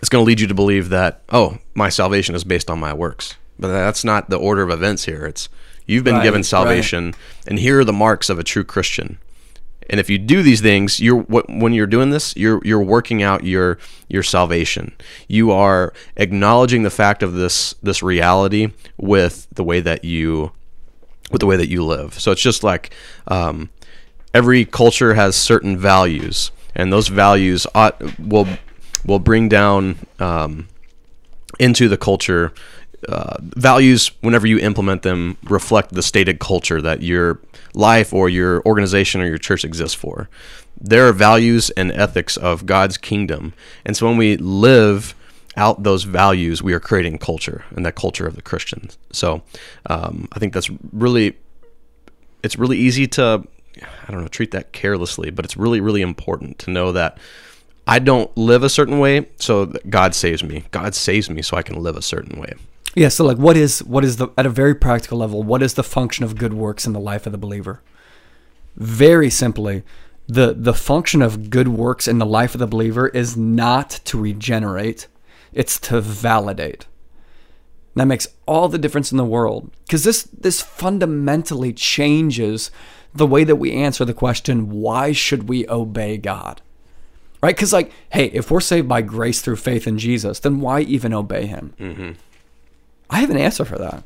it's 0.00 0.08
going 0.08 0.24
to 0.24 0.26
lead 0.26 0.40
you 0.40 0.46
to 0.46 0.54
believe 0.54 0.88
that 0.88 1.20
oh 1.28 1.58
my 1.74 1.90
salvation 1.90 2.34
is 2.34 2.44
based 2.44 2.70
on 2.70 2.80
my 2.80 2.94
works 2.94 3.34
but 3.58 3.68
that's 3.68 4.04
not 4.04 4.30
the 4.30 4.38
order 4.38 4.62
of 4.62 4.70
events 4.70 5.04
here 5.04 5.26
it's 5.26 5.48
you've 5.86 6.04
been 6.04 6.16
right, 6.16 6.22
given 6.22 6.42
salvation 6.42 7.06
right. 7.06 7.16
and 7.46 7.58
here 7.58 7.80
are 7.80 7.84
the 7.84 7.92
marks 7.92 8.28
of 8.28 8.38
a 8.38 8.44
true 8.44 8.64
christian. 8.64 9.18
And 9.88 10.00
if 10.00 10.10
you 10.10 10.18
do 10.18 10.42
these 10.42 10.60
things 10.60 11.00
you're 11.00 11.22
when 11.22 11.72
you're 11.72 11.86
doing 11.86 12.10
this 12.10 12.36
you're 12.36 12.60
you're 12.64 12.82
working 12.82 13.22
out 13.22 13.44
your 13.44 13.78
your 14.08 14.22
salvation. 14.22 14.92
You 15.28 15.52
are 15.52 15.92
acknowledging 16.16 16.82
the 16.82 16.90
fact 16.90 17.22
of 17.22 17.34
this 17.34 17.74
this 17.82 18.02
reality 18.02 18.72
with 18.96 19.46
the 19.52 19.64
way 19.64 19.80
that 19.80 20.04
you 20.04 20.52
with 21.30 21.40
the 21.40 21.46
way 21.46 21.56
that 21.56 21.68
you 21.68 21.84
live. 21.84 22.14
So 22.14 22.32
it's 22.32 22.42
just 22.42 22.62
like 22.62 22.92
um, 23.28 23.70
every 24.32 24.64
culture 24.64 25.14
has 25.14 25.34
certain 25.34 25.76
values 25.78 26.50
and 26.74 26.92
those 26.92 27.08
values 27.08 27.66
ought 27.74 28.00
will 28.18 28.46
will 29.04 29.18
bring 29.18 29.48
down 29.48 29.98
um, 30.18 30.68
into 31.58 31.88
the 31.88 31.96
culture 31.96 32.52
uh, 33.08 33.36
values 33.40 34.10
whenever 34.20 34.46
you 34.46 34.58
implement 34.58 35.02
them 35.02 35.36
reflect 35.44 35.92
the 35.92 36.02
stated 36.02 36.38
culture 36.38 36.80
that 36.80 37.02
your 37.02 37.40
life 37.74 38.12
or 38.12 38.28
your 38.28 38.62
organization 38.66 39.20
or 39.20 39.26
your 39.26 39.38
church 39.38 39.64
exists 39.64 39.94
for 39.94 40.28
there 40.80 41.08
are 41.08 41.12
values 41.12 41.70
and 41.70 41.92
ethics 41.92 42.36
of 42.36 42.66
god's 42.66 42.96
kingdom 42.96 43.52
and 43.84 43.96
so 43.96 44.06
when 44.06 44.16
we 44.16 44.36
live 44.36 45.14
out 45.56 45.82
those 45.82 46.04
values 46.04 46.62
we 46.62 46.72
are 46.72 46.80
creating 46.80 47.18
culture 47.18 47.64
and 47.70 47.86
that 47.86 47.94
culture 47.94 48.26
of 48.26 48.34
the 48.34 48.42
christians 48.42 48.98
so 49.12 49.42
um, 49.86 50.28
i 50.32 50.38
think 50.38 50.52
that's 50.52 50.70
really 50.92 51.36
it's 52.42 52.58
really 52.58 52.78
easy 52.78 53.06
to 53.06 53.42
i 54.06 54.12
don't 54.12 54.20
know 54.20 54.28
treat 54.28 54.50
that 54.50 54.72
carelessly 54.72 55.30
but 55.30 55.44
it's 55.44 55.56
really 55.56 55.80
really 55.80 56.02
important 56.02 56.58
to 56.58 56.70
know 56.70 56.92
that 56.92 57.18
I 57.86 58.00
don't 58.00 58.36
live 58.36 58.64
a 58.64 58.68
certain 58.68 58.98
way, 58.98 59.28
so 59.36 59.66
God 59.88 60.14
saves 60.14 60.42
me. 60.42 60.64
God 60.72 60.94
saves 60.94 61.30
me 61.30 61.40
so 61.40 61.56
I 61.56 61.62
can 61.62 61.80
live 61.80 61.96
a 61.96 62.02
certain 62.02 62.40
way. 62.40 62.54
Yeah, 62.94 63.08
so 63.08 63.24
like 63.24 63.36
what 63.36 63.56
is 63.56 63.82
what 63.84 64.04
is 64.04 64.16
the 64.16 64.28
at 64.38 64.46
a 64.46 64.50
very 64.50 64.74
practical 64.74 65.18
level, 65.18 65.42
what 65.42 65.62
is 65.62 65.74
the 65.74 65.82
function 65.82 66.24
of 66.24 66.36
good 66.36 66.54
works 66.54 66.86
in 66.86 66.92
the 66.92 67.00
life 67.00 67.26
of 67.26 67.32
the 67.32 67.38
believer? 67.38 67.82
Very 68.76 69.30
simply, 69.30 69.82
the 70.26 70.54
the 70.56 70.74
function 70.74 71.22
of 71.22 71.50
good 71.50 71.68
works 71.68 72.08
in 72.08 72.18
the 72.18 72.26
life 72.26 72.54
of 72.54 72.58
the 72.58 72.66
believer 72.66 73.08
is 73.08 73.36
not 73.36 73.90
to 74.04 74.18
regenerate, 74.20 75.08
it's 75.52 75.78
to 75.80 76.00
validate. 76.00 76.86
That 77.94 78.06
makes 78.06 78.28
all 78.46 78.68
the 78.68 78.78
difference 78.78 79.10
in 79.10 79.18
the 79.18 79.24
world 79.24 79.70
because 79.86 80.04
this 80.04 80.22
this 80.22 80.62
fundamentally 80.62 81.72
changes 81.72 82.70
the 83.14 83.26
way 83.26 83.44
that 83.44 83.56
we 83.56 83.72
answer 83.72 84.04
the 84.04 84.14
question 84.14 84.70
why 84.70 85.12
should 85.12 85.48
we 85.48 85.68
obey 85.68 86.18
God? 86.18 86.60
right? 87.42 87.54
Because, 87.54 87.72
like, 87.72 87.92
hey, 88.10 88.26
if 88.26 88.50
we're 88.50 88.60
saved 88.60 88.88
by 88.88 89.02
grace 89.02 89.40
through 89.40 89.56
faith 89.56 89.86
in 89.86 89.98
Jesus, 89.98 90.40
then 90.40 90.60
why 90.60 90.80
even 90.80 91.14
obey 91.14 91.46
Him? 91.46 91.74
Mm-hmm. 91.78 92.10
I 93.10 93.20
have 93.20 93.30
an 93.30 93.38
answer 93.38 93.64
for 93.64 93.78
that. 93.78 94.02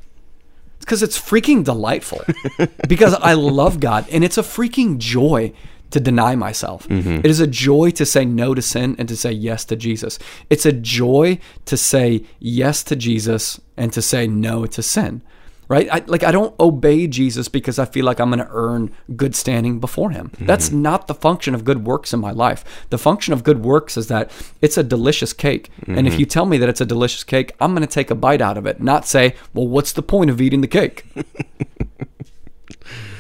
It's 0.77 0.85
because 0.85 1.03
it's 1.03 1.21
freaking 1.21 1.65
delightful. 1.65 2.23
because 2.89 3.15
I 3.15 3.35
love 3.35 3.81
God, 3.81 4.07
and 4.11 4.25
it's 4.25 4.39
a 4.39 4.43
freaking 4.43 4.99
joy 4.99 5.53
to 5.91 6.01
deny 6.01 6.37
myself. 6.37 6.89
Mm-hmm. 6.89 7.19
It 7.19 7.27
is 7.27 7.41
a 7.41 7.47
joy 7.47 7.91
to 7.91 8.07
say 8.07 8.25
no 8.25 8.55
to 8.55 8.63
sin 8.63 8.95
and 8.99 9.09
to 9.09 9.17
say 9.17 9.33
yes 9.33 9.65
to 9.67 9.77
Jesus. 9.77 10.19
It's 10.49 10.65
a 10.65 10.73
joy 10.73 11.39
to 11.65 11.77
say 11.77 12.25
yes 12.39 12.83
to 12.85 12.97
Jesus 12.97 13.61
and 13.77 13.93
to 13.93 14.01
say 14.01 14.27
no 14.27 14.67
to 14.67 14.83
sin 14.83 15.23
right? 15.71 15.89
I, 15.91 16.03
like 16.07 16.25
I 16.25 16.33
don't 16.33 16.59
obey 16.59 17.07
Jesus 17.07 17.49
because 17.49 17.79
I 17.79 17.85
feel 17.85 18.05
like 18.05 18.21
I'm 18.21 18.29
going 18.29 18.45
to 18.45 18.51
earn 18.51 18.93
good 19.17 19.37
standing 19.37 19.79
before 19.79 20.11
Him. 20.11 20.31
Mm-hmm. 20.31 20.47
That's 20.47 20.71
not 20.71 21.07
the 21.07 21.15
function 21.15 21.55
of 21.55 21.65
good 21.65 21.87
works 21.87 22.13
in 22.13 22.21
my 22.21 22.33
life. 22.33 22.85
The 22.91 22.99
function 22.99 23.33
of 23.33 23.45
good 23.45 23.63
works 23.65 23.97
is 23.97 24.09
that 24.09 24.31
it's 24.61 24.77
a 24.77 24.83
delicious 24.83 25.33
cake, 25.33 25.71
mm-hmm. 25.81 25.97
and 25.97 26.07
if 26.07 26.15
mm-hmm. 26.15 26.21
you 26.21 26.27
tell 26.27 26.45
me 26.45 26.59
that 26.59 26.69
it's 26.69 26.81
a 26.81 26.87
delicious 26.87 27.25
cake, 27.25 27.53
I'm 27.61 27.73
going 27.73 27.87
to 27.87 27.93
take 27.93 28.11
a 28.11 28.15
bite 28.17 28.43
out 28.43 28.59
of 28.59 28.67
it, 28.67 28.83
not 28.83 29.07
say, 29.07 29.37
"Well, 29.55 29.69
what's 29.69 29.93
the 29.93 30.03
point 30.03 30.29
of 30.29 30.41
eating 30.41 30.61
the 30.61 30.69
cake?" 30.69 31.07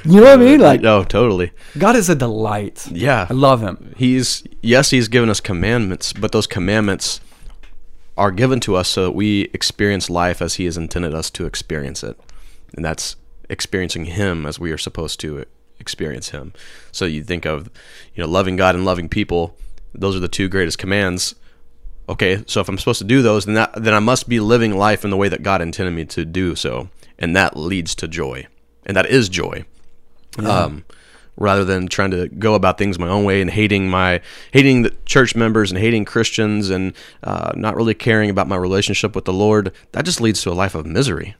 You 0.02 0.22
know 0.22 0.28
what 0.28 0.40
I 0.40 0.42
mean? 0.42 0.60
Like, 0.60 0.80
no, 0.80 1.04
totally. 1.04 1.52
God 1.76 1.94
is 1.94 2.08
a 2.08 2.14
delight. 2.14 2.86
Yeah, 2.90 3.26
I 3.28 3.34
love 3.34 3.60
Him. 3.60 3.94
He's 3.98 4.42
yes, 4.62 4.88
He's 4.88 5.08
given 5.08 5.28
us 5.28 5.40
commandments, 5.40 6.14
but 6.14 6.32
those 6.32 6.46
commandments 6.46 7.20
are 8.16 8.30
given 8.30 8.60
to 8.60 8.76
us 8.76 8.88
so 8.88 9.04
that 9.04 9.10
we 9.12 9.50
experience 9.52 10.08
life 10.08 10.40
as 10.40 10.54
He 10.54 10.64
has 10.64 10.78
intended 10.78 11.14
us 11.14 11.28
to 11.32 11.44
experience 11.44 12.02
it 12.02 12.18
and 12.74 12.84
that's 12.84 13.16
experiencing 13.48 14.06
Him 14.06 14.46
as 14.46 14.58
we 14.58 14.72
are 14.72 14.78
supposed 14.78 15.20
to 15.20 15.44
experience 15.78 16.30
Him. 16.30 16.52
So 16.92 17.04
you 17.04 17.22
think 17.22 17.44
of, 17.44 17.70
you 18.14 18.22
know, 18.22 18.28
loving 18.28 18.56
God 18.56 18.74
and 18.74 18.84
loving 18.84 19.08
people; 19.08 19.56
those 19.94 20.16
are 20.16 20.20
the 20.20 20.28
two 20.28 20.48
greatest 20.48 20.78
commands. 20.78 21.34
Okay, 22.08 22.42
so 22.46 22.60
if 22.60 22.68
I'm 22.68 22.78
supposed 22.78 22.98
to 22.98 23.04
do 23.04 23.22
those, 23.22 23.44
then 23.44 23.54
that, 23.54 23.72
then 23.74 23.94
I 23.94 24.00
must 24.00 24.28
be 24.28 24.40
living 24.40 24.76
life 24.76 25.04
in 25.04 25.10
the 25.10 25.16
way 25.16 25.28
that 25.28 25.44
God 25.44 25.62
intended 25.62 25.92
me 25.92 26.04
to 26.06 26.24
do 26.24 26.56
so, 26.56 26.88
and 27.18 27.36
that 27.36 27.56
leads 27.56 27.94
to 27.96 28.08
joy, 28.08 28.46
and 28.84 28.96
that 28.96 29.06
is 29.06 29.28
joy. 29.28 29.64
Yeah. 30.38 30.48
Um, 30.48 30.84
rather 31.36 31.64
than 31.64 31.88
trying 31.88 32.10
to 32.12 32.28
go 32.28 32.54
about 32.54 32.78
things 32.78 32.98
my 32.98 33.08
own 33.08 33.24
way 33.24 33.40
and 33.40 33.50
hating 33.50 33.88
my 33.88 34.20
hating 34.52 34.82
the 34.82 34.94
church 35.06 35.34
members 35.34 35.72
and 35.72 35.80
hating 35.80 36.04
Christians 36.04 36.70
and 36.70 36.92
uh, 37.24 37.52
not 37.56 37.74
really 37.74 37.94
caring 37.94 38.30
about 38.30 38.46
my 38.46 38.56
relationship 38.56 39.16
with 39.16 39.24
the 39.24 39.32
Lord, 39.32 39.72
that 39.92 40.04
just 40.04 40.20
leads 40.20 40.42
to 40.42 40.50
a 40.50 40.52
life 40.52 40.76
of 40.76 40.86
misery. 40.86 41.34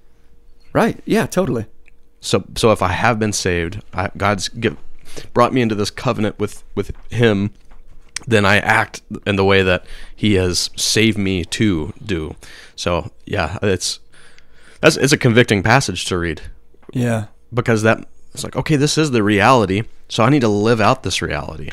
Right. 0.73 1.01
Yeah, 1.05 1.27
totally. 1.27 1.67
So 2.21 2.45
so 2.57 2.71
if 2.73 2.83
I 2.83 2.89
have 2.89 3.19
been 3.19 3.33
saved, 3.33 3.83
I, 3.93 4.11
God's 4.17 4.49
give, 4.49 4.77
brought 5.33 5.53
me 5.53 5.63
into 5.63 5.75
this 5.75 5.91
covenant 5.91 6.39
with 6.39 6.63
with 6.75 6.93
him, 7.11 7.53
then 8.27 8.45
I 8.45 8.59
act 8.59 9.03
in 9.27 9.37
the 9.37 9.45
way 9.45 9.63
that 9.63 9.85
he 10.15 10.35
has 10.35 10.71
saved 10.77 11.19
me 11.19 11.45
to 11.47 11.93
do. 12.05 12.37
So, 12.77 13.11
yeah, 13.25 13.59
it's 13.63 14.01
that's 14.81 14.97
it's 14.97 15.13
a 15.13 15.19
convicting 15.19 15.63
passage 15.63 16.05
to 16.07 16.19
read. 16.19 16.43
Yeah. 16.93 17.27
Because 17.53 17.83
that 17.83 18.07
it's 18.33 18.45
like, 18.45 18.57
okay, 18.57 18.77
this 18.77 18.97
is 18.97 19.11
the 19.11 19.23
reality, 19.23 19.83
so 20.09 20.23
I 20.23 20.31
need 20.31 20.41
to 20.41 20.49
live 20.49 20.81
out 20.81 21.03
this 21.03 21.21
reality. 21.21 21.71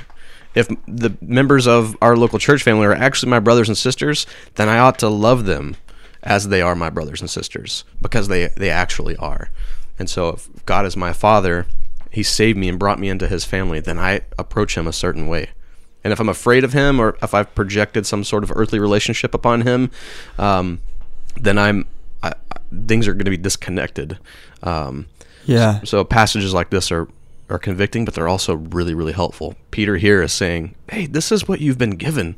If 0.55 0.67
the 0.87 1.15
members 1.21 1.67
of 1.67 1.95
our 2.01 2.17
local 2.17 2.39
church 2.39 2.63
family 2.63 2.87
are 2.87 2.93
actually 2.93 3.29
my 3.29 3.39
brothers 3.39 3.67
and 3.67 3.77
sisters, 3.77 4.25
then 4.55 4.67
I 4.67 4.79
ought 4.79 4.97
to 4.99 5.09
love 5.09 5.45
them 5.45 5.75
as 6.27 6.49
they 6.49 6.61
are 6.61 6.75
my 6.75 6.89
brothers 6.89 7.21
and 7.21 7.29
sisters 7.29 7.85
because 8.01 8.27
they 8.27 8.47
they 8.49 8.69
actually 8.69 9.15
are. 9.15 9.49
And 9.97 10.09
so 10.09 10.29
if 10.29 10.49
God 10.65 10.85
is 10.85 10.95
my 10.95 11.13
father, 11.13 11.65
he 12.11 12.21
saved 12.21 12.57
me 12.57 12.67
and 12.69 12.77
brought 12.77 12.99
me 12.99 13.09
into 13.09 13.27
his 13.27 13.45
family, 13.45 13.79
then 13.79 13.97
I 13.97 14.21
approach 14.37 14.77
him 14.77 14.85
a 14.85 14.93
certain 14.93 15.27
way. 15.27 15.49
And 16.03 16.13
if 16.13 16.19
I'm 16.19 16.29
afraid 16.29 16.63
of 16.63 16.73
him 16.73 16.99
or 16.99 17.17
if 17.23 17.33
I've 17.33 17.55
projected 17.55 18.05
some 18.05 18.23
sort 18.23 18.43
of 18.43 18.51
earthly 18.53 18.77
relationship 18.77 19.33
upon 19.33 19.61
him, 19.61 19.89
um, 20.37 20.79
then 21.37 21.57
I'm 21.57 21.85
I, 22.21 22.33
things 22.87 23.07
are 23.07 23.13
going 23.13 23.25
to 23.25 23.31
be 23.31 23.37
disconnected. 23.37 24.19
Um, 24.61 25.07
yeah. 25.45 25.79
So, 25.79 25.85
so 25.85 26.03
passages 26.03 26.53
like 26.53 26.69
this 26.69 26.91
are 26.91 27.07
are 27.49 27.57
convicting, 27.57 28.03
but 28.03 28.13
they're 28.13 28.27
also 28.27 28.55
really 28.55 28.93
really 28.93 29.13
helpful. 29.13 29.55
Peter 29.71 29.95
here 29.95 30.21
is 30.21 30.33
saying, 30.33 30.75
"Hey, 30.91 31.05
this 31.05 31.31
is 31.31 31.47
what 31.47 31.61
you've 31.61 31.77
been 31.77 31.95
given 31.95 32.35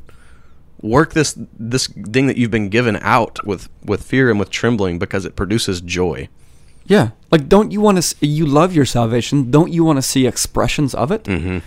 work 0.82 1.12
this 1.12 1.36
this 1.58 1.86
thing 1.86 2.26
that 2.26 2.36
you've 2.36 2.50
been 2.50 2.68
given 2.68 2.96
out 3.02 3.44
with 3.44 3.68
with 3.84 4.02
fear 4.02 4.30
and 4.30 4.38
with 4.38 4.50
trembling 4.50 4.98
because 4.98 5.24
it 5.24 5.36
produces 5.36 5.80
joy. 5.80 6.28
Yeah. 6.86 7.10
Like 7.30 7.48
don't 7.48 7.70
you 7.70 7.80
want 7.80 8.02
to 8.02 8.26
you 8.26 8.46
love 8.46 8.74
your 8.74 8.84
salvation. 8.84 9.50
Don't 9.50 9.72
you 9.72 9.84
want 9.84 9.98
to 9.98 10.02
see 10.02 10.26
expressions 10.26 10.94
of 10.94 11.10
it? 11.10 11.24
Mm-hmm. 11.24 11.58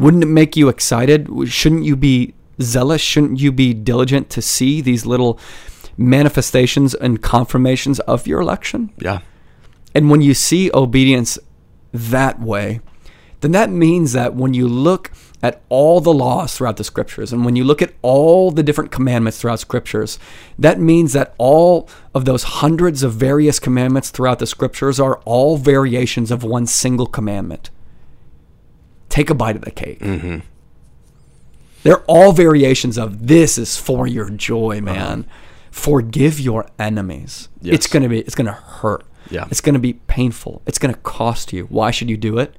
wouldn't 0.00 0.22
it 0.22 0.28
make 0.28 0.56
you 0.56 0.68
excited? 0.68 1.28
Shouldn't 1.46 1.84
you 1.84 1.96
be 1.96 2.34
zealous? 2.60 3.00
Shouldn't 3.00 3.40
you 3.40 3.52
be 3.52 3.74
diligent 3.74 4.30
to 4.30 4.42
see 4.42 4.80
these 4.80 5.04
little 5.04 5.38
manifestations 5.96 6.94
and 6.94 7.22
confirmations 7.22 8.00
of 8.00 8.26
your 8.26 8.40
election? 8.40 8.92
Yeah. 8.98 9.20
And 9.94 10.08
when 10.08 10.22
you 10.22 10.34
see 10.34 10.70
obedience 10.72 11.38
that 11.92 12.40
way 12.40 12.80
then 13.40 13.52
that 13.52 13.70
means 13.70 14.12
that 14.12 14.34
when 14.34 14.54
you 14.54 14.68
look 14.68 15.10
at 15.42 15.62
all 15.68 16.00
the 16.00 16.12
laws 16.12 16.54
throughout 16.54 16.76
the 16.76 16.84
scriptures, 16.84 17.32
and 17.32 17.44
when 17.44 17.56
you 17.56 17.64
look 17.64 17.80
at 17.80 17.94
all 18.02 18.50
the 18.50 18.62
different 18.62 18.90
commandments 18.90 19.40
throughout 19.40 19.60
scriptures, 19.60 20.18
that 20.58 20.78
means 20.78 21.12
that 21.14 21.34
all 21.38 21.88
of 22.14 22.26
those 22.26 22.42
hundreds 22.42 23.02
of 23.02 23.14
various 23.14 23.58
commandments 23.58 24.10
throughout 24.10 24.38
the 24.38 24.46
scriptures 24.46 25.00
are 25.00 25.16
all 25.24 25.56
variations 25.56 26.30
of 26.30 26.44
one 26.44 26.66
single 26.66 27.06
commandment. 27.06 27.70
Take 29.08 29.30
a 29.30 29.34
bite 29.34 29.56
of 29.56 29.62
the 29.62 29.70
cake. 29.70 30.00
Mm-hmm. 30.00 30.38
They're 31.82 32.04
all 32.06 32.32
variations 32.32 32.98
of 32.98 33.26
this 33.26 33.56
is 33.56 33.76
for 33.76 34.06
your 34.06 34.28
joy, 34.30 34.80
man. 34.80 35.26
Forgive 35.70 36.38
your 36.38 36.66
enemies. 36.78 37.48
Yes. 37.62 37.76
It's 37.76 37.86
gonna 37.86 38.08
be 38.08 38.20
it's 38.20 38.34
gonna 38.34 38.52
hurt. 38.52 39.04
Yeah. 39.30 39.46
It's 39.50 39.60
gonna 39.60 39.78
be 39.78 39.94
painful. 39.94 40.62
It's 40.66 40.78
gonna 40.78 40.94
cost 40.94 41.52
you. 41.52 41.64
Why 41.66 41.90
should 41.90 42.10
you 42.10 42.16
do 42.16 42.38
it? 42.38 42.54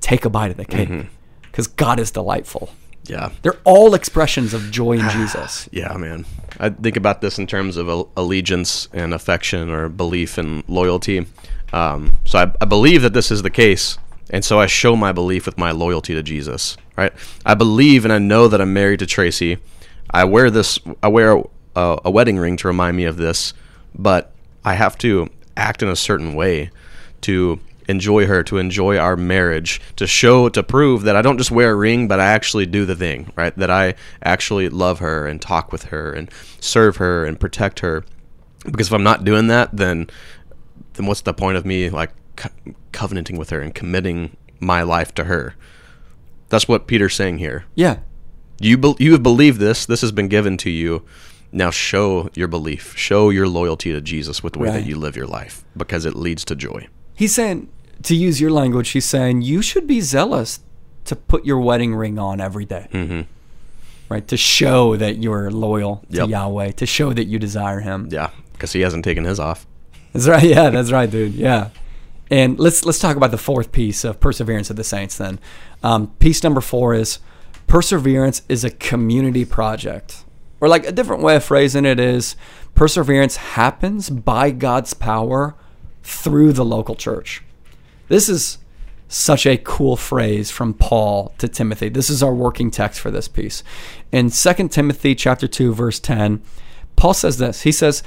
Take 0.00 0.24
a 0.24 0.30
bite 0.30 0.50
of 0.50 0.56
the 0.56 0.64
cake. 0.64 1.06
Because 1.52 1.68
God 1.68 2.00
is 2.00 2.10
delightful. 2.10 2.70
Yeah. 3.04 3.30
They're 3.42 3.58
all 3.64 3.94
expressions 3.94 4.54
of 4.54 4.70
joy 4.70 4.92
in 4.92 5.08
Jesus. 5.10 5.68
Yeah, 5.72 5.96
man. 5.96 6.26
I 6.58 6.70
think 6.70 6.96
about 6.96 7.20
this 7.20 7.38
in 7.38 7.46
terms 7.46 7.76
of 7.76 7.88
allegiance 8.16 8.88
and 8.92 9.14
affection 9.14 9.70
or 9.70 9.88
belief 9.88 10.38
and 10.38 10.62
loyalty. 10.68 11.26
Um, 11.72 12.18
so 12.24 12.38
I, 12.38 12.52
I 12.60 12.64
believe 12.64 13.02
that 13.02 13.14
this 13.14 13.30
is 13.30 13.42
the 13.42 13.50
case, 13.50 13.98
and 14.30 14.44
so 14.44 14.60
I 14.60 14.66
show 14.66 14.94
my 14.94 15.12
belief 15.12 15.46
with 15.46 15.56
my 15.56 15.70
loyalty 15.70 16.14
to 16.14 16.22
Jesus. 16.22 16.76
Right? 16.96 17.12
I 17.46 17.54
believe 17.54 18.04
and 18.04 18.12
I 18.12 18.18
know 18.18 18.48
that 18.48 18.60
I'm 18.60 18.72
married 18.72 18.98
to 19.00 19.06
Tracy. 19.06 19.58
I 20.10 20.24
wear 20.24 20.50
this. 20.50 20.78
I 21.02 21.08
wear 21.08 21.42
a, 21.74 21.98
a 22.04 22.10
wedding 22.10 22.38
ring 22.38 22.56
to 22.58 22.68
remind 22.68 22.96
me 22.96 23.04
of 23.04 23.16
this, 23.16 23.54
but 23.94 24.32
I 24.64 24.74
have 24.74 24.98
to 24.98 25.28
act 25.56 25.82
in 25.82 25.88
a 25.88 25.96
certain 25.96 26.34
way 26.34 26.70
to 27.22 27.60
enjoy 27.88 28.26
her, 28.26 28.42
to 28.44 28.58
enjoy 28.58 28.96
our 28.98 29.16
marriage, 29.16 29.80
to 29.96 30.06
show, 30.06 30.48
to 30.50 30.62
prove 30.62 31.02
that 31.02 31.16
I 31.16 31.22
don't 31.22 31.38
just 31.38 31.50
wear 31.50 31.72
a 31.72 31.74
ring, 31.74 32.08
but 32.08 32.20
I 32.20 32.26
actually 32.26 32.66
do 32.66 32.84
the 32.84 32.94
thing, 32.96 33.32
right? 33.36 33.56
That 33.56 33.70
I 33.70 33.94
actually 34.22 34.68
love 34.68 34.98
her 35.00 35.26
and 35.26 35.40
talk 35.40 35.72
with 35.72 35.84
her 35.84 36.12
and 36.12 36.30
serve 36.60 36.96
her 36.96 37.24
and 37.24 37.38
protect 37.40 37.80
her. 37.80 38.04
Because 38.64 38.86
if 38.88 38.92
I'm 38.92 39.02
not 39.02 39.24
doing 39.24 39.48
that, 39.48 39.76
then 39.76 40.08
then 40.94 41.06
what's 41.06 41.22
the 41.22 41.32
point 41.34 41.56
of 41.56 41.64
me 41.64 41.88
like 41.90 42.10
co- 42.36 42.50
covenanting 42.92 43.36
with 43.38 43.50
her 43.50 43.60
and 43.60 43.74
committing 43.74 44.36
my 44.60 44.82
life 44.82 45.12
to 45.14 45.24
her? 45.24 45.54
That's 46.48 46.68
what 46.68 46.86
Peter's 46.86 47.14
saying 47.14 47.38
here. 47.38 47.64
Yeah. 47.74 47.98
You 48.60 48.76
be- 48.78 48.94
you 48.98 49.12
have 49.12 49.22
believed 49.22 49.58
this. 49.58 49.86
This 49.86 50.02
has 50.02 50.12
been 50.12 50.28
given 50.28 50.56
to 50.58 50.70
you. 50.70 51.02
Now 51.50 51.70
show 51.70 52.30
your 52.34 52.46
belief. 52.48 52.94
Show 52.96 53.30
your 53.30 53.48
loyalty 53.48 53.90
to 53.92 54.00
Jesus 54.00 54.42
with 54.42 54.52
the 54.52 54.58
way 54.58 54.68
Right. 54.68 54.74
that 54.80 54.86
you 54.86 54.96
live 54.96 55.16
your 55.16 55.26
life 55.26 55.64
because 55.76 56.04
it 56.04 56.14
leads 56.14 56.44
to 56.46 56.54
joy. 56.54 56.86
He's 57.22 57.32
saying, 57.36 57.68
to 58.02 58.16
use 58.16 58.40
your 58.40 58.50
language, 58.50 58.88
he's 58.88 59.04
saying 59.04 59.42
you 59.42 59.62
should 59.62 59.86
be 59.86 60.00
zealous 60.00 60.58
to 61.04 61.14
put 61.14 61.44
your 61.44 61.60
wedding 61.60 61.94
ring 61.94 62.18
on 62.18 62.40
every 62.40 62.64
day. 62.64 62.88
Mhm. 62.92 63.26
Right? 64.08 64.26
To 64.26 64.36
show 64.36 64.96
that 64.96 65.18
you're 65.22 65.48
loyal 65.48 66.02
to 66.10 66.16
Yep. 66.16 66.28
Yahweh, 66.30 66.72
to 66.72 66.84
show 66.84 67.12
that 67.12 67.26
you 67.26 67.38
desire 67.38 67.78
him. 67.78 68.08
Yeah, 68.10 68.30
because 68.54 68.72
he 68.72 68.80
hasn't 68.80 69.04
taken 69.04 69.22
his 69.22 69.38
off. 69.38 69.68
That's 70.12 70.26
right. 70.26 70.42
Yeah, 70.42 70.70
that's 70.70 70.90
right, 70.90 71.08
dude. 71.08 71.34
Yeah. 71.34 71.68
And 72.28 72.58
let's 72.58 72.84
let's 72.84 72.98
talk 72.98 73.16
about 73.16 73.30
the 73.30 73.38
fourth 73.38 73.70
piece 73.70 74.02
of 74.02 74.18
perseverance 74.18 74.68
of 74.68 74.74
the 74.74 74.82
saints. 74.82 75.16
Then, 75.16 75.38
um, 75.84 76.08
piece 76.18 76.42
number 76.42 76.60
four 76.60 76.92
is 76.92 77.20
perseverance 77.68 78.42
is 78.48 78.64
a 78.64 78.70
community 78.70 79.44
project, 79.44 80.24
or 80.60 80.66
like 80.66 80.84
a 80.88 80.92
different 80.92 81.22
way 81.22 81.36
of 81.36 81.44
phrasing 81.44 81.84
it 81.84 82.00
is 82.00 82.34
perseverance 82.74 83.36
happens 83.36 84.10
by 84.10 84.50
God's 84.50 84.92
power 84.92 85.54
through 86.02 86.52
the 86.52 86.64
local 86.64 86.94
church. 86.94 87.42
This 88.08 88.28
is 88.28 88.58
such 89.08 89.46
a 89.46 89.58
cool 89.58 89.96
phrase 89.96 90.50
from 90.50 90.72
Paul 90.72 91.34
to 91.38 91.46
Timothy. 91.46 91.88
This 91.88 92.08
is 92.08 92.22
our 92.22 92.34
working 92.34 92.70
text 92.70 92.98
for 92.98 93.10
this 93.10 93.28
piece. 93.28 93.62
In 94.10 94.30
2 94.30 94.68
Timothy 94.68 95.14
chapter 95.14 95.46
2 95.46 95.74
verse 95.74 96.00
10, 96.00 96.42
Paul 96.96 97.14
says 97.14 97.38
this. 97.38 97.62
He 97.62 97.72
says, 97.72 98.02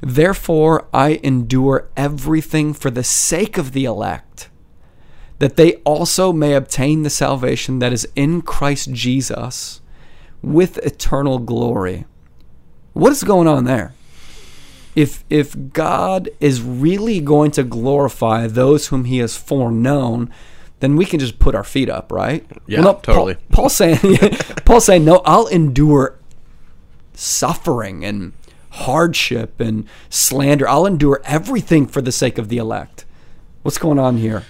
"Therefore 0.00 0.88
I 0.92 1.20
endure 1.22 1.88
everything 1.96 2.74
for 2.74 2.90
the 2.90 3.04
sake 3.04 3.56
of 3.56 3.72
the 3.72 3.84
elect, 3.84 4.50
that 5.38 5.56
they 5.56 5.74
also 5.84 6.32
may 6.32 6.54
obtain 6.54 7.02
the 7.02 7.10
salvation 7.10 7.78
that 7.78 7.92
is 7.92 8.06
in 8.14 8.42
Christ 8.42 8.92
Jesus 8.92 9.80
with 10.42 10.78
eternal 10.78 11.38
glory." 11.38 12.04
What 12.92 13.12
is 13.12 13.22
going 13.22 13.48
on 13.48 13.64
there? 13.64 13.94
If 14.94 15.24
if 15.30 15.72
God 15.72 16.28
is 16.40 16.62
really 16.62 17.20
going 17.20 17.50
to 17.52 17.62
glorify 17.62 18.46
those 18.46 18.88
whom 18.88 19.04
He 19.04 19.18
has 19.18 19.36
foreknown, 19.36 20.32
then 20.80 20.96
we 20.96 21.04
can 21.04 21.20
just 21.20 21.38
put 21.38 21.54
our 21.54 21.64
feet 21.64 21.88
up, 21.88 22.10
right? 22.10 22.44
Yeah, 22.66 22.82
Paul- 22.82 23.00
totally. 23.00 23.36
Paul, 23.50 23.68
saying, 23.68 23.98
Paul 24.64 24.80
saying, 24.80 25.04
no, 25.04 25.22
I'll 25.24 25.46
endure 25.46 26.18
suffering 27.14 28.04
and 28.04 28.32
hardship 28.70 29.60
and 29.60 29.86
slander. 30.10 30.68
I'll 30.68 30.84
endure 30.84 31.20
everything 31.24 31.86
for 31.86 32.02
the 32.02 32.10
sake 32.10 32.36
of 32.36 32.48
the 32.48 32.58
elect. 32.58 33.04
What's 33.62 33.78
going 33.78 34.00
on 34.00 34.16
here? 34.16 34.44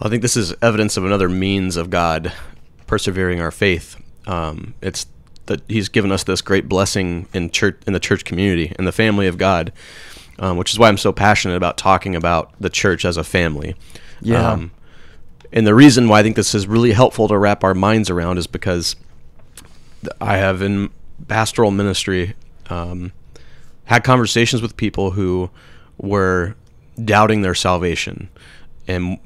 I 0.00 0.08
think 0.08 0.22
this 0.22 0.36
is 0.36 0.54
evidence 0.60 0.96
of 0.96 1.04
another 1.04 1.28
means 1.28 1.76
of 1.76 1.88
God 1.88 2.32
persevering 2.88 3.40
our 3.40 3.52
faith. 3.52 3.96
Um, 4.26 4.74
it's 4.82 5.06
that 5.46 5.62
He's 5.68 5.88
given 5.88 6.12
us 6.12 6.24
this 6.24 6.40
great 6.40 6.68
blessing 6.68 7.28
in 7.32 7.50
church, 7.50 7.80
in 7.86 7.92
the 7.92 8.00
church 8.00 8.24
community, 8.24 8.74
in 8.78 8.84
the 8.84 8.92
family 8.92 9.26
of 9.26 9.38
God, 9.38 9.72
um, 10.38 10.56
which 10.56 10.72
is 10.72 10.78
why 10.78 10.88
I'm 10.88 10.98
so 10.98 11.12
passionate 11.12 11.56
about 11.56 11.76
talking 11.76 12.14
about 12.14 12.52
the 12.60 12.70
church 12.70 13.04
as 13.04 13.16
a 13.16 13.24
family. 13.24 13.74
Yeah. 14.20 14.52
Um, 14.52 14.70
and 15.52 15.66
the 15.66 15.74
reason 15.74 16.08
why 16.08 16.20
I 16.20 16.22
think 16.22 16.36
this 16.36 16.54
is 16.54 16.66
really 16.66 16.92
helpful 16.92 17.28
to 17.28 17.38
wrap 17.38 17.64
our 17.64 17.74
minds 17.74 18.10
around 18.10 18.38
is 18.38 18.46
because 18.46 18.96
I 20.20 20.36
have 20.36 20.62
in 20.62 20.90
pastoral 21.28 21.70
ministry 21.70 22.34
um, 22.68 23.12
had 23.84 24.04
conversations 24.04 24.60
with 24.60 24.76
people 24.76 25.12
who 25.12 25.50
were 25.98 26.56
doubting 27.02 27.42
their 27.42 27.54
salvation, 27.54 28.28
and 28.86 29.18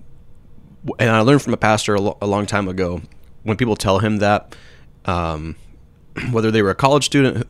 and 0.99 1.11
I 1.11 1.21
learned 1.21 1.43
from 1.43 1.53
a 1.53 1.59
pastor 1.59 1.95
a, 1.95 2.01
lo- 2.01 2.18
a 2.21 2.27
long 2.27 2.47
time 2.47 2.68
ago 2.68 3.03
when 3.43 3.57
people 3.57 3.77
tell 3.77 3.99
him 3.99 4.18
that, 4.18 4.55
um, 5.05 5.57
whether 6.31 6.51
they 6.51 6.63
were 6.63 6.71
a 6.71 6.75
college 6.75 7.05
student 7.05 7.47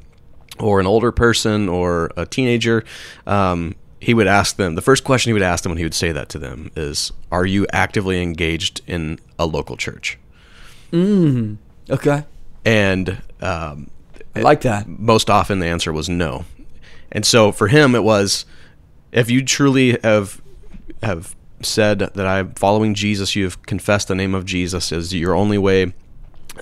or 0.59 0.81
an 0.81 0.87
older 0.87 1.13
person 1.13 1.69
or 1.69 2.11
a 2.17 2.27
teenager, 2.27 2.85
um, 3.27 3.75
he 4.01 4.15
would 4.15 4.27
ask 4.27 4.57
them 4.57 4.75
the 4.75 4.83
first 4.83 5.05
question 5.05 5.31
he 5.31 5.35
would 5.35 5.43
ask 5.43 5.63
them 5.63 5.71
when 5.71 5.79
he 5.79 5.85
would 5.85 5.95
say 5.95 6.13
that 6.13 6.29
to 6.31 6.39
them 6.39 6.71
is, 6.77 7.13
"Are 7.31 7.47
you 7.47 7.67
actively 7.73 8.23
engaged 8.23 8.81
in 8.87 9.19
a 9.39 9.47
local 9.47 9.77
church?" 9.77 10.19
Okay. 11.89 12.25
And 12.65 13.23
um, 13.41 13.91
I 14.35 14.41
like 14.41 14.63
that. 14.63 14.89
most 14.89 15.31
often 15.31 15.59
the 15.59 15.67
answer 15.67 15.93
was 15.93 16.09
no. 16.09 16.45
And 17.13 17.27
so 17.27 17.53
for 17.53 17.69
him 17.69 17.95
it 17.95 18.03
was 18.03 18.45
if 19.13 19.31
you 19.31 19.45
truly 19.45 19.99
have 20.03 20.41
have 21.03 21.35
said 21.63 21.99
that 21.99 22.27
I'm 22.27 22.53
following 22.55 22.95
Jesus, 22.95 23.37
you 23.37 23.45
have 23.45 23.63
confessed 23.63 24.09
the 24.09 24.15
name 24.15 24.35
of 24.35 24.45
Jesus 24.45 24.93
as 24.93 25.15
your 25.15 25.35
only 25.35 25.59
way 25.59 25.93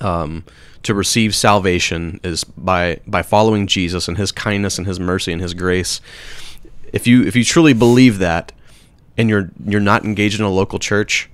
um, 0.00 0.44
to 0.82 0.94
receive 0.94 1.34
salvation 1.34 2.20
is 2.22 2.44
by 2.44 3.00
by 3.06 3.22
following 3.22 3.66
Jesus 3.66 4.08
and 4.08 4.16
his 4.16 4.32
kindness 4.32 4.78
and 4.78 4.86
his 4.86 5.00
mercy 5.00 5.32
and 5.32 5.40
his 5.40 5.54
grace. 5.54 6.00
If 6.92 7.06
you 7.06 7.24
if 7.24 7.36
you 7.36 7.44
truly 7.44 7.72
believe 7.72 8.18
that 8.18 8.52
and 9.16 9.28
you're 9.28 9.50
you're 9.64 9.80
not 9.80 10.04
engaged 10.04 10.38
in 10.38 10.46
a 10.46 10.50
local 10.50 10.78
church, 10.78 11.28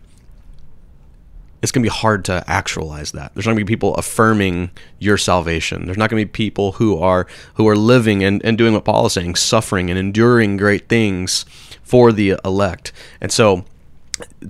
it's 1.62 1.72
going 1.72 1.82
to 1.82 1.88
be 1.88 1.94
hard 1.94 2.24
to 2.26 2.44
actualize 2.46 3.12
that. 3.12 3.32
There's 3.34 3.46
not 3.46 3.52
going 3.52 3.60
to 3.60 3.64
be 3.64 3.72
people 3.72 3.94
affirming 3.94 4.70
your 4.98 5.16
salvation. 5.16 5.86
There's 5.86 5.96
not 5.96 6.10
going 6.10 6.20
to 6.20 6.26
be 6.26 6.30
people 6.30 6.72
who 6.72 6.98
are 6.98 7.26
who 7.54 7.68
are 7.68 7.76
living 7.76 8.22
and, 8.22 8.44
and 8.44 8.58
doing 8.58 8.74
what 8.74 8.84
Paul 8.84 9.06
is 9.06 9.14
saying, 9.14 9.36
suffering 9.36 9.90
and 9.90 9.98
enduring 9.98 10.56
great 10.56 10.88
things 10.88 11.44
for 11.82 12.12
the 12.12 12.36
elect. 12.44 12.92
And 13.20 13.30
so 13.30 13.64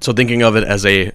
so 0.01 0.12
thinking 0.12 0.42
of 0.42 0.57
it 0.57 0.64
as 0.64 0.84
a, 0.84 1.12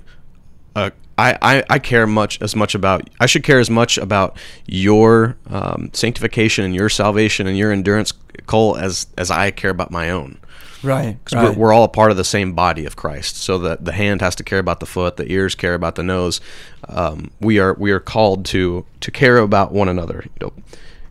a 0.80 0.92
I, 1.18 1.38
I, 1.42 1.64
I 1.70 1.80
care 1.80 2.08
much 2.08 2.42
as 2.42 2.56
much 2.56 2.76
about 2.76 3.10
I 3.20 3.26
should 3.26 3.44
care 3.44 3.60
as 3.60 3.70
much 3.70 3.98
about 3.98 4.38
your 4.68 5.36
um, 5.50 5.90
sanctification 5.92 6.64
and 6.64 6.74
your 6.74 6.88
salvation 6.88 7.46
and 7.46 7.58
your 7.58 7.72
endurance, 7.74 8.14
Cole, 8.46 8.78
as 8.78 9.08
as 9.18 9.30
I 9.30 9.52
care 9.52 9.72
about 9.72 9.92
my 9.92 10.10
own. 10.10 10.38
Right. 10.82 11.18
'Cause 11.26 11.34
we're, 11.44 11.52
we're 11.60 11.74
all 11.74 11.84
a 11.84 11.90
part 11.90 12.12
of 12.12 12.16
the 12.16 12.24
same 12.24 12.54
body 12.54 12.86
of 12.86 12.96
Christ. 12.96 13.36
So 13.36 13.58
that 13.60 13.84
the 13.84 13.92
hand 13.92 14.22
has 14.22 14.34
to 14.36 14.44
care 14.44 14.60
about 14.60 14.80
the 14.80 14.86
foot, 14.86 15.18
the 15.18 15.30
ears 15.30 15.56
care 15.56 15.74
about 15.74 15.96
the 15.96 16.04
nose. 16.04 16.40
Um, 16.88 17.32
we 17.42 17.60
are 17.60 17.74
we 17.78 17.92
are 17.92 18.00
called 18.00 18.46
to 18.46 18.86
to 19.02 19.12
care 19.12 19.38
about 19.40 19.74
one 19.74 19.90
another. 19.90 20.24
You 20.40 20.48
know, 20.48 20.54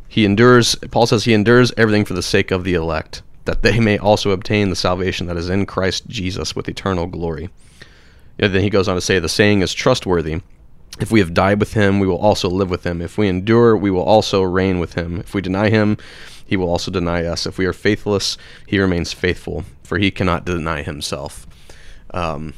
he 0.08 0.24
endures. 0.24 0.74
Paul 0.90 1.04
says 1.06 1.24
he 1.24 1.34
endures 1.34 1.70
everything 1.76 2.06
for 2.06 2.14
the 2.14 2.22
sake 2.22 2.50
of 2.50 2.64
the 2.64 2.72
elect, 2.72 3.20
that 3.44 3.62
they 3.62 3.78
may 3.78 3.98
also 3.98 4.30
obtain 4.30 4.70
the 4.70 4.76
salvation 4.76 5.26
that 5.26 5.36
is 5.36 5.50
in 5.50 5.66
Christ 5.66 6.08
Jesus 6.08 6.56
with 6.56 6.66
eternal 6.66 7.06
glory. 7.06 7.50
And 8.38 8.54
then 8.54 8.62
he 8.62 8.70
goes 8.70 8.88
on 8.88 8.94
to 8.94 9.00
say, 9.00 9.18
the 9.18 9.28
saying 9.28 9.62
is 9.62 9.74
trustworthy. 9.74 10.40
If 11.00 11.10
we 11.10 11.20
have 11.20 11.34
died 11.34 11.60
with 11.60 11.74
him, 11.74 12.00
we 12.00 12.06
will 12.06 12.18
also 12.18 12.48
live 12.48 12.70
with 12.70 12.84
him. 12.84 13.00
If 13.00 13.18
we 13.18 13.28
endure, 13.28 13.76
we 13.76 13.90
will 13.90 14.02
also 14.02 14.42
reign 14.42 14.78
with 14.78 14.94
him. 14.94 15.20
If 15.20 15.34
we 15.34 15.40
deny 15.40 15.70
him, 15.70 15.96
he 16.44 16.56
will 16.56 16.68
also 16.68 16.90
deny 16.90 17.24
us. 17.24 17.46
If 17.46 17.58
we 17.58 17.66
are 17.66 17.72
faithless, 17.72 18.38
he 18.66 18.78
remains 18.78 19.12
faithful, 19.12 19.64
for 19.84 19.98
he 19.98 20.10
cannot 20.10 20.44
deny 20.44 20.82
himself. 20.82 21.46
Um, 22.10 22.54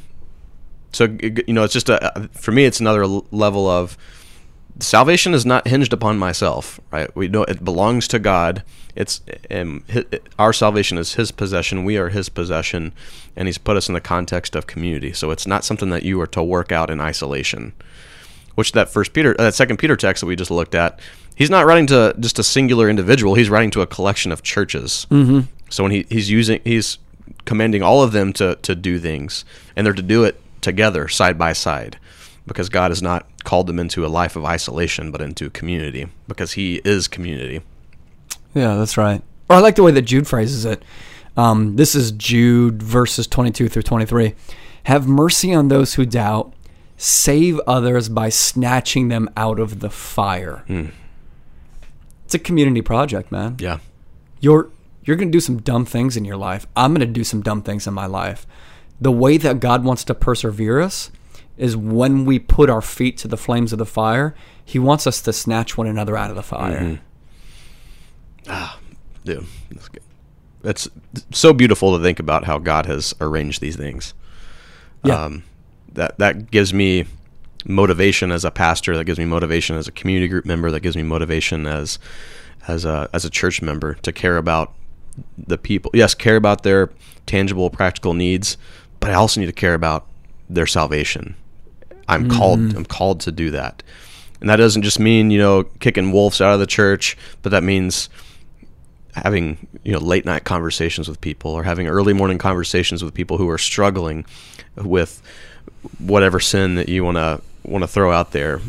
so 0.93 1.17
you 1.21 1.53
know, 1.53 1.65
it's 1.65 1.73
just 1.73 1.89
a 1.89 2.31
for 2.33 2.53
me, 2.53 2.65
it's 2.65 2.81
another 2.81 3.07
level 3.07 3.69
of 3.69 3.97
salvation 4.83 5.35
is 5.35 5.47
not 5.47 5.69
hinged 5.69 5.93
upon 5.93 6.19
myself, 6.19 6.81
right? 6.91 7.15
We 7.17 7.29
know 7.29 7.45
it 7.45 7.65
belongs 7.65 8.09
to 8.09 8.19
God. 8.19 8.63
It's 8.95 9.21
um, 9.51 9.85
it, 9.89 10.23
our 10.39 10.53
salvation 10.53 10.99
is 10.99 11.15
His 11.15 11.31
possession. 11.31 11.85
We 11.85 11.97
are 11.97 12.09
His 12.09 12.29
possession, 12.29 12.93
and 13.37 13.49
He's 13.49 13.59
put 13.59 13.77
us 13.77 13.89
in 13.89 13.95
the 13.95 14.01
context 14.01 14.57
of 14.57 14.67
community. 14.67 15.13
So 15.13 15.31
it's 15.31 15.47
not 15.47 15.65
something 15.65 15.91
that 15.91 16.03
you 16.03 16.21
are 16.21 16.27
to 16.29 16.43
work 16.43 16.73
out 16.73 16.91
in 16.91 17.01
isolation. 17.01 17.73
Which 18.55 18.73
that 18.73 18.91
First 18.91 19.13
Peter, 19.13 19.35
uh, 19.39 19.45
that 19.45 19.55
Second 19.55 19.79
Peter 19.79 19.97
text 19.97 20.21
that 20.21 20.27
we 20.27 20.37
just 20.37 20.51
looked 20.51 20.75
at, 20.75 21.01
he's 21.35 21.51
not 21.51 21.67
writing 21.67 21.87
to 21.87 22.15
just 22.19 22.39
a 22.39 22.43
singular 22.43 22.91
individual. 22.91 23.35
He's 23.35 23.49
writing 23.49 23.71
to 23.73 23.81
a 23.81 23.87
collection 23.87 24.33
of 24.33 24.43
churches. 24.43 25.07
Mm-hmm. 25.11 25.41
So 25.71 25.85
when 25.85 25.93
he, 25.93 26.05
he's 26.11 26.29
using, 26.29 26.61
he's 26.65 26.99
commanding 27.45 27.83
all 27.83 28.03
of 28.03 28.13
them 28.13 28.33
to 28.35 28.57
to 28.57 28.75
do 28.75 28.99
things, 28.99 29.45
and 29.77 29.87
they're 29.87 29.95
to 29.95 30.03
do 30.03 30.25
it 30.25 30.41
together, 30.61 31.09
side 31.09 31.39
by 31.39 31.53
side 31.53 31.99
because 32.47 32.69
God 32.69 32.91
has 32.91 33.03
not 33.03 33.27
called 33.45 33.67
them 33.67 33.79
into 33.79 34.05
a 34.05 34.09
life 34.09 34.37
of 34.37 34.45
isolation, 34.45 35.11
but 35.11 35.21
into 35.21 35.51
community, 35.51 36.09
because 36.29 36.53
He 36.53 36.81
is 36.85 37.09
community. 37.09 37.63
Yeah, 38.55 38.77
that's 38.77 38.97
right. 38.97 39.23
Or 39.49 39.57
I 39.57 39.59
like 39.61 39.77
the 39.77 39.83
way 39.83 39.93
that 39.93 40.03
Jude 40.03 40.27
phrases 40.27 40.65
it. 40.65 40.83
Um, 41.37 41.77
this 41.77 41.95
is 41.95 42.13
Jude 42.13 42.83
verses 42.83 43.27
22 43.27 43.69
through 43.69 43.83
23. 43.83 44.35
Have 44.85 45.07
mercy 45.07 45.55
on 45.55 45.69
those 45.69 45.95
who 45.95 46.05
doubt, 46.05 46.53
save 46.97 47.61
others 47.67 48.09
by 48.09 48.29
snatching 48.29 49.09
them 49.09 49.29
out 49.37 49.59
of 49.59 49.81
the 49.81 49.91
fire. 49.91 50.65
Mm. 50.69 50.91
It's 52.25 52.35
a 52.35 52.39
community 52.39 52.83
project, 52.83 53.33
man. 53.33 53.57
Yeah. 53.59 53.79
You're 54.41 54.71
you're 55.05 55.17
going 55.17 55.29
to 55.29 55.37
do 55.37 55.41
some 55.41 55.61
dumb 55.61 55.85
things 55.85 56.17
in 56.17 56.25
your 56.25 56.37
life. 56.37 56.67
I'm 56.77 56.93
going 56.93 57.01
to 57.01 57.13
do 57.13 57.25
some 57.25 57.43
dumb 57.43 57.63
things 57.63 57.87
in 57.87 57.95
my 57.95 58.07
life. 58.07 58.47
The 59.01 59.11
way 59.11 59.39
that 59.39 59.61
God 59.61 59.83
wants 59.83 60.05
to 60.05 60.15
persevere 60.15 60.81
us 60.81 61.11
is 61.61 61.77
when 61.77 62.25
we 62.25 62.39
put 62.39 62.71
our 62.71 62.81
feet 62.81 63.19
to 63.19 63.29
the 63.29 63.37
flames 63.37 63.71
of 63.71 63.79
the 63.79 63.85
fire, 63.87 64.35
he 64.65 64.79
wants 64.79 65.07
us 65.07 65.21
to 65.21 65.33
snatch 65.33 65.77
one 65.77 65.87
another 65.87 66.17
out 66.17 66.31
of 66.31 66.37
the 66.37 66.43
fire. 66.43 66.81
Mm-hmm. 66.81 67.03
Ah, 68.49 68.81
dude, 69.27 69.47
that's 69.71 69.89
good. 69.89 70.03
It's 70.65 70.89
so 71.31 71.53
beautiful 71.53 71.97
to 71.97 72.03
think 72.03 72.19
about 72.19 72.45
how 72.45 72.59
God 72.59 72.87
has 72.87 73.15
arranged 73.21 73.61
these 73.61 73.77
things. 73.77 74.15
Yeah. 75.05 75.23
Um, 75.23 75.43
that 75.93 76.19
that 76.19 76.51
gives 76.51 76.73
me 76.73 77.05
motivation 77.67 78.33
as 78.33 78.43
a 78.45 78.51
pastor. 78.51 78.97
That 78.97 79.05
gives 79.05 79.19
me 79.19 79.27
motivation 79.27 79.77
as 79.77 79.87
a 79.87 79.93
community 79.93 80.29
group 80.29 80.47
member. 80.47 80.71
That 80.71 80.81
gives 80.81 80.97
me 80.97 81.03
motivation 81.03 81.67
as 81.67 81.99
as 82.69 82.87
a 82.87 83.11
as 83.13 83.27
a 83.27 83.31
church 83.31 83.61
member 83.61 83.95
to 83.95 84.13
care 84.13 84.39
about 84.39 84.73
the 85.37 85.59
people. 85.59 85.91
Yes, 85.93 86.15
care 86.15 86.37
about 86.37 86.63
their 86.63 86.91
tangible, 87.27 87.69
practical 87.69 88.15
needs, 88.15 88.57
but 88.99 89.11
I 89.11 89.15
also 89.15 89.41
need 89.41 89.47
to 89.47 89.53
care 89.53 89.75
about 89.75 90.07
their 90.49 90.67
salvation 90.67 91.37
I'm 92.11 92.29
mm-hmm. 92.29 92.37
called 92.37 92.61
I'm 92.77 92.85
called 92.85 93.21
to 93.21 93.33
do 93.33 93.51
that. 93.53 93.83
And 94.41 94.49
that 94.49 94.57
doesn't 94.57 94.83
just 94.83 94.99
mean, 94.99 95.31
you 95.31 95.39
know, 95.39 95.65
kicking 95.81 96.13
wolves 96.13 96.41
out 96.41 96.55
of 96.55 96.61
the 96.61 96.67
church, 96.67 97.17
but 97.43 97.51
that 97.51 97.63
means 97.63 98.09
having, 99.15 99.67
you 99.83 99.93
know, 99.93 99.99
late 99.99 100.25
night 100.25 100.45
conversations 100.45 101.09
with 101.09 101.21
people 101.21 101.51
or 101.51 101.63
having 101.63 101.87
early 101.87 102.13
morning 102.13 102.39
conversations 102.39 103.05
with 103.05 103.13
people 103.13 103.37
who 103.37 103.49
are 103.49 103.59
struggling 103.59 104.25
with 104.77 105.23
whatever 105.99 106.41
sin 106.41 106.75
that 106.75 106.89
you 106.89 107.05
want 107.05 107.17
to 107.17 107.41
want 107.65 107.83
to 107.83 107.89
throw 107.89 108.11
out 108.11 108.33
there. 108.33 108.61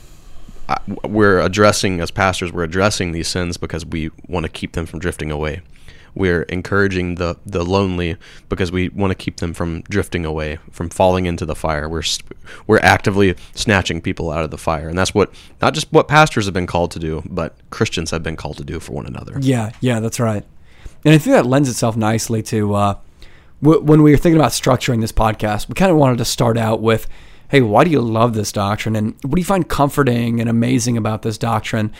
We're 1.03 1.39
addressing 1.39 1.99
as 1.99 2.11
pastors, 2.11 2.51
we're 2.51 2.63
addressing 2.63 3.11
these 3.11 3.27
sins 3.27 3.57
because 3.57 3.85
we 3.85 4.11
want 4.27 4.45
to 4.45 4.49
keep 4.49 4.73
them 4.73 4.85
from 4.85 4.99
drifting 4.99 5.31
away 5.31 5.61
we're 6.15 6.43
encouraging 6.43 7.15
the 7.15 7.37
the 7.45 7.63
lonely 7.63 8.17
because 8.49 8.71
we 8.71 8.89
want 8.89 9.11
to 9.11 9.15
keep 9.15 9.37
them 9.37 9.53
from 9.53 9.81
drifting 9.83 10.25
away, 10.25 10.59
from 10.71 10.89
falling 10.89 11.25
into 11.25 11.45
the 11.45 11.55
fire. 11.55 11.87
We're 11.87 12.03
we're 12.67 12.79
actively 12.79 13.35
snatching 13.53 14.01
people 14.01 14.31
out 14.31 14.43
of 14.43 14.51
the 14.51 14.57
fire, 14.57 14.89
and 14.89 14.97
that's 14.97 15.13
what 15.13 15.33
not 15.61 15.73
just 15.73 15.91
what 15.91 16.07
pastors 16.07 16.45
have 16.45 16.53
been 16.53 16.67
called 16.67 16.91
to 16.91 16.99
do, 16.99 17.23
but 17.25 17.55
Christians 17.69 18.11
have 18.11 18.23
been 18.23 18.35
called 18.35 18.57
to 18.57 18.63
do 18.63 18.79
for 18.79 18.93
one 18.93 19.05
another. 19.05 19.37
Yeah, 19.39 19.71
yeah, 19.79 19.99
that's 19.99 20.19
right. 20.19 20.43
And 21.03 21.13
I 21.13 21.17
think 21.17 21.33
that 21.35 21.45
lends 21.45 21.69
itself 21.69 21.95
nicely 21.95 22.43
to 22.43 22.73
uh, 22.75 22.95
when 23.61 24.03
we 24.03 24.11
were 24.11 24.17
thinking 24.17 24.39
about 24.39 24.51
structuring 24.51 25.01
this 25.01 25.11
podcast. 25.11 25.67
We 25.67 25.75
kind 25.75 25.91
of 25.91 25.97
wanted 25.97 26.17
to 26.17 26.25
start 26.25 26.57
out 26.57 26.81
with 26.81 27.07
hey, 27.51 27.61
why 27.61 27.83
do 27.83 27.91
you 27.91 27.99
love 27.99 28.33
this 28.33 28.49
doctrine? 28.53 28.95
And 28.95 29.13
what 29.23 29.35
do 29.35 29.41
you 29.41 29.45
find 29.45 29.67
comforting 29.67 30.39
and 30.39 30.49
amazing 30.49 30.95
about 30.95 31.21
this 31.21 31.37
doctrine? 31.37 31.91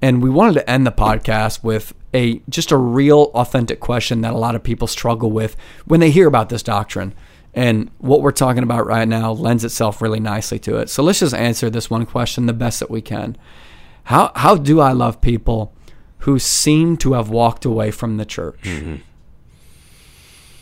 And 0.00 0.22
we 0.22 0.30
wanted 0.30 0.54
to 0.54 0.70
end 0.70 0.86
the 0.86 0.92
podcast 0.92 1.64
with 1.64 1.92
a 2.12 2.40
just 2.48 2.70
a 2.70 2.76
real 2.76 3.30
authentic 3.34 3.80
question 3.80 4.20
that 4.22 4.34
a 4.34 4.38
lot 4.38 4.54
of 4.54 4.62
people 4.62 4.88
struggle 4.88 5.30
with 5.30 5.56
when 5.84 6.00
they 6.00 6.10
hear 6.10 6.26
about 6.26 6.48
this 6.48 6.62
doctrine. 6.62 7.14
And 7.52 7.90
what 7.98 8.22
we're 8.22 8.30
talking 8.30 8.62
about 8.62 8.86
right 8.86 9.08
now 9.08 9.32
lends 9.32 9.64
itself 9.64 10.00
really 10.00 10.20
nicely 10.20 10.58
to 10.60 10.76
it. 10.76 10.88
So 10.88 11.02
let's 11.02 11.18
just 11.18 11.34
answer 11.34 11.68
this 11.68 11.90
one 11.90 12.06
question 12.06 12.46
the 12.46 12.52
best 12.52 12.78
that 12.80 12.90
we 12.90 13.00
can. 13.00 13.36
How 14.04 14.32
how 14.34 14.56
do 14.56 14.80
I 14.80 14.92
love 14.92 15.20
people 15.20 15.72
who 16.18 16.38
seem 16.38 16.96
to 16.98 17.14
have 17.14 17.30
walked 17.30 17.64
away 17.64 17.90
from 17.90 18.16
the 18.16 18.24
church? 18.24 18.62
Mm-hmm. 18.62 18.96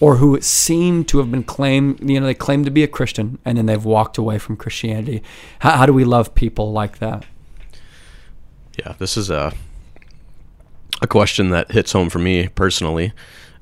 Or 0.01 0.17
who 0.17 0.41
seem 0.41 1.05
to 1.07 1.19
have 1.19 1.31
been 1.33 1.43
claimed, 1.43 2.09
you 2.09 2.21
know, 2.21 2.27
they 2.27 2.35
claim 2.35 2.65
to 2.65 2.71
be 2.71 2.85
a 2.85 2.89
Christian 2.89 3.41
and 3.45 3.59
then 3.59 3.67
they've 3.67 3.85
walked 3.85 4.17
away 4.17 4.39
from 4.39 4.57
Christianity. 4.57 5.25
How, 5.59 5.73
how 5.79 5.87
do 5.87 5.93
we 5.93 6.05
love 6.05 6.37
people 6.37 6.71
like 6.71 6.99
that? 6.99 7.27
Yeah, 8.79 8.95
this 9.01 9.17
is 9.17 9.29
a 9.29 9.53
a 11.01 11.07
question 11.07 11.51
that 11.51 11.71
hits 11.73 11.93
home 11.93 12.11
for 12.11 12.19
me 12.19 12.49
personally. 12.49 13.13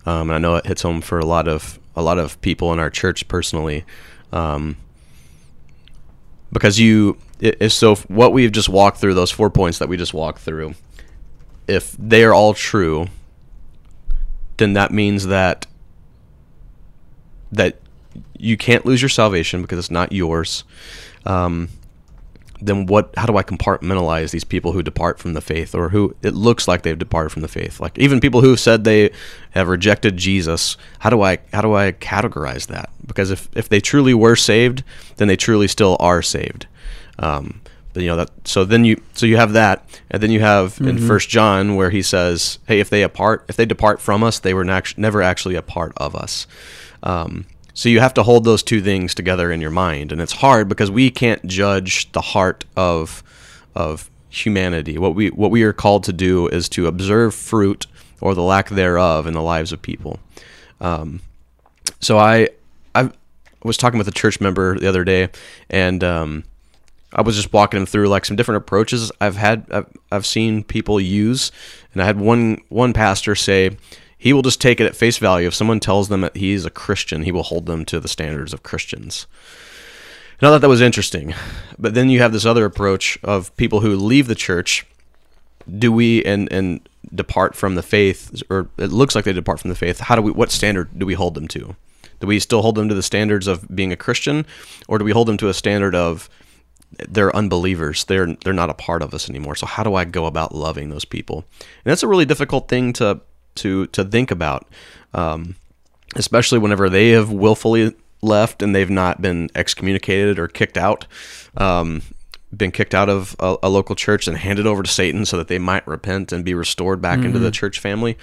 Um, 0.05 0.31
and 0.31 0.33
I 0.33 0.39
know 0.39 0.57
it 0.57 0.67
hits 0.67 0.83
home 0.83 1.01
for 1.01 1.19
a 1.19 1.25
lot 1.27 1.49
of 1.49 1.79
a 1.95 2.03
lot 2.03 2.19
of 2.19 2.41
people 2.41 2.73
in 2.73 2.79
our 2.79 2.91
church 2.91 3.27
personally, 3.27 3.85
um, 4.33 4.77
because 6.53 6.79
you 6.79 7.19
it, 7.41 7.71
so 7.71 7.97
what 7.97 8.33
we've 8.33 8.53
just 8.53 8.69
walked 8.69 8.99
through 8.99 9.15
those 9.15 9.31
four 9.31 9.51
points 9.51 9.79
that 9.79 9.89
we 9.89 9.97
just 9.97 10.15
walked 10.15 10.39
through, 10.41 10.75
if 11.67 11.93
they 11.99 12.25
are 12.25 12.33
all 12.33 12.55
true, 12.55 13.09
then 14.57 14.75
that 14.75 14.93
means 14.93 15.27
that 15.27 15.67
that 17.53 17.79
you 18.39 18.57
can't 18.57 18.87
lose 18.87 19.03
your 19.03 19.09
salvation 19.09 19.63
because 19.63 19.79
it's 19.79 19.91
not 19.91 20.13
yours. 20.13 20.65
Um, 21.25 21.69
then 22.61 22.87
what 22.87 23.13
how 23.17 23.27
do 23.27 23.37
I 23.37 23.43
compartmentalize 23.43 24.31
these 24.31 24.45
people 24.45 24.73
who 24.73 24.83
depart 24.83 25.19
from 25.19 25.35
the 25.35 25.41
faith 25.41 25.75
or 25.75 25.91
who 25.91 26.15
it 26.23 26.35
looks 26.35 26.67
like 26.67 26.83
they've 26.83 26.99
departed 26.99 27.31
from 27.31 27.43
the 27.43 27.49
faith? 27.49 27.81
Like 27.81 27.99
even 27.99 28.21
people 28.21 28.41
who 28.41 28.51
have 28.51 28.61
said 28.61 28.85
they 28.85 29.11
have 29.51 29.69
rejected 29.69 30.17
Jesus 30.17 30.77
how 31.01 31.11
do 31.11 31.23
I 31.23 31.39
how 31.53 31.61
do 31.61 31.75
I 31.75 31.93
categorize 31.93 32.67
that? 32.69 32.91
Because 33.07 33.31
if 33.31 33.49
if 33.55 33.69
they 33.69 33.81
truly 33.81 34.15
were 34.15 34.37
saved 34.37 34.83
then 35.17 35.29
they 35.29 35.37
truly 35.37 35.69
still 35.69 35.97
are 36.01 36.23
saved. 36.23 36.67
Um, 37.19 37.61
but, 37.93 38.03
you 38.03 38.11
know 38.11 38.17
that 38.17 38.31
so 38.45 38.67
then 38.67 38.85
you 38.85 39.01
so 39.15 39.25
you 39.25 39.39
have 39.39 39.55
that 39.55 39.83
and 40.11 40.23
then 40.23 40.31
you 40.31 40.41
have 40.41 40.75
mm-hmm. 40.75 40.89
in 40.89 40.99
first 40.99 41.31
John 41.31 41.77
where 41.77 41.89
he 41.89 42.03
says 42.03 42.59
hey 42.67 42.79
if 42.79 42.91
they 42.91 43.03
apart 43.03 43.47
if 43.49 43.57
they 43.57 43.65
depart 43.65 44.03
from 44.03 44.23
us 44.23 44.39
they 44.39 44.53
were 44.53 44.65
never 44.65 45.23
actually 45.23 45.55
a 45.55 45.63
part 45.63 45.93
of 45.97 46.15
us. 46.15 46.47
Um, 47.03 47.47
so 47.77 47.91
you 47.91 48.01
have 48.01 48.15
to 48.15 48.23
hold 48.23 48.45
those 48.45 48.63
two 48.63 48.81
things 48.81 49.15
together 49.15 49.53
in 49.53 49.61
your 49.61 49.71
mind, 49.71 50.11
and 50.11 50.19
it's 50.19 50.33
hard 50.33 50.67
because 50.67 50.91
we 50.91 51.11
can't 51.11 51.47
judge 51.47 52.11
the 52.13 52.23
heart 52.23 52.65
of 52.75 53.23
of 53.75 54.11
humanity. 54.31 54.97
What 54.97 55.15
we 55.15 55.29
what 55.29 55.51
we 55.51 55.63
are 55.63 55.75
called 55.75 56.03
to 56.05 56.13
do 56.15 56.49
is 56.49 56.71
to 56.71 56.87
observe 56.87 57.35
fruit 57.35 57.87
or 58.23 58.35
the 58.35 58.43
lack 58.43 58.71
thereof 58.71 59.27
in 59.27 59.35
the 59.35 59.43
lives 59.43 59.73
of 59.73 59.83
people. 59.83 60.19
Um, 60.81 61.21
so 62.01 62.17
I 62.17 62.49
I 62.95 63.11
was 63.63 63.77
talking 63.77 63.99
with 63.99 64.09
a 64.09 64.13
church 64.13 64.41
member 64.41 64.79
the 64.79 64.89
other 64.89 65.05
day, 65.05 65.29
and 65.69 66.03
um, 66.03 66.45
I 67.13 67.21
was 67.21 67.37
just 67.37 67.53
walking 67.53 67.81
him 67.81 67.85
through 67.85 68.09
like 68.09 68.25
some 68.25 68.37
different 68.37 68.57
approaches 68.57 69.13
I've 69.21 69.37
had 69.37 69.67
I've, 69.71 69.87
I've 70.11 70.27
seen 70.27 70.65
people 70.65 70.99
use, 70.99 71.53
and 71.93 72.03
I 72.03 72.07
had 72.07 72.19
one 72.19 72.63
one 72.71 72.95
pastor 72.95 73.35
say 73.35 73.77
he 74.19 74.33
will 74.33 74.43
just 74.43 74.61
take 74.61 74.81
it 74.81 74.87
at 74.87 74.97
face 74.97 75.19
value. 75.19 75.47
If 75.47 75.55
someone 75.55 75.81
tells 75.81 76.09
them 76.09 76.23
that 76.23 76.37
he's 76.37 76.65
a 76.65 76.71
Christian, 76.71 77.23
he 77.23 77.33
will 77.33 77.43
hold 77.43 77.67
them 77.67 77.85
to 77.87 78.01
the 78.01 78.09
standards 78.09 78.53
of 78.53 78.63
Christians. 78.63 79.27
And 80.41 80.49
I 80.49 80.53
thought 80.53 80.61
that 80.61 80.69
was 80.69 80.81
interesting. 80.81 81.35
But 81.79 81.95
then 81.95 82.11
you 82.11 82.21
have 82.21 82.33
this 82.33 82.47
other 82.47 82.65
approach 82.65 83.19
of 83.23 83.55
people 83.57 83.81
who 83.81 83.97
leave 83.97 84.27
the 84.27 84.35
church. 84.35 84.87
Do 85.79 85.91
we 85.91 86.25
and 86.25 86.51
and 86.53 86.89
depart 87.15 87.55
from 87.55 87.75
the 87.75 87.83
faith, 87.83 88.43
or 88.51 88.69
it 88.79 88.91
looks 88.91 89.15
like 89.15 89.25
they 89.25 89.33
depart 89.33 89.61
from 89.61 89.71
the 89.71 89.77
faith? 89.77 90.01
How 90.01 90.17
do 90.17 90.23
we? 90.23 90.31
What 90.31 90.51
standard 90.51 90.99
do 90.99 91.07
we 91.07 91.15
hold 91.15 91.35
them 91.35 91.49
to? 91.49 91.75
Do 92.21 92.27
we 92.27 92.39
still 92.39 92.63
hold 92.63 92.77
them 92.77 92.89
to 92.89 92.95
the 92.95 93.03
standards 93.03 93.47
of 93.47 93.75
being 93.75 93.93
a 93.93 93.97
Christian, 93.97 94.47
or 94.89 94.99
do 94.99 95.05
we 95.05 95.13
hold 95.13 95.29
them 95.29 95.37
to 95.39 95.49
a 95.49 95.55
standard 95.55 95.95
of 95.95 96.31
they're 97.09 97.35
unbelievers. 97.35 98.05
They're 98.05 98.37
they're 98.45 98.53
not 98.53 98.71
a 98.71 98.75
part 98.75 99.03
of 99.03 99.13
us 99.13 99.29
anymore. 99.29 99.57
So 99.57 99.67
how 99.67 99.83
do 99.83 99.95
I 99.95 100.05
go 100.05 100.27
about 100.27 100.55
loving 100.55 100.91
those 100.91 101.05
people? 101.05 101.45
And 101.61 101.91
that's 101.91 102.03
a 102.03 102.09
really 102.09 102.25
difficult 102.25 102.69
thing 102.69 102.93
to 102.95 103.21
to 103.57 103.87
to 103.89 104.05
think 104.05 104.31
about, 104.31 104.67
um, 105.15 105.57
especially 106.15 106.59
whenever 106.59 106.89
they 106.89 107.11
have 107.11 107.31
willfully 107.31 107.95
left 108.23 108.63
and 108.63 108.75
they've 108.75 108.91
not 108.91 109.21
been 109.21 109.49
excommunicated 109.55 110.39
or 110.39 110.49
kicked 110.49 110.79
out, 110.79 111.07
um, 111.57 112.03
been 112.55 112.73
kicked 112.73 112.95
out 112.95 113.09
of 113.09 113.37
a, 113.39 113.57
a, 113.65 113.69
local 113.69 113.95
church 113.95 114.27
and 114.27 114.39
handed 114.39 114.67
over 114.67 114.83
to 114.83 114.91
Satan 114.91 115.25
so 115.25 115.37
that 115.37 115.49
they 115.49 115.59
might 115.59 115.87
repent 115.87 116.33
and 116.33 116.45
be 116.45 116.55
restored 116.55 117.01
back 117.01 117.19
mm-hmm. 117.19 117.27
into 117.27 117.39
the 117.39 117.47
mm-hmm. 117.47 117.53
church 117.53 117.79
family. 117.79 118.17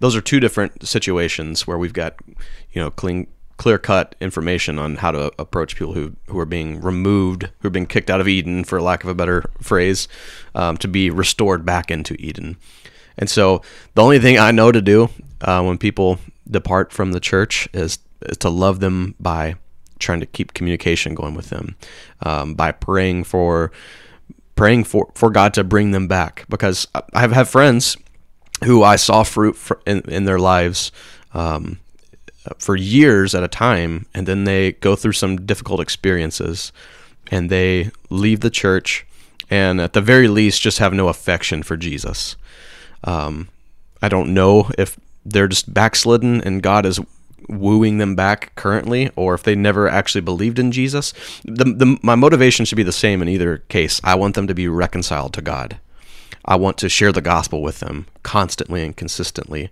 Those 0.00 0.16
are 0.16 0.20
two 0.20 0.40
different 0.40 0.86
situations 0.86 1.66
where 1.66 1.78
we've 1.78 1.92
got, 1.92 2.16
you 2.72 2.82
know, 2.82 2.90
clean 2.90 3.28
clear 3.56 3.78
cut 3.78 4.14
information 4.20 4.78
on 4.78 4.96
how 4.96 5.10
to 5.10 5.32
approach 5.38 5.76
people 5.76 5.94
who 5.94 6.14
who 6.28 6.38
are 6.38 6.46
being 6.46 6.80
removed, 6.80 7.48
who 7.60 7.68
are 7.68 7.70
being 7.70 7.86
kicked 7.86 8.10
out 8.10 8.20
of 8.20 8.28
Eden, 8.28 8.64
for 8.64 8.80
lack 8.80 9.02
of 9.02 9.10
a 9.10 9.14
better 9.14 9.44
phrase, 9.60 10.08
um, 10.54 10.76
to 10.76 10.88
be 10.88 11.10
restored 11.10 11.64
back 11.64 11.90
into 11.90 12.14
Eden. 12.18 12.56
And 13.18 13.30
so 13.30 13.62
the 13.94 14.02
only 14.02 14.18
thing 14.18 14.38
I 14.38 14.50
know 14.50 14.72
to 14.72 14.82
do 14.82 15.08
uh, 15.40 15.62
when 15.62 15.78
people 15.78 16.18
depart 16.48 16.92
from 16.92 17.12
the 17.12 17.20
church 17.20 17.68
is, 17.72 17.98
is 18.22 18.36
to 18.38 18.50
love 18.50 18.80
them 18.80 19.14
by 19.18 19.56
trying 19.98 20.20
to 20.20 20.26
keep 20.26 20.54
communication 20.54 21.14
going 21.14 21.34
with 21.34 21.48
them, 21.48 21.76
um, 22.22 22.54
by 22.54 22.72
praying 22.72 23.24
for 23.24 23.72
praying 24.54 24.84
for, 24.84 25.10
for 25.14 25.30
God 25.30 25.54
to 25.54 25.64
bring 25.64 25.90
them 25.90 26.08
back. 26.08 26.44
Because 26.48 26.88
I 27.12 27.28
have 27.28 27.48
friends 27.48 27.96
who 28.64 28.82
I 28.82 28.96
saw 28.96 29.22
fruit 29.22 29.56
in, 29.86 30.00
in 30.10 30.24
their 30.24 30.38
lives 30.38 30.90
um, 31.34 31.78
for 32.58 32.74
years 32.74 33.34
at 33.34 33.42
a 33.42 33.48
time, 33.48 34.06
and 34.14 34.26
then 34.26 34.44
they 34.44 34.72
go 34.72 34.96
through 34.96 35.12
some 35.12 35.44
difficult 35.44 35.80
experiences, 35.80 36.72
and 37.30 37.50
they 37.50 37.90
leave 38.08 38.40
the 38.40 38.50
church, 38.50 39.06
and 39.50 39.80
at 39.80 39.92
the 39.92 40.00
very 40.00 40.28
least, 40.28 40.62
just 40.62 40.78
have 40.78 40.94
no 40.94 41.08
affection 41.08 41.62
for 41.62 41.76
Jesus. 41.76 42.36
Um, 43.06 43.48
I 44.02 44.08
don't 44.08 44.34
know 44.34 44.70
if 44.76 44.98
they're 45.24 45.48
just 45.48 45.72
backslidden 45.72 46.42
and 46.42 46.62
God 46.62 46.84
is 46.84 47.00
wooing 47.48 47.98
them 47.98 48.16
back 48.16 48.54
currently, 48.56 49.10
or 49.14 49.34
if 49.34 49.42
they 49.42 49.54
never 49.54 49.88
actually 49.88 50.20
believed 50.20 50.58
in 50.58 50.72
Jesus. 50.72 51.12
The, 51.44 51.64
the, 51.64 51.98
my 52.02 52.14
motivation 52.14 52.64
should 52.64 52.76
be 52.76 52.82
the 52.82 52.92
same 52.92 53.22
in 53.22 53.28
either 53.28 53.58
case. 53.68 54.00
I 54.02 54.14
want 54.16 54.34
them 54.34 54.46
to 54.48 54.54
be 54.54 54.68
reconciled 54.68 55.32
to 55.34 55.42
God. 55.42 55.78
I 56.44 56.56
want 56.56 56.78
to 56.78 56.88
share 56.88 57.12
the 57.12 57.20
gospel 57.20 57.62
with 57.62 57.80
them 57.80 58.06
constantly 58.22 58.82
and 58.82 58.96
consistently 58.96 59.70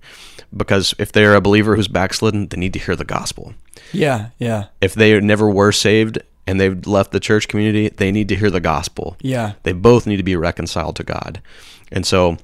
because 0.56 0.94
if 0.98 1.12
they're 1.12 1.34
a 1.34 1.40
believer 1.40 1.76
who's 1.76 1.88
backslidden, 1.88 2.48
they 2.48 2.56
need 2.56 2.72
to 2.72 2.78
hear 2.78 2.96
the 2.96 3.04
gospel. 3.04 3.54
Yeah, 3.92 4.30
yeah. 4.38 4.66
If 4.80 4.94
they 4.94 5.18
never 5.20 5.48
were 5.48 5.72
saved 5.72 6.18
and 6.46 6.60
they've 6.60 6.86
left 6.86 7.12
the 7.12 7.20
church 7.20 7.46
community, 7.46 7.88
they 7.90 8.10
need 8.10 8.28
to 8.28 8.36
hear 8.36 8.50
the 8.50 8.60
gospel. 8.60 9.16
Yeah. 9.20 9.52
They 9.62 9.72
both 9.72 10.06
need 10.06 10.16
to 10.16 10.24
be 10.24 10.36
reconciled 10.36 10.96
to 10.96 11.04
God. 11.04 11.40
And 11.92 12.04
so 12.04 12.38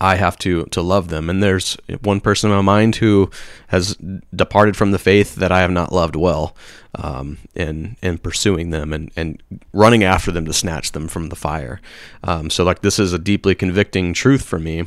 I 0.00 0.16
have 0.16 0.36
to 0.38 0.64
to 0.66 0.82
love 0.82 1.08
them. 1.08 1.30
And 1.30 1.42
there's 1.42 1.76
one 2.02 2.20
person 2.20 2.50
in 2.50 2.56
my 2.56 2.62
mind 2.62 2.96
who 2.96 3.30
has 3.68 3.96
departed 4.34 4.76
from 4.76 4.90
the 4.90 4.98
faith 4.98 5.36
that 5.36 5.52
I 5.52 5.60
have 5.60 5.70
not 5.70 5.92
loved 5.92 6.16
well, 6.16 6.54
um, 6.94 7.38
in 7.54 7.96
in 8.02 8.18
pursuing 8.18 8.70
them 8.70 8.92
and 8.92 9.10
and 9.16 9.42
running 9.72 10.04
after 10.04 10.30
them 10.30 10.44
to 10.46 10.52
snatch 10.52 10.92
them 10.92 11.08
from 11.08 11.28
the 11.28 11.36
fire. 11.36 11.80
Um, 12.22 12.50
so 12.50 12.64
like 12.64 12.82
this 12.82 12.98
is 12.98 13.12
a 13.12 13.18
deeply 13.18 13.54
convicting 13.54 14.12
truth 14.12 14.42
for 14.44 14.58
me 14.58 14.84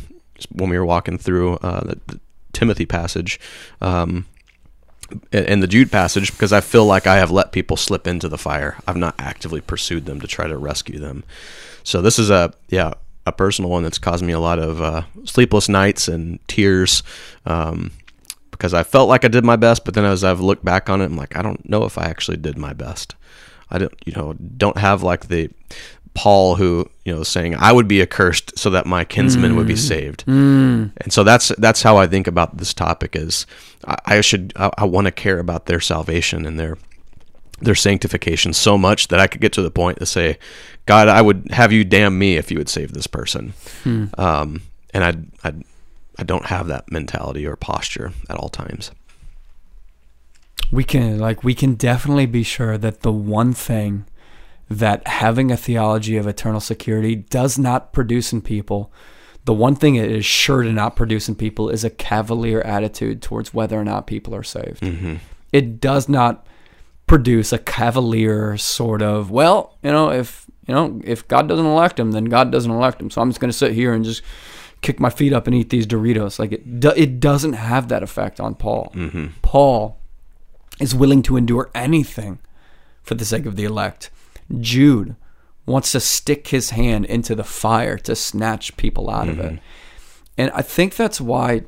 when 0.52 0.70
we 0.70 0.78
were 0.78 0.86
walking 0.86 1.18
through 1.18 1.56
uh, 1.58 1.82
the, 1.82 2.00
the, 2.08 2.20
Timothy 2.52 2.86
passage. 2.86 3.40
Um, 3.80 4.26
and 5.32 5.64
the 5.64 5.68
Jude 5.68 5.92
passage 5.92 6.32
because 6.32 6.54
I 6.54 6.62
feel 6.62 6.86
like 6.86 7.08
I 7.08 7.18
have 7.18 7.32
let 7.32 7.52
people 7.52 7.78
slip 7.78 8.06
into 8.06 8.28
the 8.28 8.38
fire. 8.38 8.78
I've 8.88 8.98
not 8.98 9.16
actively 9.18 9.62
pursued 9.62 10.06
them 10.06 10.22
to 10.22 10.28
try 10.28 10.48
to 10.48 10.58
rescue 10.58 11.00
them. 11.00 11.24
So 11.84 12.02
this 12.02 12.20
is 12.20 12.30
a 12.30 12.54
yeah 12.70 12.94
a 13.30 13.34
personal 13.34 13.70
one 13.70 13.84
that's 13.84 13.98
caused 13.98 14.24
me 14.24 14.34
a 14.34 14.40
lot 14.40 14.60
of 14.60 14.82
uh, 14.82 15.04
sleepless 15.24 15.70
nights 15.70 16.08
and 16.08 16.40
tears 16.48 17.04
um, 17.46 17.92
because 18.52 18.74
I 18.74 18.84
felt 18.84 19.08
like 19.08 19.24
I 19.24 19.30
did 19.30 19.46
my 19.46 19.56
best, 19.56 19.86
but 19.86 19.94
then 19.94 20.06
as 20.06 20.24
I've 20.24 20.42
looked 20.42 20.66
back 20.66 20.90
on 20.90 21.02
it, 21.02 21.06
I'm 21.06 21.16
like, 21.16 21.38
I 21.38 21.42
don't 21.42 21.68
know 21.70 21.86
if 21.86 21.98
I 21.98 22.06
actually 22.06 22.38
did 22.38 22.58
my 22.58 22.74
best. 22.74 23.16
I 23.72 23.78
don't, 23.78 23.94
you 24.06 24.14
know, 24.14 24.34
don't 24.34 24.78
have 24.78 25.04
like 25.04 25.28
the 25.28 25.50
Paul 26.14 26.56
who, 26.56 26.90
you 27.06 27.14
know, 27.14 27.24
saying 27.24 27.56
I 27.56 27.72
would 27.72 27.88
be 27.88 28.02
accursed 28.02 28.58
so 28.58 28.72
that 28.72 28.86
my 28.86 29.06
kinsmen 29.06 29.54
mm. 29.54 29.56
would 29.58 29.68
be 29.68 29.76
mm. 29.76 29.78
saved. 29.78 30.26
Mm. 30.26 30.92
And 30.98 31.14
so 31.14 31.24
that's 31.24 31.50
that's 31.58 31.84
how 31.84 31.98
I 31.98 32.08
think 32.08 32.28
about 32.28 32.58
this 32.58 32.74
topic 32.74 33.16
is 33.16 33.46
I, 33.88 33.98
I 34.06 34.22
should 34.22 34.52
I, 34.56 34.72
I 34.80 34.86
want 34.86 35.06
to 35.06 35.12
care 35.12 35.40
about 35.40 35.68
their 35.68 35.80
salvation 35.80 36.46
and 36.46 36.60
their 36.60 36.78
their 37.62 37.76
sanctification 37.76 38.54
so 38.54 38.78
much 38.78 39.10
that 39.10 39.20
I 39.20 39.28
could 39.28 39.42
get 39.42 39.54
to 39.54 39.62
the 39.62 39.72
point 39.72 40.00
to 40.00 40.06
say, 40.06 40.40
God, 40.90 41.08
I 41.08 41.22
would 41.22 41.52
have 41.52 41.72
you 41.72 41.84
damn 41.84 42.18
me 42.18 42.36
if 42.36 42.50
you 42.50 42.58
would 42.58 42.68
save 42.68 42.94
this 42.94 43.06
person. 43.06 43.54
Hmm. 43.84 44.06
Um, 44.18 44.64
and 44.92 45.04
I, 45.04 45.48
I, 45.48 45.54
I 46.18 46.24
don't 46.24 46.48
have 46.48 46.66
that 46.66 46.92
mentality 46.92 47.46
or 47.46 47.56
posture 47.56 48.12
at 48.28 48.38
all 48.38 48.50
times. 48.50 48.90
We 50.72 50.84
can 50.84 51.20
like 51.20 51.44
we 51.44 51.54
can 51.54 51.76
definitely 51.76 52.26
be 52.26 52.42
sure 52.42 52.76
that 52.80 53.02
the 53.02 53.12
one 53.12 53.54
thing 53.54 54.06
that 54.68 55.08
having 55.08 55.52
a 55.52 55.58
theology 55.58 56.18
of 56.18 56.26
eternal 56.26 56.60
security 56.60 57.14
does 57.14 57.60
not 57.60 57.94
produce 57.94 58.34
in 58.34 58.42
people, 58.42 58.92
the 59.46 59.54
one 59.54 59.76
thing 59.76 59.94
it 59.94 60.10
is 60.10 60.26
sure 60.26 60.64
to 60.64 60.74
not 60.74 60.96
produce 60.96 61.30
in 61.30 61.36
people 61.36 61.70
is 61.70 61.84
a 61.84 61.92
cavalier 61.92 62.62
attitude 62.62 63.22
towards 63.22 63.54
whether 63.54 63.80
or 63.80 63.86
not 63.86 64.08
people 64.08 64.34
are 64.34 64.42
saved. 64.42 64.82
Mm-hmm. 64.82 65.18
It 65.54 65.80
does 65.80 66.10
not 66.10 66.48
produce 67.06 67.54
a 67.54 67.60
cavalier 67.60 68.58
sort 68.58 69.04
of, 69.04 69.30
well, 69.30 69.78
you 69.84 69.92
know, 69.92 70.10
if 70.10 70.49
you 70.70 70.76
know, 70.76 71.02
if 71.04 71.28
God 71.28 71.48
doesn't 71.48 71.66
elect 71.66 72.00
him, 72.00 72.12
then 72.12 72.26
God 72.26 72.52
doesn't 72.52 72.70
elect 72.70 73.02
him. 73.02 73.10
So 73.10 73.24
I'm 73.24 73.32
just 73.32 73.40
going 73.40 73.50
to 73.50 73.58
sit 73.58 73.72
here 73.72 73.92
and 73.92 74.06
just 74.06 74.22
kick 74.82 75.00
my 75.00 75.10
feet 75.10 75.34
up 75.34 75.48
and 75.48 75.56
eat 75.56 75.72
these 75.72 75.88
Doritos. 75.88 76.38
Like 76.38 76.52
it, 76.52 76.80
do, 76.80 76.92
it 76.96 77.20
doesn't 77.20 77.54
have 77.54 77.88
that 77.88 78.04
effect 78.04 78.40
on 78.40 78.54
Paul. 78.54 78.92
Mm-hmm. 78.94 79.30
Paul 79.42 79.98
is 80.80 80.94
willing 80.94 81.24
to 81.24 81.38
endure 81.38 81.72
anything 81.74 82.38
for 83.02 83.16
the 83.16 83.26
sake 83.26 83.48
of 83.48 83.56
the 83.56 83.64
elect. 83.64 84.12
Jude 84.60 85.16
wants 85.66 85.92
to 85.94 86.00
stick 86.00 86.50
his 86.50 86.70
hand 86.70 87.06
into 87.06 87.34
the 87.34 87.44
fire 87.44 87.98
to 87.98 88.16
snatch 88.16 88.78
people 88.78 89.10
out 89.10 89.26
mm-hmm. 89.26 89.40
of 89.40 89.46
it. 89.46 89.54
Mm-hmm. 89.54 89.64
And 90.38 90.52
I 90.52 90.62
think 90.62 90.96
that's 90.96 91.20
why 91.20 91.64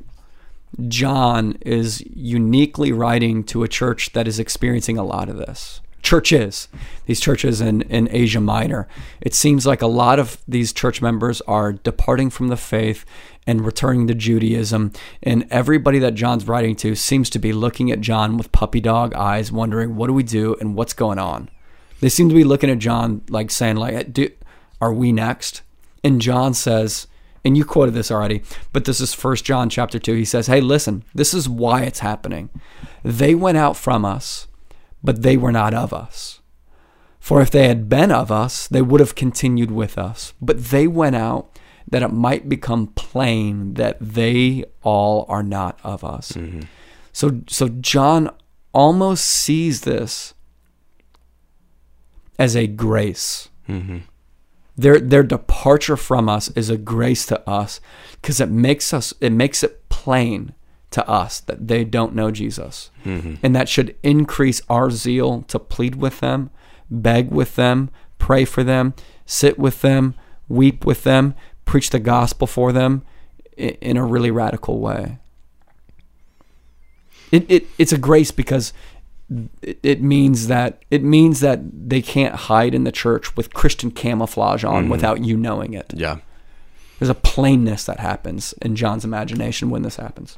John 0.86 1.58
is 1.62 2.04
uniquely 2.06 2.92
writing 2.92 3.42
to 3.44 3.64
a 3.64 3.68
church 3.68 4.12
that 4.12 4.28
is 4.28 4.38
experiencing 4.38 4.96
a 4.96 5.02
lot 5.02 5.28
of 5.28 5.38
this. 5.38 5.80
Churches, 6.02 6.68
these 7.06 7.20
churches 7.20 7.60
in, 7.60 7.82
in 7.82 8.08
Asia 8.10 8.40
Minor. 8.40 8.88
It 9.20 9.34
seems 9.34 9.66
like 9.66 9.82
a 9.82 9.86
lot 9.86 10.18
of 10.18 10.38
these 10.48 10.72
church 10.72 11.00
members 11.00 11.40
are 11.42 11.72
departing 11.72 12.28
from 12.30 12.48
the 12.48 12.56
faith 12.56 13.04
and 13.46 13.64
returning 13.64 14.06
to 14.08 14.14
Judaism. 14.14 14.92
And 15.22 15.46
everybody 15.50 15.98
that 16.00 16.14
John's 16.14 16.46
writing 16.46 16.76
to 16.76 16.94
seems 16.94 17.30
to 17.30 17.38
be 17.38 17.52
looking 17.52 17.90
at 17.90 18.00
John 18.00 18.36
with 18.36 18.52
puppy 18.52 18.80
dog 18.80 19.14
eyes, 19.14 19.52
wondering, 19.52 19.96
what 19.96 20.08
do 20.08 20.12
we 20.12 20.22
do 20.22 20.56
and 20.60 20.74
what's 20.74 20.92
going 20.92 21.18
on? 21.18 21.48
They 22.00 22.08
seem 22.08 22.28
to 22.28 22.34
be 22.34 22.44
looking 22.44 22.70
at 22.70 22.78
John 22.78 23.22
like 23.28 23.50
saying, 23.50 23.76
like, 23.76 24.38
are 24.80 24.92
we 24.92 25.12
next? 25.12 25.62
And 26.02 26.20
John 26.20 26.52
says, 26.54 27.06
and 27.44 27.56
you 27.56 27.64
quoted 27.64 27.94
this 27.94 28.10
already, 28.10 28.42
but 28.72 28.84
this 28.84 29.00
is 29.00 29.14
First 29.14 29.44
John 29.44 29.68
chapter 29.68 29.98
2. 29.98 30.14
He 30.14 30.24
says, 30.24 30.46
Hey, 30.46 30.60
listen, 30.60 31.04
this 31.14 31.34
is 31.34 31.48
why 31.48 31.82
it's 31.82 31.98
happening. 32.00 32.50
They 33.02 33.34
went 33.34 33.58
out 33.58 33.76
from 33.76 34.04
us, 34.04 34.46
but 35.02 35.22
they 35.22 35.36
were 35.36 35.52
not 35.52 35.74
of 35.74 35.92
us. 35.92 36.40
For 37.18 37.40
if 37.40 37.50
they 37.50 37.68
had 37.68 37.88
been 37.88 38.10
of 38.10 38.32
us, 38.32 38.66
they 38.66 38.82
would 38.82 39.00
have 39.00 39.14
continued 39.14 39.70
with 39.70 39.96
us. 39.96 40.34
But 40.40 40.64
they 40.66 40.86
went 40.86 41.16
out 41.16 41.58
that 41.88 42.02
it 42.02 42.12
might 42.12 42.48
become 42.48 42.88
plain 42.88 43.74
that 43.74 43.96
they 44.00 44.64
all 44.82 45.24
are 45.28 45.42
not 45.42 45.78
of 45.84 46.02
us. 46.04 46.32
Mm-hmm. 46.32 46.62
So, 47.12 47.42
so 47.46 47.68
John 47.68 48.30
almost 48.72 49.24
sees 49.24 49.82
this 49.82 50.34
as 52.38 52.56
a 52.56 52.66
grace. 52.66 53.50
Mm-hmm. 53.68 53.98
Their 54.76 54.98
their 54.98 55.22
departure 55.22 55.98
from 55.98 56.28
us 56.28 56.48
is 56.56 56.70
a 56.70 56.78
grace 56.78 57.26
to 57.26 57.48
us 57.48 57.80
because 58.12 58.40
it 58.40 58.48
makes 58.48 58.94
us 58.94 59.12
it 59.20 59.30
makes 59.30 59.62
it 59.62 59.88
plain 59.90 60.54
to 60.92 61.08
us 61.08 61.40
that 61.40 61.68
they 61.68 61.84
don't 61.84 62.14
know 62.14 62.30
Jesus. 62.30 62.90
Mm-hmm. 63.04 63.34
And 63.42 63.56
that 63.56 63.68
should 63.68 63.96
increase 64.02 64.62
our 64.68 64.90
zeal 64.90 65.42
to 65.48 65.58
plead 65.58 65.96
with 65.96 66.20
them, 66.20 66.50
beg 66.90 67.30
with 67.30 67.56
them, 67.56 67.90
pray 68.18 68.44
for 68.44 68.62
them, 68.62 68.94
sit 69.26 69.58
with 69.58 69.80
them, 69.80 70.14
weep 70.48 70.84
with 70.84 71.04
them, 71.04 71.34
preach 71.64 71.90
the 71.90 71.98
gospel 71.98 72.46
for 72.46 72.72
them 72.72 73.02
in 73.56 73.96
a 73.96 74.04
really 74.04 74.30
radical 74.30 74.78
way. 74.78 75.18
It, 77.30 77.50
it 77.50 77.66
it's 77.78 77.92
a 77.92 77.98
grace 77.98 78.30
because 78.30 78.74
it, 79.62 80.02
means 80.02 80.48
that 80.48 80.82
it 80.90 81.02
means 81.02 81.40
that 81.40 81.60
they 81.88 82.02
can't 82.02 82.34
hide 82.34 82.74
in 82.74 82.84
the 82.84 82.92
church 82.92 83.36
with 83.36 83.54
Christian 83.54 83.90
camouflage 83.90 84.64
on 84.64 84.82
mm-hmm. 84.82 84.92
without 84.92 85.24
you 85.24 85.36
knowing 85.36 85.72
it. 85.72 85.92
Yeah. 85.96 86.18
There's 86.98 87.08
a 87.08 87.14
plainness 87.14 87.84
that 87.86 88.00
happens 88.00 88.52
in 88.62 88.76
John's 88.76 89.04
imagination 89.04 89.70
when 89.70 89.82
this 89.82 89.96
happens. 89.96 90.36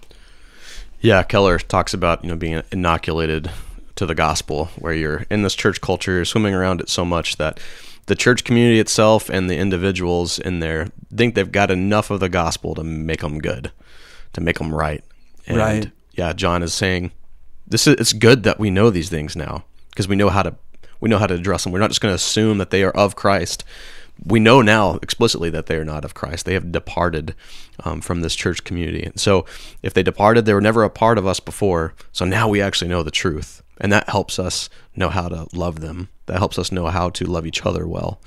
Yeah, 1.05 1.23
Keller 1.23 1.59
talks 1.59 1.93
about, 1.93 2.25
you 2.25 2.31
know, 2.31 2.37
being 2.37 2.63
inoculated 2.73 3.51
to 3.97 4.07
the 4.07 4.15
gospel 4.15 4.71
where 4.79 4.95
you're 4.95 5.27
in 5.29 5.43
this 5.43 5.55
church 5.55 5.83
culture, 5.83 6.13
you're 6.13 6.25
swimming 6.25 6.55
around 6.55 6.81
it 6.81 6.89
so 6.89 7.05
much 7.05 7.37
that 7.37 7.61
the 8.07 8.15
church 8.15 8.43
community 8.43 8.81
itself 8.81 9.29
and 9.29 9.51
the 9.51 9.59
individuals 9.59 10.39
in 10.39 10.61
there 10.61 10.89
think 11.15 11.35
they've 11.35 11.53
got 11.53 11.71
enough 11.71 12.11
of 12.11 12.21
the 12.21 12.31
gospel 12.31 12.75
to 12.77 12.83
make 12.83 13.21
them 13.21 13.39
good, 13.39 13.71
to 14.33 14.41
make 14.41 14.57
them 14.57 14.75
right. 14.75 15.05
And 15.47 15.59
right. 15.59 15.91
yeah, 16.13 16.33
John 16.33 16.63
is 16.63 16.73
saying 16.73 17.13
this 17.67 17.87
is 17.87 17.97
it's 18.01 18.15
good 18.15 18.43
that 18.45 18.59
we 18.59 18.71
know 18.71 18.89
these 18.89 19.11
things 19.11 19.37
now 19.37 19.67
because 19.91 20.09
we 20.09 20.17
know 20.17 20.31
how 20.31 20.43
to 20.43 20.55
we 21.01 21.11
know 21.11 21.19
how 21.19 21.27
to 21.27 21.35
address 21.35 21.65
them. 21.65 21.73
We're 21.75 21.81
not 21.81 21.91
just 21.91 22.01
going 22.01 22.13
to 22.13 22.17
assume 22.17 22.57
that 22.57 22.71
they 22.71 22.83
are 22.83 22.97
of 22.97 23.15
Christ. 23.15 23.63
We 24.25 24.39
know 24.41 24.62
now 24.62 24.99
explicitly 25.03 25.51
that 25.51 25.67
they 25.67 25.77
are 25.77 25.85
not 25.85 26.05
of 26.05 26.15
Christ. 26.15 26.47
They 26.47 26.55
have 26.55 26.71
departed 26.73 27.35
um, 27.85 28.01
from 28.01 28.21
this 28.21 28.35
church 28.35 28.65
community. 28.65 29.03
And 29.05 29.19
so, 29.19 29.45
if 29.83 29.93
they 29.95 30.03
departed, 30.03 30.45
they 30.45 30.55
were 30.55 30.61
never 30.61 30.85
a 30.85 30.91
part 30.91 31.19
of 31.19 31.27
us 31.27 31.41
before. 31.41 31.95
So 32.12 32.25
now 32.25 32.49
we 32.49 32.61
actually 32.62 32.89
know 32.89 33.03
the 33.03 33.11
truth. 33.11 33.62
and 33.81 33.93
that 33.93 34.09
helps 34.09 34.39
us 34.39 34.71
know 34.95 35.09
how 35.09 35.29
to 35.29 35.47
love 35.53 35.81
them. 35.81 36.09
That 36.27 36.39
helps 36.39 36.59
us 36.61 36.71
know 36.71 36.87
how 36.87 37.11
to 37.11 37.25
love 37.27 37.45
each 37.47 37.67
other 37.67 37.87
well. 37.89 38.21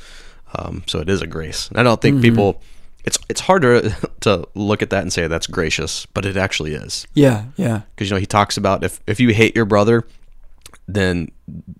Um, 0.54 0.84
so 0.88 1.00
it 1.00 1.10
is 1.10 1.22
a 1.22 1.28
grace. 1.28 1.70
And 1.70 1.80
I 1.80 1.84
don't 1.84 2.02
think 2.02 2.16
Mm-hmm. 2.16 2.22
people. 2.24 2.62
It's 3.06 3.18
it's 3.30 3.40
harder 3.42 3.90
to 4.22 4.46
look 4.54 4.82
at 4.82 4.90
that 4.90 5.02
and 5.04 5.14
say 5.14 5.28
that's 5.28 5.48
gracious, 5.48 6.06
but 6.08 6.26
it 6.26 6.36
actually 6.36 6.74
is 6.74 7.08
Yeah, 7.14 7.46
yeah. 7.56 7.84
because 7.96 8.10
you 8.10 8.16
know 8.16 8.20
he 8.20 8.26
talks 8.26 8.58
about 8.58 8.84
if 8.84 9.00
if 9.08 9.22
you 9.22 9.30
hate 9.34 9.56
your 9.56 9.64
brother 9.64 10.04
then 10.88 11.32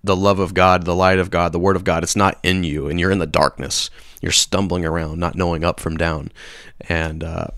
the 0.04 0.16
love 0.16 0.38
of 0.38 0.52
god 0.54 0.84
the 0.84 0.94
light 0.94 1.18
of 1.18 1.30
god 1.30 1.52
the 1.52 1.58
word 1.58 1.76
of 1.76 1.84
god. 1.84 2.02
It's 2.02 2.16
not 2.16 2.38
in 2.42 2.64
you 2.64 2.88
and 2.88 3.00
you're 3.00 3.10
in 3.10 3.18
the 3.18 3.26
darkness. 3.26 3.90
You're 4.20 4.32
stumbling 4.32 4.84
around 4.84 5.18
not 5.18 5.34
knowing 5.34 5.64
up 5.64 5.80
from 5.80 5.96
down. 5.96 6.30
And 6.88 7.24
uh 7.24 7.48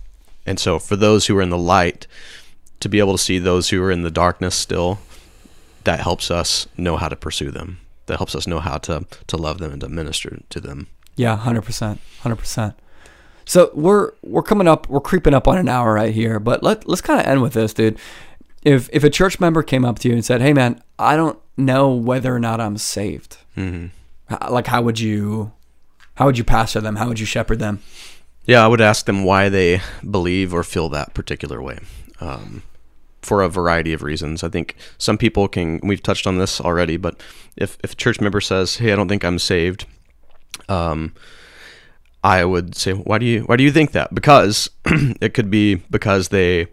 and 0.46 0.59
so 0.59 0.78
for 0.78 0.96
those 0.96 1.26
who 1.26 1.36
are 1.36 1.42
in 1.42 1.51
the 1.51 1.59
light 1.59 2.07
to 2.80 2.88
be 2.88 2.98
able 2.98 3.12
to 3.12 3.22
see 3.22 3.38
those 3.38 3.70
who 3.70 3.82
are 3.82 3.90
in 3.90 4.03
the 4.03 4.11
darkness 4.11 4.55
still 4.55 4.98
that 5.84 6.01
helps 6.01 6.30
us 6.30 6.66
know 6.76 6.96
how 6.96 7.09
to 7.09 7.16
pursue 7.16 7.51
them. 7.51 7.80
That 8.07 8.18
helps 8.18 8.34
us 8.34 8.46
know 8.46 8.61
how 8.61 8.78
to 8.78 9.07
to 9.26 9.36
love 9.36 9.59
them 9.59 9.72
and 9.72 9.80
to 9.80 9.88
minister 9.88 10.40
to 10.51 10.61
them. 10.61 10.88
Yeah, 11.16 11.36
hundred 11.36 11.62
percent, 11.62 12.01
hundred 12.20 12.36
percent. 12.36 12.74
So 13.44 13.70
we're 13.74 14.12
we're 14.22 14.42
coming 14.42 14.68
up, 14.68 14.88
we're 14.88 15.01
creeping 15.01 15.34
up 15.34 15.48
on 15.48 15.59
an 15.59 15.68
hour 15.68 15.94
right 15.94 16.14
here, 16.14 16.38
but 16.38 16.62
let 16.62 16.88
let's 16.88 17.01
kind 17.01 17.20
of 17.20 17.26
end 17.26 17.42
with 17.42 17.53
this, 17.53 17.74
dude. 17.74 17.98
If 18.62 18.90
if 18.92 19.04
a 19.04 19.11
church 19.11 19.40
member 19.40 19.62
came 19.62 19.84
up 19.84 19.98
to 20.00 20.08
you 20.08 20.14
and 20.14 20.24
said, 20.24 20.40
"Hey, 20.40 20.52
man, 20.52 20.82
I 20.98 21.16
don't 21.16 21.38
know 21.56 21.92
whether 21.94 22.34
or 22.34 22.38
not 22.38 22.61
I'm 22.61 22.76
saved," 22.76 23.38
hmm 23.54 23.86
H- 24.30 24.50
like 24.50 24.66
how 24.66 24.82
would 24.82 25.00
you 25.00 25.52
how 26.14 26.26
would 26.26 26.38
you 26.38 26.44
pastor 26.44 26.80
them? 26.80 26.96
How 26.96 27.08
would 27.08 27.18
you 27.18 27.26
shepherd 27.26 27.58
them? 27.58 27.82
Yeah, 28.44 28.64
I 28.64 28.68
would 28.68 28.80
ask 28.80 29.06
them 29.06 29.24
why 29.24 29.48
they 29.48 29.80
believe 30.08 30.52
or 30.52 30.62
feel 30.62 30.88
that 30.90 31.14
particular 31.14 31.62
way. 31.62 31.78
Um, 32.20 32.62
for 33.22 33.42
a 33.42 33.48
variety 33.48 33.92
of 33.92 34.02
reasons. 34.02 34.42
I 34.42 34.48
think 34.48 34.76
some 34.98 35.18
people 35.18 35.48
can. 35.48 35.80
We've 35.82 36.02
touched 36.02 36.26
on 36.26 36.38
this 36.38 36.61
already, 36.61 36.96
but 36.96 37.20
if 37.56 37.78
if 37.82 37.92
a 37.92 37.96
church 37.96 38.20
member 38.20 38.40
says, 38.40 38.76
"Hey, 38.76 38.92
I 38.92 38.96
don't 38.96 39.08
think 39.08 39.24
I'm 39.24 39.38
saved," 39.38 39.86
um, 40.68 41.14
I 42.22 42.44
would 42.44 42.74
say, 42.74 42.92
"Why 42.92 43.18
do 43.18 43.26
you 43.26 43.42
Why 43.42 43.56
do 43.56 43.64
you 43.64 43.72
think 43.72 43.92
that?" 43.92 44.14
Because 44.14 44.70
it 45.20 45.34
could 45.34 45.50
be 45.50 45.76
because 45.76 46.28
they 46.28 46.66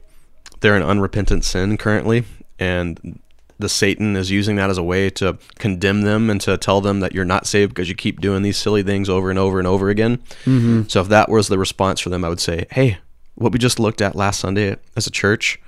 they're 0.60 0.76
in 0.76 0.84
unrepentant 0.84 1.46
sin 1.46 1.78
currently, 1.78 2.24
and 2.60 3.20
the 3.60 3.70
Satan 3.70 4.16
is 4.16 4.30
using 4.30 4.56
that 4.58 4.70
as 4.70 4.78
a 4.78 4.84
way 4.84 5.10
to 5.12 5.38
condemn 5.58 6.02
them 6.02 6.30
and 6.30 6.40
to 6.42 6.58
tell 6.58 6.80
them 6.80 7.00
that 7.00 7.14
you're 7.14 7.26
not 7.26 7.48
saved 7.48 7.74
because 7.74 7.90
you 7.90 7.96
keep 7.96 8.22
doing 8.22 8.44
these 8.44 8.58
silly 8.58 8.84
things 8.84 9.10
over 9.10 9.30
and 9.30 9.40
over 9.40 9.58
and 9.58 9.68
over 9.68 9.90
again. 9.90 10.18
Mm-hmm. 10.46 10.84
So 10.88 11.02
if 11.02 11.08
that 11.10 11.30
was 11.30 11.48
the 11.48 11.58
response 11.58 12.00
for 12.00 12.10
them, 12.10 12.24
I 12.24 12.30
would 12.30 12.40
say, 12.40 12.68
"Hey, 12.72 13.00
what 13.36 13.52
we 13.52 13.60
just 13.60 13.80
looked 13.80 14.02
at 14.02 14.16
last 14.16 14.40
Sunday 14.40 14.76
as 14.96 15.08
a 15.08 15.12
church, 15.12 15.60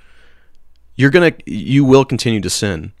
you're 0.96 1.10
gonna, 1.10 1.32
you 1.46 1.84
will 1.84 2.04
continue 2.04 2.40
to 2.40 2.50
sin, 2.50 2.92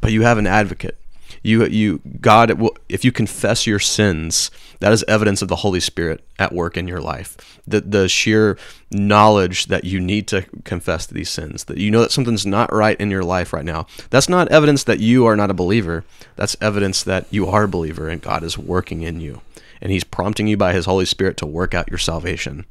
but 0.00 0.12
you 0.12 0.22
have 0.22 0.38
an 0.38 0.46
advocate. 0.46 0.98
You, 1.42 1.66
you, 1.66 2.00
God, 2.20 2.52
will, 2.52 2.76
if 2.88 3.04
you 3.04 3.12
confess 3.12 3.66
your 3.66 3.78
sins, 3.78 4.50
that 4.80 4.92
is 4.92 5.04
evidence 5.08 5.42
of 5.42 5.48
the 5.48 5.56
Holy 5.56 5.80
Spirit 5.80 6.24
at 6.38 6.52
work 6.52 6.76
in 6.76 6.88
your 6.88 7.00
life. 7.00 7.60
The, 7.66 7.80
the 7.80 8.08
sheer 8.08 8.58
knowledge 8.90 9.66
that 9.66 9.84
you 9.84 10.00
need 10.00 10.28
to 10.28 10.42
confess 10.64 11.06
these 11.06 11.30
sins, 11.30 11.64
that 11.64 11.78
you 11.78 11.90
know 11.90 12.00
that 12.00 12.12
something's 12.12 12.46
not 12.46 12.72
right 12.72 12.98
in 13.00 13.10
your 13.10 13.24
life 13.24 13.52
right 13.52 13.64
now. 13.64 13.86
That's 14.10 14.28
not 14.28 14.48
evidence 14.48 14.84
that 14.84 15.00
you 15.00 15.26
are 15.26 15.36
not 15.36 15.50
a 15.50 15.54
believer. 15.54 16.04
That's 16.36 16.56
evidence 16.60 17.02
that 17.04 17.26
you 17.30 17.46
are 17.46 17.64
a 17.64 17.68
believer 17.68 18.08
and 18.08 18.20
God 18.20 18.42
is 18.42 18.58
working 18.58 19.02
in 19.02 19.20
you, 19.20 19.40
and 19.80 19.90
He's 19.90 20.04
prompting 20.04 20.46
you 20.46 20.56
by 20.56 20.72
His 20.72 20.86
Holy 20.86 21.06
Spirit 21.06 21.36
to 21.38 21.46
work 21.46 21.74
out 21.74 21.90
your 21.90 21.98
salvation. 21.98 22.66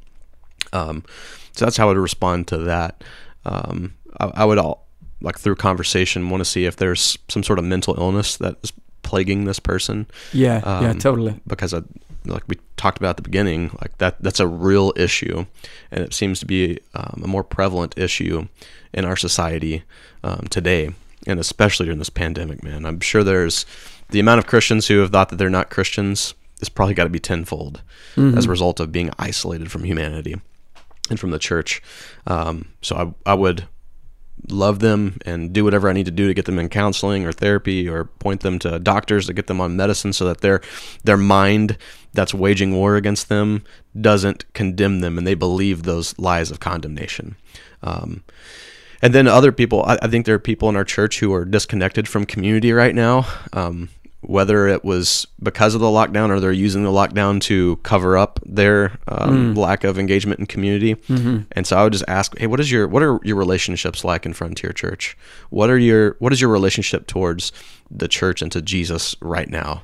Um, 0.72 1.04
so 1.52 1.64
that's 1.64 1.76
how 1.76 1.86
I 1.86 1.88
would 1.88 1.98
respond 1.98 2.48
to 2.48 2.58
that. 2.58 3.02
Um, 3.44 3.94
I, 4.20 4.26
I 4.26 4.44
would 4.44 4.58
all 4.58 4.85
like 5.20 5.38
through 5.38 5.56
conversation 5.56 6.28
want 6.30 6.40
to 6.40 6.44
see 6.44 6.64
if 6.66 6.76
there's 6.76 7.18
some 7.28 7.42
sort 7.42 7.58
of 7.58 7.64
mental 7.64 7.94
illness 7.98 8.36
that 8.36 8.56
is 8.62 8.72
plaguing 9.02 9.44
this 9.44 9.58
person 9.60 10.06
Yeah, 10.32 10.60
yeah, 10.82 10.90
Um, 10.90 10.98
totally. 10.98 11.40
because 11.46 11.72
I, 11.72 11.82
like 12.24 12.42
we 12.48 12.56
talked 12.76 12.98
about 12.98 13.10
at 13.10 13.16
the 13.16 13.22
beginning, 13.22 13.70
like 13.80 13.96
that 13.98 14.20
that's 14.20 14.40
a 14.40 14.46
real 14.48 14.92
issue, 14.96 15.46
and 15.92 16.02
it 16.04 16.12
seems 16.12 16.40
to 16.40 16.46
be 16.46 16.78
um, 16.94 17.22
a 17.24 17.28
more 17.28 17.44
prevalent 17.44 17.96
issue 17.96 18.48
in 18.92 19.04
our 19.04 19.16
society 19.16 19.84
um, 20.24 20.46
today, 20.50 20.90
and 21.26 21.38
especially 21.38 21.86
during 21.86 22.00
this 22.00 22.10
pandemic. 22.10 22.62
Man, 22.64 22.84
I'm 22.84 22.98
sure 23.00 23.22
there's 23.22 23.64
the 24.10 24.18
amount 24.20 24.38
of 24.40 24.46
Christians 24.46 24.88
who 24.88 24.98
have 24.98 25.10
thought 25.12 25.28
that 25.28 25.36
they're 25.36 25.48
not 25.50 25.70
Christians 25.70 26.34
is 26.60 26.68
probably 26.68 26.94
got 26.94 27.04
to 27.04 27.10
be 27.10 27.20
tenfold 27.20 27.82
Mm-hmm. 28.16 28.38
as 28.38 28.46
a 28.46 28.50
result 28.50 28.80
of 28.80 28.90
being 28.90 29.10
isolated 29.18 29.70
from 29.70 29.84
humanity 29.84 30.36
and 31.10 31.20
from 31.20 31.30
the 31.30 31.38
church. 31.38 31.82
Um, 32.26 32.68
so 32.82 32.96
I 33.26 33.30
I 33.30 33.34
would 33.34 33.68
love 34.48 34.78
them 34.78 35.18
and 35.24 35.52
do 35.52 35.64
whatever 35.64 35.88
I 35.88 35.92
need 35.92 36.06
to 36.06 36.12
do 36.12 36.28
to 36.28 36.34
get 36.34 36.44
them 36.44 36.58
in 36.58 36.68
counseling 36.68 37.24
or 37.24 37.32
therapy 37.32 37.88
or 37.88 38.04
point 38.04 38.40
them 38.40 38.58
to 38.60 38.78
doctors 38.78 39.26
to 39.26 39.32
get 39.32 39.46
them 39.46 39.60
on 39.60 39.76
medicine 39.76 40.12
so 40.12 40.24
that 40.26 40.40
their 40.40 40.60
their 41.04 41.16
mind 41.16 41.76
that's 42.12 42.34
waging 42.34 42.74
war 42.74 42.96
against 42.96 43.28
them 43.28 43.64
doesn't 44.00 44.52
condemn 44.54 45.00
them 45.00 45.18
and 45.18 45.26
they 45.26 45.34
believe 45.34 45.82
those 45.82 46.18
lies 46.18 46.50
of 46.50 46.60
condemnation. 46.60 47.36
Um, 47.82 48.24
and 49.02 49.14
then 49.14 49.28
other 49.28 49.52
people, 49.52 49.84
I, 49.84 49.98
I 50.02 50.08
think 50.08 50.26
there 50.26 50.34
are 50.34 50.40
people 50.40 50.68
in 50.68 50.76
our 50.76 50.84
church 50.84 51.20
who 51.20 51.32
are 51.34 51.44
disconnected 51.44 52.08
from 52.08 52.24
community 52.24 52.72
right 52.72 52.94
now. 52.94 53.26
Um, 53.52 53.90
whether 54.26 54.66
it 54.66 54.84
was 54.84 55.26
because 55.40 55.74
of 55.74 55.80
the 55.80 55.86
lockdown 55.86 56.30
or 56.30 56.40
they're 56.40 56.50
using 56.50 56.82
the 56.82 56.90
lockdown 56.90 57.40
to 57.40 57.76
cover 57.84 58.16
up 58.18 58.40
their 58.44 58.98
um, 59.08 59.54
lack 59.54 59.84
of 59.84 59.98
engagement 59.98 60.40
in 60.40 60.46
community. 60.46 60.96
And 61.52 61.66
so 61.66 61.76
I 61.76 61.84
would 61.84 61.92
just 61.92 62.04
ask, 62.08 62.36
hey, 62.36 62.46
what 62.48 62.58
is 62.58 62.70
your 62.70 62.88
what 62.88 63.02
are 63.02 63.20
your 63.22 63.36
relationships 63.36 64.04
like 64.04 64.26
in 64.26 64.32
Frontier 64.32 64.72
Church? 64.72 65.16
What 65.50 65.70
are 65.70 65.78
your 65.78 66.16
what 66.18 66.32
is 66.32 66.40
your 66.40 66.50
relationship 66.50 67.06
towards 67.06 67.52
the 67.90 68.08
church 68.08 68.42
and 68.42 68.50
to 68.52 68.60
Jesus 68.60 69.14
right 69.20 69.48
now? 69.48 69.82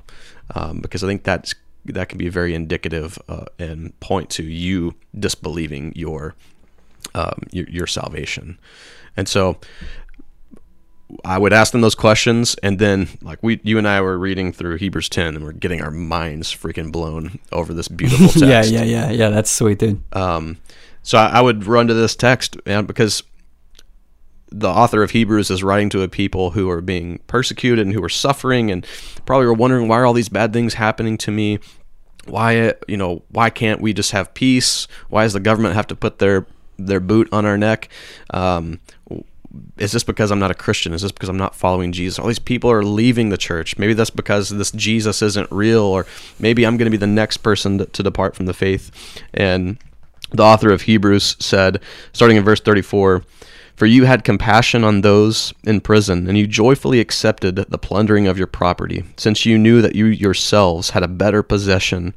Um, 0.55 0.80
because 0.80 1.05
I 1.05 1.07
think 1.07 1.22
that's 1.22 1.55
that 1.84 2.09
can 2.09 2.18
be 2.18 2.28
very 2.28 2.55
indicative 2.55 3.18
uh, 3.28 3.47
and 3.59 3.99
point 4.01 4.30
to 4.30 4.43
you 4.43 4.95
disbelieving 5.18 5.93
your 5.95 6.34
um, 7.14 7.43
your, 7.51 7.68
your 7.68 7.86
salvation. 7.86 8.59
And 9.16 9.28
so 9.28 9.59
I 11.24 11.38
would 11.38 11.52
ask 11.52 11.72
them 11.72 11.80
those 11.80 11.94
questions, 11.94 12.56
and 12.62 12.78
then 12.78 13.08
like 13.22 13.42
we, 13.42 13.60
you 13.62 13.78
and 13.78 13.86
I 13.86 14.00
were 14.00 14.18
reading 14.18 14.52
through 14.52 14.76
Hebrews 14.76 15.08
ten, 15.08 15.36
and 15.36 15.44
we're 15.44 15.52
getting 15.52 15.82
our 15.82 15.90
minds 15.90 16.54
freaking 16.54 16.90
blown 16.90 17.38
over 17.50 17.74
this 17.74 17.88
beautiful 17.88 18.28
text. 18.40 18.42
Yeah, 18.42 18.62
yeah, 18.62 18.84
yeah, 18.84 19.10
yeah. 19.10 19.28
That's 19.28 19.50
sweet, 19.50 19.78
dude. 19.78 20.02
Um, 20.14 20.58
so 21.02 21.18
I, 21.18 21.26
I 21.26 21.40
would 21.40 21.66
run 21.66 21.86
to 21.88 21.94
this 21.94 22.16
text, 22.16 22.56
man, 22.66 22.86
because 22.86 23.22
the 24.50 24.68
author 24.68 25.02
of 25.02 25.10
Hebrews 25.10 25.50
is 25.50 25.62
writing 25.62 25.88
to 25.90 26.02
a 26.02 26.08
people 26.08 26.50
who 26.50 26.68
are 26.70 26.80
being 26.80 27.18
persecuted 27.26 27.84
and 27.84 27.94
who 27.94 28.02
are 28.02 28.08
suffering, 28.08 28.70
and 28.70 28.86
probably 29.26 29.46
are 29.46 29.52
wondering 29.52 29.88
why 29.88 29.98
are 29.98 30.06
all 30.06 30.12
these 30.12 30.28
bad 30.28 30.52
things 30.52 30.74
happening 30.74 31.18
to 31.18 31.30
me? 31.30 31.58
Why, 32.26 32.74
you 32.86 32.96
know, 32.96 33.22
why 33.30 33.50
can't 33.50 33.80
we 33.80 33.92
just 33.92 34.12
have 34.12 34.32
peace? 34.34 34.86
Why 35.08 35.24
does 35.24 35.32
the 35.32 35.40
government 35.40 35.74
have 35.74 35.88
to 35.88 35.96
put 35.96 36.18
their 36.18 36.46
their 36.78 37.00
boot 37.00 37.28
on 37.32 37.44
our 37.44 37.58
neck? 37.58 37.88
Um, 38.30 38.80
is 39.76 39.92
this 39.92 40.05
because 40.05 40.30
I'm 40.30 40.38
not 40.38 40.50
a 40.50 40.55
Christian? 40.55 40.92
Is 40.94 41.03
this 41.03 41.12
because 41.12 41.28
I'm 41.28 41.36
not 41.36 41.55
following 41.55 41.92
Jesus? 41.92 42.18
All 42.18 42.26
these 42.26 42.38
people 42.38 42.70
are 42.70 42.82
leaving 42.82 43.28
the 43.28 43.36
church. 43.36 43.76
Maybe 43.78 43.94
that's 43.94 44.11
because 44.11 44.48
this 44.48 44.70
Jesus 44.70 45.20
isn't 45.22 45.50
real, 45.50 45.82
or 45.82 46.07
maybe 46.38 46.64
I'm 46.64 46.76
going 46.76 46.86
to 46.86 46.90
be 46.90 46.96
the 46.96 47.07
next 47.07 47.38
person 47.38 47.78
to, 47.78 47.86
to 47.86 48.03
depart 48.03 48.34
from 48.34 48.46
the 48.46 48.55
faith. 48.55 48.90
And 49.34 49.78
the 50.30 50.42
author 50.42 50.72
of 50.72 50.82
Hebrews 50.82 51.36
said, 51.38 51.80
starting 52.12 52.36
in 52.36 52.44
verse 52.44 52.61
34, 52.61 53.22
For 53.76 53.86
you 53.86 54.05
had 54.05 54.24
compassion 54.24 54.84
on 54.84 55.03
those 55.03 55.53
in 55.64 55.80
prison, 55.80 56.26
and 56.28 56.38
you 56.38 56.46
joyfully 56.46 57.00
accepted 57.00 57.57
the 57.57 57.78
plundering 57.78 58.26
of 58.26 58.38
your 58.38 58.46
property, 58.46 59.05
since 59.16 59.44
you 59.44 59.59
knew 59.59 59.82
that 59.82 59.94
you 59.94 60.07
yourselves 60.07 60.90
had 60.90 61.03
a 61.03 61.09
better 61.09 61.42
possession 61.42 62.14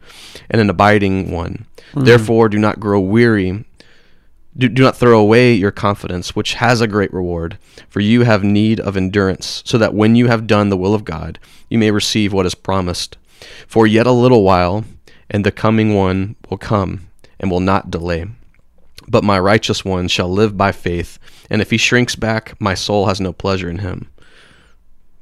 and 0.49 0.61
an 0.61 0.69
abiding 0.69 1.31
one. 1.31 1.65
Hmm. 1.93 2.05
Therefore, 2.05 2.47
do 2.47 2.59
not 2.59 2.79
grow 2.79 2.99
weary 2.99 3.65
do, 4.57 4.69
do 4.69 4.83
not 4.83 4.95
throw 4.95 5.19
away 5.19 5.53
your 5.53 5.71
confidence, 5.71 6.35
which 6.35 6.55
has 6.55 6.81
a 6.81 6.87
great 6.87 7.13
reward, 7.13 7.57
for 7.89 7.99
you 7.99 8.23
have 8.23 8.43
need 8.43 8.79
of 8.79 8.95
endurance, 8.95 9.61
so 9.65 9.77
that 9.77 9.93
when 9.93 10.15
you 10.15 10.27
have 10.27 10.47
done 10.47 10.69
the 10.69 10.77
will 10.77 10.93
of 10.93 11.05
God, 11.05 11.39
you 11.69 11.77
may 11.77 11.91
receive 11.91 12.31
what 12.31 12.45
is 12.45 12.55
promised. 12.55 13.17
For 13.67 13.85
yet 13.85 14.07
a 14.07 14.11
little 14.11 14.43
while, 14.43 14.85
and 15.29 15.45
the 15.45 15.51
coming 15.51 15.93
one 15.93 16.35
will 16.49 16.57
come, 16.57 17.07
and 17.39 17.51
will 17.51 17.59
not 17.59 17.91
delay. 17.91 18.25
But 19.07 19.23
my 19.23 19.39
righteous 19.39 19.83
one 19.83 20.07
shall 20.07 20.29
live 20.29 20.57
by 20.57 20.71
faith, 20.71 21.19
and 21.49 21.61
if 21.61 21.69
he 21.69 21.77
shrinks 21.77 22.15
back, 22.15 22.59
my 22.59 22.73
soul 22.73 23.07
has 23.07 23.19
no 23.19 23.33
pleasure 23.33 23.69
in 23.69 23.79
him. 23.79 24.09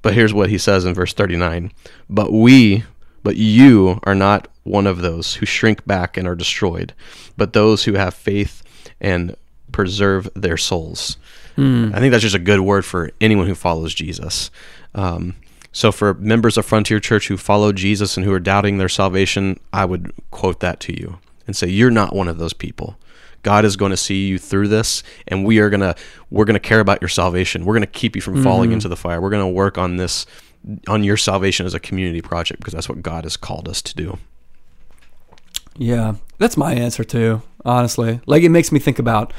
But 0.02 0.14
here's 0.14 0.34
what 0.34 0.50
he 0.50 0.58
says 0.58 0.86
in 0.86 0.94
verse 0.94 1.14
39 1.14 1.72
But 2.10 2.32
we, 2.32 2.84
but 3.24 3.36
you 3.36 4.00
are 4.04 4.16
not 4.16 4.48
one 4.64 4.88
of 4.88 5.02
those 5.02 5.36
who 5.36 5.46
shrink 5.46 5.86
back 5.86 6.18
and 6.18 6.28
are 6.28 6.36
destroyed, 6.36 6.94
but 7.36 7.54
those 7.54 7.86
who 7.86 7.94
have 7.94 8.14
faith 8.14 8.63
and 9.04 9.36
preserve 9.72 10.30
their 10.36 10.58
souls. 10.58 11.18
I 11.96 12.00
think 12.00 12.12
that's 12.12 12.24
just 12.24 12.36
a 12.36 12.40
good 12.40 12.62
word 12.62 12.84
for 12.84 13.12
anyone 13.22 13.46
who 13.46 13.54
follows 13.54 13.94
Jesus. 13.94 14.50
Um, 14.96 15.36
so, 15.72 15.92
for 15.92 16.16
members 16.16 16.58
of 16.58 16.66
Frontier 16.66 17.00
Church 17.00 17.28
who 17.28 17.38
follow 17.38 17.72
Jesus 17.72 18.18
and 18.18 18.26
who 18.26 18.34
are 18.34 18.40
doubting 18.40 18.78
their 18.78 18.90
salvation, 18.90 19.60
I 19.72 19.86
would 19.86 20.12
quote 20.32 20.60
that 20.62 20.80
to 20.82 21.00
you 21.00 21.20
and 21.46 21.56
say, 21.56 21.68
You're 21.68 21.92
not 21.92 22.16
one 22.16 22.28
of 22.28 22.38
those 22.40 22.54
people. 22.54 22.96
God 23.44 23.66
is 23.66 23.76
going 23.76 23.92
to 23.92 23.98
see 23.98 24.28
you 24.28 24.40
through 24.40 24.70
this, 24.70 25.04
and 25.28 25.46
we 25.46 25.60
are 25.60 25.70
gonna 25.70 25.96
we're 26.32 26.46
gonna 26.46 26.60
care 26.60 26.80
about 26.80 27.02
your 27.02 27.10
salvation. 27.10 27.66
We're 27.66 27.74
gonna 27.74 27.88
keep 27.88 28.16
you 28.16 28.22
from 28.22 28.42
falling 28.44 28.72
into 28.72 28.88
the 28.88 28.96
fire. 28.96 29.20
We're 29.22 29.30
gonna 29.30 29.50
work 29.50 29.78
on 29.78 29.98
this 29.98 30.26
on 30.88 31.04
your 31.04 31.18
salvation 31.18 31.66
as 31.66 31.74
a 31.74 31.80
community 31.80 32.22
project 32.22 32.62
because 32.62 32.74
that's 32.74 32.88
what 32.88 33.02
God 33.02 33.26
has 33.26 33.36
called 33.36 33.68
us 33.68 33.82
to 33.82 33.96
do. 33.96 34.18
Yeah, 35.78 36.16
that's 36.38 36.58
my 36.58 36.74
answer 36.74 37.04
too. 37.04 37.42
Honestly, 37.66 38.20
like 38.26 38.44
it 38.44 38.50
makes 38.50 38.72
me 38.72 38.80
think 38.80 39.00
about. 39.00 39.34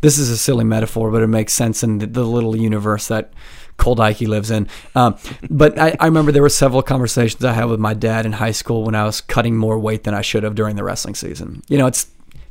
This 0.00 0.18
is 0.18 0.30
a 0.30 0.36
silly 0.36 0.64
metaphor, 0.64 1.10
but 1.10 1.22
it 1.22 1.26
makes 1.26 1.52
sense 1.52 1.82
in 1.82 1.98
the, 1.98 2.06
the 2.06 2.24
little 2.24 2.54
universe 2.54 3.08
that 3.08 3.32
Cold 3.78 3.98
Ike 3.98 4.20
lives 4.20 4.50
in. 4.50 4.68
Um, 4.94 5.16
but 5.50 5.78
I, 5.78 5.96
I 5.98 6.06
remember 6.06 6.30
there 6.30 6.42
were 6.42 6.48
several 6.48 6.82
conversations 6.82 7.44
I 7.44 7.52
had 7.52 7.64
with 7.64 7.80
my 7.80 7.94
dad 7.94 8.24
in 8.26 8.32
high 8.32 8.52
school 8.52 8.84
when 8.84 8.94
I 8.94 9.04
was 9.04 9.20
cutting 9.20 9.56
more 9.56 9.78
weight 9.78 10.04
than 10.04 10.14
I 10.14 10.20
should 10.20 10.44
have 10.44 10.54
during 10.54 10.76
the 10.76 10.84
wrestling 10.84 11.14
season. 11.16 11.62
You 11.68 11.78
know, 11.78 11.86
it's 11.86 12.06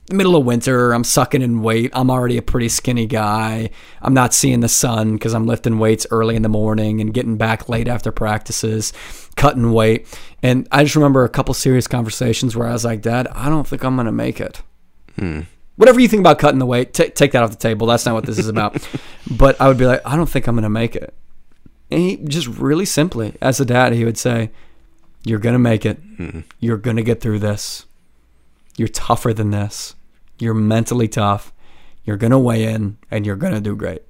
middle 0.10 0.36
of 0.36 0.46
winter. 0.46 0.94
I'm 0.94 1.04
sucking 1.04 1.42
in 1.42 1.62
weight. 1.62 1.92
I'm 1.94 2.10
already 2.10 2.38
a 2.38 2.42
pretty 2.42 2.70
skinny 2.70 3.06
guy. 3.06 3.70
I'm 4.02 4.14
not 4.14 4.34
seeing 4.34 4.62
the 4.62 4.70
sun 4.70 5.14
because 5.14 5.34
I'm 5.34 5.46
lifting 5.46 5.80
weights 5.80 6.08
early 6.12 6.36
in 6.36 6.42
the 6.42 6.50
morning 6.50 7.02
and 7.02 7.14
getting 7.14 7.38
back 7.38 7.68
late 7.68 7.88
after 7.88 8.12
practices, 8.12 8.94
cutting 9.36 9.74
weight. 9.74 10.08
And 10.42 10.68
I 10.72 10.84
just 10.84 10.96
remember 10.96 11.24
a 11.24 11.30
couple 11.30 11.54
serious 11.54 11.88
conversations 11.88 12.56
where 12.56 12.68
I 12.68 12.74
was 12.74 12.86
like, 12.86 13.02
Dad, 13.02 13.28
I 13.30 13.50
don't 13.50 13.68
think 13.68 13.84
I'm 13.84 13.96
going 13.96 14.06
to 14.06 14.12
make 14.12 14.40
it. 14.40 14.62
Hmm. 15.18 15.42
Whatever 15.76 16.00
you 16.00 16.08
think 16.08 16.22
about 16.22 16.40
cutting 16.40 16.60
the 16.60 16.66
weight, 16.66 16.94
ta 16.94 17.06
take 17.14 17.34
that 17.34 17.44
off 17.44 17.52
the 17.52 17.58
table. 17.58 17.86
That's 17.88 18.06
not 18.06 18.16
what 18.16 18.26
this 18.26 18.40
is 18.40 18.48
about. 18.48 18.88
but 19.32 19.60
I 19.62 19.68
would 19.68 19.78
be 19.78 19.86
like, 19.86 20.02
I 20.06 20.16
don't 20.16 20.30
think 20.30 20.48
I'm 20.48 20.56
going 20.56 20.64
to 20.64 20.70
make 20.70 20.96
it. 20.96 21.14
And 21.92 22.02
he 22.02 22.18
just 22.18 22.48
really 22.48 22.86
simply, 22.86 23.36
as 23.42 23.60
a 23.60 23.66
dad, 23.66 23.94
he 23.94 24.04
would 24.04 24.18
say, 24.18 24.50
You're 25.24 25.40
going 25.40 25.54
to 25.54 25.60
make 25.60 25.86
it. 25.86 25.98
Hmm. 26.18 26.42
You're 26.60 26.78
going 26.78 26.98
to 26.98 27.04
get 27.04 27.22
through 27.22 27.40
this. 27.40 27.86
You're 28.76 28.88
tougher 28.88 29.34
than 29.34 29.52
this. 29.52 29.96
You're 30.40 30.54
mentally 30.54 31.08
tough. 31.08 31.54
You're 32.04 32.18
going 32.18 32.32
to 32.32 32.40
weigh 32.40 32.64
in 32.64 32.98
and 33.12 33.26
you're 33.26 33.36
going 33.36 33.54
to 33.54 33.62
do 33.62 33.76
great. 33.76 34.04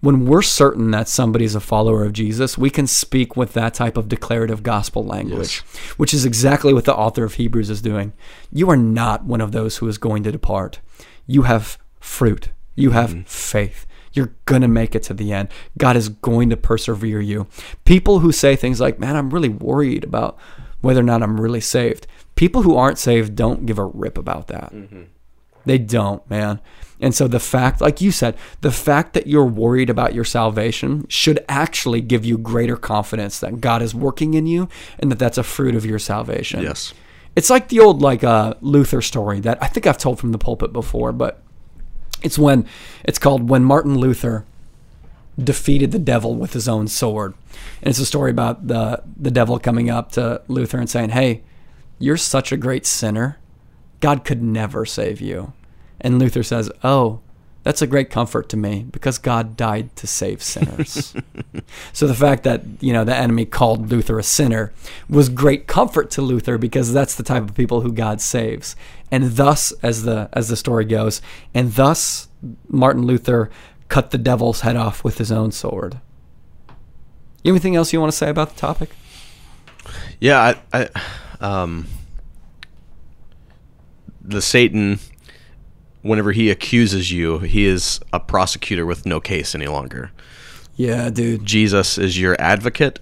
When 0.00 0.26
we're 0.26 0.42
certain 0.42 0.90
that 0.90 1.08
somebody's 1.08 1.54
a 1.54 1.60
follower 1.60 2.04
of 2.04 2.12
Jesus, 2.12 2.58
we 2.58 2.68
can 2.68 2.86
speak 2.86 3.36
with 3.36 3.54
that 3.54 3.72
type 3.72 3.96
of 3.96 4.08
declarative 4.08 4.62
gospel 4.62 5.02
language, 5.02 5.60
which 5.96 6.12
is 6.12 6.26
exactly 6.26 6.74
what 6.74 6.84
the 6.84 6.94
author 6.94 7.24
of 7.24 7.34
Hebrews 7.34 7.70
is 7.70 7.80
doing. 7.80 8.12
You 8.52 8.68
are 8.68 8.76
not 8.76 9.24
one 9.24 9.40
of 9.40 9.52
those 9.52 9.78
who 9.78 9.88
is 9.88 9.96
going 9.96 10.22
to 10.24 10.32
depart. 10.32 10.80
You 11.26 11.42
have 11.42 11.78
fruit, 12.00 12.50
you 12.74 12.90
have 12.90 13.10
mm-hmm. 13.10 13.22
faith. 13.22 13.86
You're 14.12 14.34
going 14.44 14.62
to 14.62 14.68
make 14.68 14.94
it 14.94 15.02
to 15.04 15.14
the 15.14 15.32
end. 15.32 15.48
God 15.78 15.96
is 15.96 16.08
going 16.08 16.50
to 16.50 16.56
persevere 16.56 17.20
you. 17.20 17.48
People 17.84 18.20
who 18.20 18.30
say 18.30 18.54
things 18.54 18.80
like, 18.80 19.00
man, 19.00 19.16
I'm 19.16 19.30
really 19.30 19.48
worried 19.48 20.04
about 20.04 20.38
whether 20.82 21.00
or 21.00 21.04
not 21.04 21.22
I'm 21.22 21.40
really 21.40 21.60
saved. 21.60 22.06
People 22.34 22.62
who 22.62 22.76
aren't 22.76 22.98
saved 22.98 23.36
don't 23.36 23.66
give 23.66 23.78
a 23.78 23.84
rip 23.84 24.18
about 24.18 24.48
that. 24.48 24.72
They 25.64 25.78
don't, 25.78 26.28
man. 26.28 26.60
And 27.00 27.14
so 27.14 27.26
the 27.28 27.40
fact, 27.40 27.80
like 27.80 28.00
you 28.00 28.10
said, 28.10 28.36
the 28.60 28.70
fact 28.70 29.14
that 29.14 29.26
you're 29.26 29.44
worried 29.44 29.90
about 29.90 30.14
your 30.14 30.24
salvation 30.24 31.06
should 31.08 31.44
actually 31.48 32.00
give 32.00 32.24
you 32.24 32.38
greater 32.38 32.76
confidence 32.76 33.40
that 33.40 33.60
God 33.60 33.82
is 33.82 33.94
working 33.94 34.34
in 34.34 34.46
you 34.46 34.68
and 34.98 35.10
that 35.10 35.18
that's 35.18 35.38
a 35.38 35.42
fruit 35.42 35.74
of 35.74 35.84
your 35.84 35.98
salvation. 35.98 36.62
Yes. 36.62 36.94
It's 37.36 37.50
like 37.50 37.68
the 37.68 37.80
old 37.80 38.00
like 38.00 38.22
uh, 38.22 38.54
Luther 38.60 39.02
story 39.02 39.40
that 39.40 39.62
I 39.62 39.66
think 39.66 39.86
I've 39.86 39.98
told 39.98 40.18
from 40.20 40.32
the 40.32 40.38
pulpit 40.38 40.72
before, 40.72 41.12
but 41.12 41.42
it's 42.22 42.38
when 42.38 42.66
it's 43.04 43.18
called 43.18 43.50
when 43.50 43.64
Martin 43.64 43.98
Luther 43.98 44.46
defeated 45.42 45.90
the 45.90 45.98
devil 45.98 46.36
with 46.36 46.52
his 46.52 46.68
own 46.68 46.86
sword. 46.86 47.34
And 47.82 47.90
it's 47.90 47.98
a 47.98 48.06
story 48.06 48.30
about 48.30 48.68
the 48.68 49.02
the 49.16 49.32
devil 49.32 49.58
coming 49.58 49.90
up 49.90 50.12
to 50.12 50.42
Luther 50.46 50.78
and 50.78 50.88
saying, 50.88 51.10
"Hey, 51.10 51.42
you're 51.98 52.16
such 52.16 52.52
a 52.52 52.56
great 52.56 52.86
sinner. 52.86 53.38
God 54.00 54.24
could 54.24 54.42
never 54.42 54.84
save 54.84 55.20
you." 55.20 55.52
And 56.00 56.18
Luther 56.18 56.42
says, 56.42 56.70
"Oh, 56.82 57.20
that's 57.62 57.80
a 57.80 57.86
great 57.86 58.10
comfort 58.10 58.48
to 58.50 58.56
me 58.56 58.86
because 58.90 59.16
God 59.18 59.56
died 59.56 59.94
to 59.96 60.06
save 60.06 60.42
sinners." 60.42 61.14
so 61.92 62.06
the 62.06 62.14
fact 62.14 62.44
that, 62.44 62.62
you 62.80 62.92
know, 62.92 63.04
the 63.04 63.16
enemy 63.16 63.46
called 63.46 63.90
Luther 63.90 64.18
a 64.18 64.22
sinner 64.22 64.72
was 65.08 65.28
great 65.28 65.66
comfort 65.66 66.10
to 66.12 66.22
Luther 66.22 66.58
because 66.58 66.92
that's 66.92 67.14
the 67.14 67.22
type 67.22 67.42
of 67.42 67.54
people 67.54 67.80
who 67.80 67.92
God 67.92 68.20
saves. 68.20 68.76
And 69.10 69.32
thus 69.36 69.72
as 69.82 70.02
the 70.02 70.28
as 70.32 70.48
the 70.48 70.56
story 70.56 70.84
goes, 70.84 71.22
and 71.54 71.72
thus 71.72 72.28
Martin 72.68 73.06
Luther 73.06 73.50
cut 73.88 74.10
the 74.10 74.18
devil's 74.18 74.60
head 74.60 74.76
off 74.76 75.04
with 75.04 75.18
his 75.18 75.30
own 75.30 75.52
sword. 75.52 76.00
Anything 77.44 77.76
else 77.76 77.92
you 77.92 78.00
want 78.00 78.10
to 78.10 78.16
say 78.16 78.30
about 78.30 78.50
the 78.50 78.60
topic? 78.60 78.90
Yeah, 80.18 80.54
I, 80.72 80.80
I 80.80 80.88
um, 81.40 81.86
the 84.20 84.42
Satan, 84.42 84.98
whenever 86.02 86.32
he 86.32 86.50
accuses 86.50 87.12
you, 87.12 87.40
he 87.40 87.66
is 87.66 88.00
a 88.12 88.20
prosecutor 88.20 88.86
with 88.86 89.06
no 89.06 89.20
case 89.20 89.54
any 89.54 89.66
longer. 89.66 90.10
Yeah, 90.76 91.10
dude. 91.10 91.44
Jesus 91.44 91.98
is 91.98 92.18
your 92.18 92.36
advocate, 92.40 93.00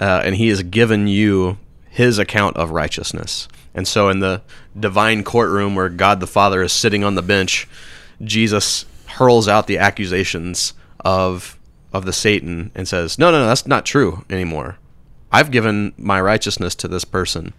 uh, 0.00 0.22
and 0.24 0.36
he 0.36 0.48
has 0.48 0.62
given 0.62 1.08
you 1.08 1.58
his 1.88 2.18
account 2.18 2.56
of 2.56 2.70
righteousness. 2.70 3.48
And 3.74 3.86
so, 3.88 4.08
in 4.08 4.20
the 4.20 4.42
divine 4.78 5.24
courtroom 5.24 5.74
where 5.74 5.88
God 5.88 6.20
the 6.20 6.26
Father 6.26 6.62
is 6.62 6.72
sitting 6.72 7.02
on 7.02 7.14
the 7.14 7.22
bench, 7.22 7.68
Jesus 8.22 8.84
hurls 9.06 9.48
out 9.48 9.66
the 9.66 9.78
accusations 9.78 10.74
of 11.00 11.58
of 11.92 12.04
the 12.04 12.12
Satan 12.12 12.70
and 12.74 12.86
says, 12.86 13.18
"No, 13.18 13.30
no, 13.30 13.40
no, 13.40 13.46
that's 13.46 13.66
not 13.66 13.86
true 13.86 14.24
anymore. 14.30 14.78
I've 15.30 15.50
given 15.50 15.92
my 15.98 16.20
righteousness 16.20 16.74
to 16.76 16.88
this 16.88 17.04
person. 17.04 17.52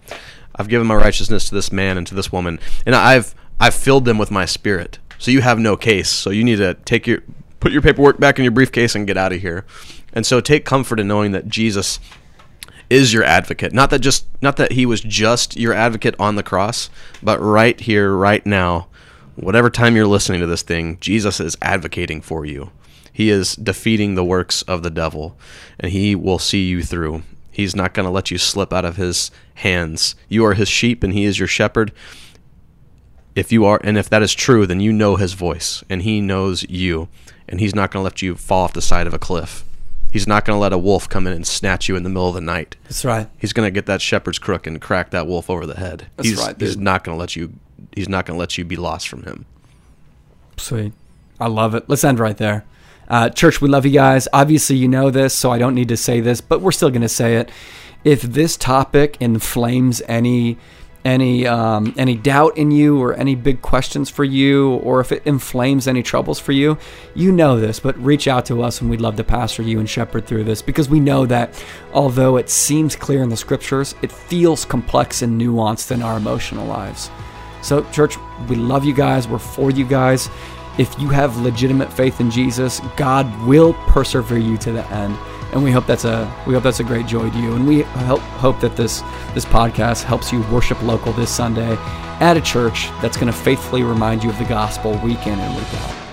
I've 0.56 0.68
given 0.68 0.88
my 0.88 0.96
righteousness 0.96 1.48
to 1.50 1.56
this 1.56 1.72
man 1.72 1.98
and 1.98 2.06
to 2.08 2.16
this 2.16 2.32
woman, 2.32 2.60
and 2.86 2.96
I've 2.96 3.36
I've 3.60 3.76
filled 3.76 4.06
them 4.06 4.18
with 4.18 4.32
my 4.32 4.46
spirit. 4.46 5.00
So 5.18 5.32
you 5.32 5.42
have 5.42 5.60
no 5.60 5.76
case. 5.76 6.10
So 6.10 6.30
you 6.30 6.44
need 6.44 6.58
to 6.58 6.74
take 6.74 7.06
your 7.06 7.24
put 7.60 7.72
your 7.72 7.82
paperwork 7.82 8.20
back 8.20 8.40
in 8.40 8.44
your 8.44 8.52
briefcase 8.52 8.96
and 8.96 9.08
get 9.08 9.18
out 9.18 9.34
of 9.34 9.42
here. 9.42 9.66
And 10.14 10.26
so 10.26 10.42
take 10.42 10.66
comfort 10.66 11.00
in 11.00 11.08
knowing 11.08 11.34
that 11.34 11.48
Jesus 11.48 12.00
is 12.90 13.14
your 13.14 13.24
advocate. 13.24 13.74
Not 13.74 13.90
that 13.92 14.00
just 14.00 14.26
not 14.42 14.58
that 14.58 14.72
he 14.72 14.86
was 14.86 15.02
just 15.02 15.58
your 15.58 15.74
advocate 15.74 16.16
on 16.20 16.36
the 16.36 16.44
cross, 16.44 16.90
but 17.22 17.40
right 17.40 17.80
here, 17.80 18.14
right 18.14 18.46
now, 18.46 18.88
whatever 19.36 19.70
time 19.70 19.96
you're 19.96 20.08
listening 20.08 20.40
to 20.40 20.48
this 20.48 20.64
thing, 20.64 20.98
Jesus 21.00 21.40
is 21.40 21.58
advocating 21.62 22.22
for 22.22 22.46
you. 22.46 22.72
He 23.12 23.30
is 23.30 23.56
defeating 23.56 24.16
the 24.16 24.24
works 24.24 24.62
of 24.64 24.82
the 24.82 24.90
devil, 24.90 25.38
and 25.80 25.92
he 25.92 26.16
will 26.16 26.40
see 26.40 26.68
you 26.68 26.82
through. 26.82 27.24
He's 27.60 27.76
not 27.76 27.94
going 27.94 28.06
to 28.06 28.10
let 28.10 28.32
you 28.32 28.38
slip 28.38 28.72
out 28.72 28.86
of 28.86 28.96
his 28.96 29.32
hands. 29.56 30.16
You 30.30 30.46
are 30.46 30.54
his 30.54 30.70
sheep, 30.70 31.04
and 31.04 31.12
he 31.12 31.26
is 31.26 31.40
your 31.40 31.48
shepherd. 31.48 31.92
If 33.36 33.52
you 33.52 33.66
are, 33.66 33.82
and 33.84 33.98
if 33.98 34.10
that 34.10 34.22
is 34.22 34.34
true, 34.34 34.66
then 34.66 34.80
you 34.80 34.94
know 34.94 35.18
his 35.18 35.34
voice, 35.34 35.84
and 35.90 36.02
he 36.04 36.22
knows 36.22 36.64
you, 36.70 37.10
and 37.50 37.60
he's 37.60 37.76
not 37.76 37.92
going 37.92 38.02
to 38.02 38.06
let 38.06 38.22
you 38.22 38.36
fall 38.36 38.64
off 38.64 38.72
the 38.72 38.82
side 38.82 39.08
of 39.08 39.14
a 39.14 39.20
cliff. 39.20 39.66
He's 40.10 40.26
not 40.26 40.46
going 40.46 40.56
to 40.56 40.62
let 40.62 40.72
a 40.72 40.78
wolf 40.78 41.10
come 41.10 41.28
in 41.28 41.34
and 41.34 41.46
snatch 41.46 41.90
you 41.90 41.98
in 41.98 42.04
the 42.04 42.10
middle 42.10 42.30
of 42.30 42.34
the 42.34 42.40
night. 42.40 42.78
That's 42.84 43.04
right. 43.04 43.28
He's 43.38 43.52
going 43.52 43.68
to 43.68 43.72
get 43.72 43.88
that 43.88 44.02
shepherd's 44.02 44.40
crook 44.40 44.66
and 44.66 44.82
crack 44.82 45.10
that 45.10 45.28
wolf 45.28 45.50
over 45.50 45.66
the 45.66 45.76
head. 45.76 46.08
That's 46.16 46.30
he's, 46.30 46.40
right, 46.40 46.56
He's 46.58 46.78
not 46.78 47.04
going 47.04 47.18
to 47.18 47.20
let 47.20 47.36
you. 47.36 47.52
He's 47.94 48.08
not 48.08 48.26
going 48.26 48.38
to 48.38 48.40
let 48.40 48.58
you 48.58 48.64
be 48.64 48.78
lost 48.78 49.10
from 49.10 49.24
him. 49.24 49.46
Sweet. 50.56 50.94
I 51.42 51.48
love 51.48 51.76
it. 51.76 51.90
Let's 51.90 52.06
end 52.06 52.20
right 52.20 52.38
there. 52.38 52.64
Uh, 53.10 53.30
church, 53.30 53.62
we 53.62 53.68
love 53.68 53.86
you 53.86 53.92
guys. 53.92 54.28
Obviously, 54.32 54.76
you 54.76 54.88
know 54.88 55.10
this, 55.10 55.34
so 55.34 55.52
I 55.52 55.58
don't 55.58 55.76
need 55.76 55.88
to 55.90 55.98
say 55.98 56.20
this, 56.20 56.42
but 56.42 56.62
we're 56.62 56.72
still 56.72 56.90
going 56.90 57.02
to 57.02 57.10
say 57.10 57.38
it. 57.38 57.50
If 58.04 58.22
this 58.22 58.56
topic 58.56 59.18
inflames 59.20 60.02
any 60.08 60.58
any 61.06 61.48
um, 61.48 61.94
any 61.98 62.16
doubt 62.16 62.58
in 62.58 62.72
you 62.72 63.02
or 63.02 63.14
any 63.14 63.34
big 63.34 63.62
questions 63.62 64.10
for 64.10 64.26
you 64.26 64.76
or 64.76 65.00
if 65.00 65.14
it 65.14 65.24
inflames 65.26 65.88
any 65.88 66.04
troubles 66.04 66.40
for 66.40 66.52
you 66.52 66.78
you 67.16 67.32
know 67.32 67.58
this 67.58 67.80
but 67.80 67.98
reach 68.00 68.28
out 68.28 68.46
to 68.46 68.62
us 68.62 68.82
and 68.82 68.90
we'd 68.90 69.00
love 69.00 69.16
to 69.16 69.24
pastor 69.24 69.64
you 69.64 69.80
and 69.80 69.90
shepherd 69.90 70.28
through 70.28 70.44
this 70.44 70.62
because 70.62 70.90
we 70.90 71.00
know 71.00 71.26
that 71.26 71.64
although 71.94 72.36
it 72.36 72.50
seems 72.50 72.98
clear 72.98 73.24
in 73.24 73.30
the 73.30 73.38
scriptures 73.38 73.96
it 74.02 74.12
feels 74.12 74.66
complex 74.66 75.22
and 75.22 75.40
nuanced 75.40 75.90
in 75.92 76.04
our 76.04 76.18
emotional 76.18 76.66
lives 76.66 77.10
so, 77.62 77.84
church, 77.92 78.18
we 78.48 78.56
love 78.56 78.86
you 78.86 78.94
guys. 78.94 79.28
We're 79.28 79.38
for 79.38 79.70
you 79.72 79.86
guys. 79.86 80.30
If 80.80 80.98
you 80.98 81.10
have 81.10 81.36
legitimate 81.42 81.92
faith 81.92 82.22
in 82.22 82.32
Jesus, 82.32 82.80
God 82.96 83.28
will 83.46 83.74
persevere 83.74 84.38
you 84.38 84.58
to 84.60 84.72
the 84.72 84.86
end. 84.88 85.14
And 85.52 85.62
we 85.62 85.72
hope 85.72 85.86
that's 85.86 86.06
a 86.06 86.34
we 86.48 86.54
hope 86.54 86.64
that's 86.64 86.80
a 86.80 86.86
great 86.86 87.06
joy 87.06 87.30
to 87.30 87.38
you. 87.38 87.54
And 87.54 87.68
we 87.68 87.82
hope 87.82 88.22
hope 88.40 88.62
that 88.62 88.78
this 88.78 89.02
this 89.34 89.44
podcast 89.44 90.04
helps 90.04 90.32
you 90.32 90.42
worship 90.44 90.82
local 90.82 91.12
this 91.12 91.30
Sunday 91.30 91.76
at 92.22 92.38
a 92.38 92.42
church 92.42 92.88
that's 93.02 93.18
going 93.18 93.32
to 93.32 93.38
faithfully 93.38 93.84
remind 93.84 94.24
you 94.24 94.30
of 94.30 94.38
the 94.38 94.46
gospel 94.46 94.92
week 95.04 95.28
in 95.28 95.38
and 95.38 95.56
week 95.58 95.74
out. 95.82 96.09